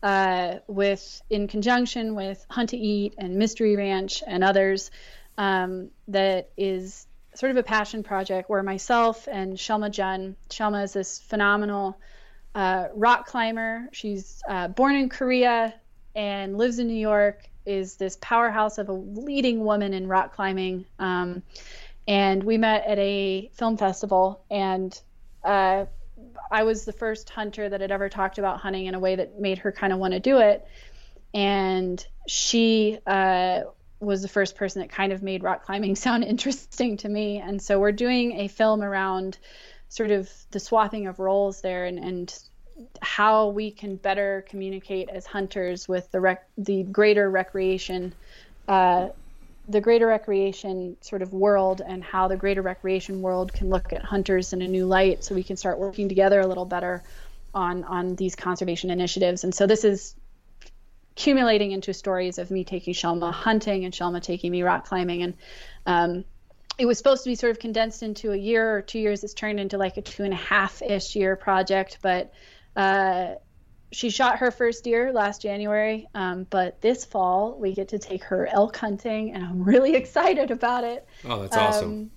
uh, 0.03 0.57
with, 0.67 1.23
in 1.31 1.49
conjunction 1.49 2.15
with 2.15 2.45
Hunt 2.51 2.71
to 2.71 2.77
Eat 2.77 3.15
and 3.19 3.37
Mystery 3.37 3.77
Ranch 3.77 4.23
and 4.27 4.45
others, 4.45 4.91
um, 5.39 5.91
that 6.09 6.51
is 6.57 7.07
sort 7.35 7.51
of 7.51 7.57
a 7.57 7.63
passion 7.63 8.03
project 8.03 8.49
where 8.49 8.63
myself 8.63 9.27
and 9.31 9.59
Shelma 9.59 9.91
Jun, 9.91 10.37
Shelma 10.51 10.83
is 10.83 10.93
this 10.93 11.19
phenomenal 11.19 11.99
uh, 12.55 12.89
rock 12.95 13.27
climber. 13.27 13.89
She's 13.93 14.43
uh, 14.49 14.69
born 14.69 14.95
in 14.95 15.09
Korea 15.09 15.75
and 16.15 16.57
lives 16.57 16.79
in 16.79 16.87
New 16.87 16.95
York. 16.95 17.43
Is 17.67 17.97
this 17.97 18.19
powerhouse 18.21 18.79
of 18.79 18.89
a 18.89 18.93
leading 18.93 19.65
woman 19.65 19.95
in 19.95 20.07
rock 20.07 20.35
climbing. 20.35 20.85
Um, 20.99 21.43
and 22.07 22.43
we 22.43 22.59
met 22.59 22.85
at 22.87 22.99
a 22.99 23.51
film 23.55 23.77
festival 23.77 24.45
and 24.51 25.01
uh, 25.45 25.85
i 26.51 26.63
was 26.63 26.85
the 26.85 26.93
first 26.93 27.31
hunter 27.31 27.69
that 27.69 27.81
had 27.81 27.91
ever 27.91 28.09
talked 28.09 28.39
about 28.39 28.61
hunting 28.61 28.87
in 28.87 28.95
a 28.95 28.99
way 28.99 29.17
that 29.17 29.41
made 29.41 29.59
her 29.59 29.73
kind 29.73 29.93
of 29.93 29.99
want 29.99 30.13
to 30.13 30.21
do 30.21 30.39
it. 30.39 30.67
And 31.33 32.05
she 32.29 32.99
uh, 33.07 33.63
was 34.01 34.23
the 34.23 34.29
first 34.29 34.57
person 34.57 34.81
that 34.81 34.91
kind 34.91 35.13
of 35.13 35.23
made 35.23 35.43
rock 35.43 35.65
climbing 35.65 35.97
sound 36.07 36.25
interesting 36.25 36.97
to 36.99 37.09
me. 37.09 37.39
And 37.39 37.61
so 37.61 37.81
we're 37.81 37.93
doing 37.93 38.41
a 38.41 38.49
film 38.49 38.83
around 38.83 39.39
sort 39.89 40.11
of 40.11 40.31
the 40.51 40.61
swathing 40.61 41.07
of 41.07 41.19
roles 41.19 41.61
there 41.61 41.85
and, 41.85 41.99
and 41.99 42.39
how 43.01 43.49
we 43.49 43.71
can 43.71 43.97
better 43.97 44.45
communicate 44.49 45.09
as 45.09 45.27
hunters 45.27 45.89
with 45.89 46.11
the 46.11 46.21
rec- 46.21 46.49
the 46.59 46.83
greater 46.83 47.31
recreation 47.31 48.13
uh, 48.67 49.09
the 49.69 49.81
greater 49.81 50.07
recreation 50.07 50.97
sort 51.01 51.23
of 51.23 51.33
world 51.33 51.81
and 51.85 52.05
how 52.05 52.29
the 52.29 52.37
greater 52.37 52.63
recreation 52.63 53.23
world 53.23 53.53
can 53.53 53.71
look 53.71 53.93
at 53.93 54.05
hunters 54.05 54.53
in 54.53 54.61
a 54.61 54.69
new 54.69 54.87
light 54.87 55.25
so 55.25 55.35
we 55.35 55.43
can 55.43 55.57
start 55.57 55.79
working 55.79 56.09
together 56.09 56.41
a 56.41 56.47
little 56.47 56.67
better 56.67 57.03
on 57.55 57.85
on 57.85 58.17
these 58.17 58.35
conservation 58.35 58.91
initiatives. 58.91 59.45
And 59.45 59.55
so 59.55 59.67
this 59.67 59.85
is 59.85 60.15
accumulating 61.17 61.71
into 61.71 61.95
stories 61.95 62.39
of 62.39 62.51
me 62.51 62.65
taking 62.65 62.93
Shelma 62.93 63.31
hunting 63.31 63.85
and 63.85 63.95
Shelma 63.95 64.21
taking 64.21 64.51
me 64.51 64.63
rock 64.63 64.87
climbing. 64.87 65.23
And 65.23 65.35
um, 65.87 66.25
it 66.77 66.87
was 66.87 66.99
supposed 66.99 67.23
to 67.25 67.31
be 67.31 67.37
sort 67.37 67.53
of 67.53 67.61
condensed 67.61 68.03
into 68.03 68.33
a 68.33 68.37
year 68.37 68.77
or 68.77 68.83
two 68.83 68.99
years. 68.99 69.23
It's 69.23 69.35
turned 69.35 69.61
into 69.61 69.79
like 69.79 69.97
a 69.97 70.03
two 70.03 70.25
and 70.25 70.33
a 70.33 70.37
half 70.37 70.83
ish 70.83 71.15
year 71.15 71.37
project. 71.37 71.99
But 72.03 72.33
uh, 72.75 73.35
she 73.95 74.11
shot 74.11 74.39
her 74.39 74.51
first 74.51 74.85
deer 74.85 75.13
last 75.13 75.41
January, 75.41 76.09
um, 76.15 76.47
but 76.51 76.81
this 76.81 77.05
fall 77.05 77.57
we 77.59 77.73
get 77.73 77.89
to 77.89 77.99
take 77.99 78.25
her 78.25 78.47
elk 78.49 78.77
hunting, 78.77 79.33
and 79.33 79.45
I'm 79.45 79.63
really 79.63 79.95
excited 80.03 80.51
about 80.51 80.85
it. 80.85 81.07
Oh, 81.25 81.43
that's 81.43 81.57
awesome! 81.57 81.91
Um, 81.91 82.11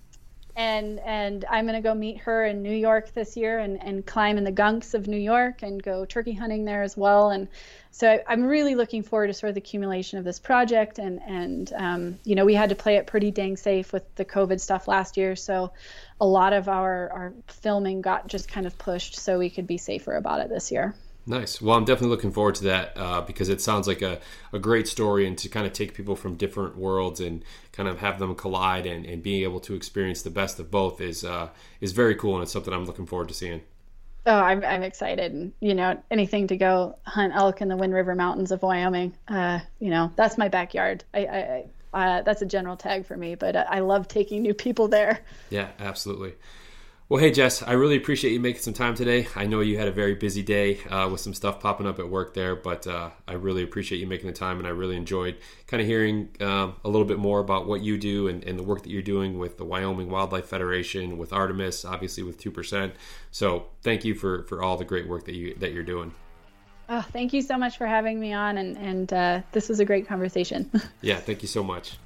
and 0.56 1.00
and 1.02 1.46
I'm 1.52 1.68
gonna 1.68 1.82
go 1.82 1.94
meet 1.94 2.18
her 2.22 2.46
in 2.46 2.64
New 2.64 2.76
York 2.76 3.14
this 3.14 3.38
year, 3.38 3.60
and 3.60 3.82
and 3.84 4.04
climb 4.04 4.40
in 4.40 4.44
the 4.44 4.52
gunks 4.52 4.96
of 4.96 5.08
New 5.08 5.20
York, 5.20 5.62
and 5.62 5.82
go 5.82 6.04
turkey 6.04 6.34
hunting 6.34 6.66
there 6.66 6.82
as 6.82 6.98
well. 6.98 7.30
And 7.30 7.48
so 7.92 8.20
I, 8.28 8.34
am 8.34 8.44
really 8.44 8.74
looking 8.74 9.04
forward 9.04 9.28
to 9.28 9.34
sort 9.34 9.50
of 9.50 9.56
the 9.56 9.62
accumulation 9.62 10.18
of 10.18 10.26
this 10.26 10.40
project. 10.40 10.98
And 10.98 11.22
and 11.28 11.72
um, 11.76 12.20
you 12.24 12.34
know 12.34 12.44
we 12.44 12.56
had 12.56 12.70
to 12.70 12.76
play 12.76 12.96
it 12.96 13.06
pretty 13.06 13.30
dang 13.30 13.56
safe 13.56 13.94
with 13.94 14.04
the 14.16 14.26
COVID 14.26 14.60
stuff 14.60 14.88
last 14.88 15.16
year, 15.16 15.36
so 15.36 15.72
a 16.20 16.26
lot 16.26 16.54
of 16.54 16.68
our 16.68 17.12
our 17.12 17.34
filming 17.48 18.02
got 18.02 18.28
just 18.28 18.48
kind 18.50 18.66
of 18.66 18.76
pushed 18.80 19.16
so 19.16 19.38
we 19.38 19.52
could 19.52 19.68
be 19.68 19.78
safer 19.78 20.16
about 20.16 20.42
it 20.42 20.50
this 20.50 20.72
year. 20.72 20.96
Nice. 21.30 21.62
Well, 21.62 21.76
I'm 21.76 21.84
definitely 21.84 22.16
looking 22.16 22.32
forward 22.32 22.56
to 22.56 22.64
that 22.64 22.94
uh, 22.96 23.20
because 23.20 23.50
it 23.50 23.60
sounds 23.60 23.86
like 23.86 24.02
a, 24.02 24.22
a 24.54 24.60
great 24.60 24.88
story 24.88 25.28
and 25.28 25.38
to 25.40 25.50
kind 25.50 25.68
of 25.68 25.74
take 25.74 25.94
people 25.94 26.16
from 26.16 26.36
different 26.36 26.78
worlds 26.78 27.20
and 27.20 27.44
kind 27.74 27.90
of 27.90 28.00
have 28.00 28.18
them 28.18 28.34
collide 28.34 28.86
and, 28.86 29.06
and 29.06 29.22
being 29.22 29.44
able 29.44 29.60
to 29.60 29.76
experience 29.76 30.22
the 30.22 30.30
best 30.30 30.58
of 30.58 30.72
both 30.72 31.02
is 31.02 31.26
uh, 31.26 31.50
is 31.82 31.92
very 31.92 32.16
cool 32.16 32.36
and 32.36 32.44
it's 32.44 32.54
something 32.54 32.74
I'm 32.74 32.86
looking 32.86 33.06
forward 33.06 33.28
to 33.28 33.34
seeing. 33.34 33.62
Oh, 34.26 34.36
I'm, 34.36 34.64
I'm 34.64 34.84
excited. 34.84 35.34
And, 35.34 35.52
you 35.60 35.74
know, 35.74 36.02
anything 36.10 36.48
to 36.48 36.58
go 36.58 36.98
hunt 37.04 37.34
elk 37.36 37.62
in 37.62 37.68
the 37.68 37.78
Wind 37.78 37.94
River 37.94 38.16
Mountains 38.16 38.52
of 38.52 38.62
Wyoming, 38.62 39.14
uh, 39.28 39.60
you 39.80 39.90
know, 39.90 40.12
that's 40.16 40.38
my 40.38 40.48
backyard. 40.48 41.04
I, 41.14 41.20
I, 41.26 41.66
uh, 41.94 42.22
that's 42.22 42.42
a 42.42 42.46
general 42.46 42.78
tag 42.78 43.06
for 43.06 43.18
me, 43.18 43.36
but 43.36 43.56
I 43.56 43.80
love 43.80 44.08
taking 44.08 44.42
new 44.42 44.54
people 44.54 44.88
there. 44.88 45.22
Yeah, 45.50 45.70
absolutely. 45.80 46.36
Well, 47.10 47.22
hey, 47.22 47.32
Jess, 47.32 47.64
I 47.64 47.72
really 47.72 47.96
appreciate 47.96 48.34
you 48.34 48.42
making 48.42 48.64
some 48.64 48.74
time 48.74 48.94
today. 48.94 49.30
I 49.34 49.46
know 49.46 49.62
you 49.62 49.78
had 49.78 49.88
a 49.88 49.94
very 49.94 50.14
busy 50.14 50.44
day 50.44 50.84
uh, 50.90 51.08
with 51.10 51.22
some 51.22 51.34
stuff 51.34 51.62
popping 51.62 51.88
up 51.88 52.00
at 52.00 52.10
work 52.10 52.34
there, 52.34 52.54
but 52.54 52.86
uh, 52.86 53.12
I 53.26 53.36
really 53.36 53.64
appreciate 53.64 54.00
you 54.00 54.08
making 54.08 54.28
the 54.28 54.34
time, 54.34 54.58
and 54.58 54.68
I 54.68 54.72
really 54.72 54.98
enjoyed 54.98 55.38
kind 55.68 55.80
of 55.80 55.88
hearing 55.88 56.28
uh, 56.42 56.74
a 56.84 56.90
little 56.90 57.08
bit 57.08 57.18
more 57.18 57.40
about 57.40 57.66
what 57.66 57.80
you 57.80 57.98
do 57.98 58.28
and, 58.28 58.44
and, 58.44 58.60
the 58.60 58.64
work 58.64 58.84
that 58.84 58.90
you're 58.90 59.02
doing 59.02 59.40
with 59.40 59.58
the 59.58 59.64
Wyoming 59.64 60.10
Wildlife 60.10 60.48
Federation, 60.48 61.18
with 61.18 61.32
Artemis, 61.32 61.86
obviously 61.86 62.24
with 62.24 62.44
2%. 62.44 62.92
So 63.32 63.68
thank 63.84 64.04
you 64.04 64.14
for, 64.14 64.44
for 64.44 64.62
all 64.62 64.76
the 64.76 64.84
great 64.84 65.08
work 65.08 65.24
that, 65.28 65.36
you, 65.36 65.56
that 65.60 65.72
you're 65.72 65.84
doing. 65.84 66.14
Oh, 66.90 67.02
thank 67.02 67.32
you 67.32 67.42
so 67.42 67.58
much 67.58 67.78
for 67.78 67.88
having 67.88 68.20
me 68.20 68.34
on, 68.34 68.58
and 68.58 68.78
and 68.78 69.14
uh, 69.14 69.42
this 69.54 69.68
was 69.70 69.80
a 69.80 69.86
great 69.86 70.08
conversation. 70.08 70.70
yeah, 71.02 71.18
thank 71.18 71.42
you 71.42 71.48
so 71.48 71.64
much. 71.64 71.98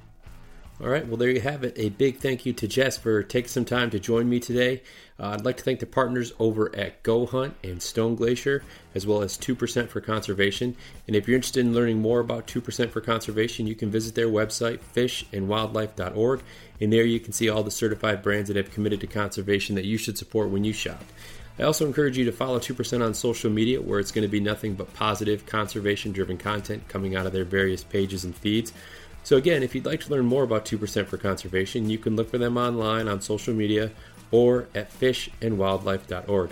All 0.80 0.88
right, 0.88 1.06
well, 1.06 1.16
there 1.16 1.30
you 1.30 1.40
have 1.40 1.62
it. 1.62 1.74
A 1.76 1.90
big 1.90 2.18
thank 2.18 2.44
you 2.44 2.52
to 2.54 2.66
Jess 2.66 2.98
for 2.98 3.22
taking 3.22 3.48
some 3.48 3.64
time 3.64 3.90
to 3.90 4.00
join 4.00 4.28
me 4.28 4.40
today. 4.40 4.82
Uh, 5.20 5.28
I'd 5.28 5.44
like 5.44 5.58
to 5.58 5.62
thank 5.62 5.78
the 5.78 5.86
partners 5.86 6.32
over 6.40 6.74
at 6.74 7.02
Go 7.04 7.24
Hunt 7.26 7.54
and 7.62 7.80
Stone 7.80 8.16
Glacier, 8.16 8.64
as 8.94 9.06
well 9.06 9.22
as 9.22 9.38
2% 9.38 9.88
for 9.88 10.00
Conservation. 10.00 10.74
And 11.06 11.14
if 11.14 11.28
you're 11.28 11.36
interested 11.36 11.64
in 11.64 11.74
learning 11.74 12.00
more 12.00 12.18
about 12.18 12.48
2% 12.48 12.90
for 12.90 13.00
Conservation, 13.00 13.68
you 13.68 13.76
can 13.76 13.90
visit 13.90 14.16
their 14.16 14.26
website, 14.26 14.80
fishandwildlife.org. 14.94 16.42
And 16.80 16.92
there 16.92 17.04
you 17.04 17.20
can 17.20 17.32
see 17.32 17.48
all 17.48 17.62
the 17.62 17.70
certified 17.70 18.22
brands 18.22 18.48
that 18.48 18.56
have 18.56 18.72
committed 18.72 19.00
to 19.02 19.06
conservation 19.06 19.76
that 19.76 19.84
you 19.84 19.98
should 19.98 20.18
support 20.18 20.50
when 20.50 20.64
you 20.64 20.72
shop. 20.72 21.04
I 21.58 21.64
also 21.64 21.86
encourage 21.86 22.18
you 22.18 22.24
to 22.24 22.32
follow 22.32 22.58
2% 22.58 23.04
on 23.04 23.14
social 23.14 23.50
media, 23.50 23.80
where 23.80 24.00
it's 24.00 24.10
going 24.10 24.22
to 24.22 24.28
be 24.28 24.40
nothing 24.40 24.74
but 24.74 24.92
positive, 24.94 25.46
conservation 25.46 26.10
driven 26.10 26.38
content 26.38 26.88
coming 26.88 27.14
out 27.14 27.26
of 27.26 27.32
their 27.32 27.44
various 27.44 27.84
pages 27.84 28.24
and 28.24 28.34
feeds. 28.34 28.72
So, 29.24 29.36
again, 29.36 29.62
if 29.62 29.74
you'd 29.74 29.86
like 29.86 30.00
to 30.00 30.10
learn 30.10 30.26
more 30.26 30.42
about 30.42 30.64
2% 30.64 31.06
for 31.06 31.16
conservation, 31.16 31.88
you 31.88 31.98
can 31.98 32.16
look 32.16 32.30
for 32.30 32.38
them 32.38 32.56
online 32.56 33.08
on 33.08 33.20
social 33.20 33.54
media 33.54 33.90
or 34.30 34.66
at 34.74 34.92
fishandwildlife.org. 34.98 36.50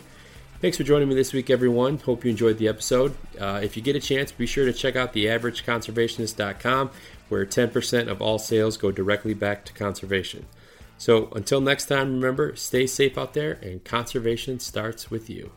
Thanks 0.61 0.77
for 0.77 0.85
joining 0.85 1.09
me 1.09 1.15
this 1.15 1.33
week, 1.33 1.49
everyone. 1.49 1.99
Hope 1.99 2.23
you 2.23 2.31
enjoyed 2.31 2.59
the 2.59 2.69
episode. 2.69 3.17
Uh, 3.41 3.61
if 3.63 3.77
you 3.77 3.83
get 3.83 3.97
a 3.97 4.01
chance, 4.01 4.31
be 4.31 4.47
sure 4.47 4.67
to 4.67 4.75
check 4.75 4.95
out 4.95 5.15
theaverageconservationist.com, 5.15 6.91
where 7.31 7.47
10% 7.47 8.09
of 8.09 8.21
all 8.21 8.39
sales 8.39 8.77
go 8.77 8.93
directly 8.93 9.33
back 9.33 9.65
to 9.65 9.73
conservation. 9.73 10.45
So, 10.99 11.31
until 11.35 11.63
next 11.63 11.87
time, 11.87 12.13
remember 12.13 12.55
stay 12.57 12.87
safe 12.87 13.17
out 13.17 13.33
there, 13.33 13.53
and 13.63 13.83
conservation 13.83 14.61
starts 14.61 15.11
with 15.11 15.31
you. 15.31 15.51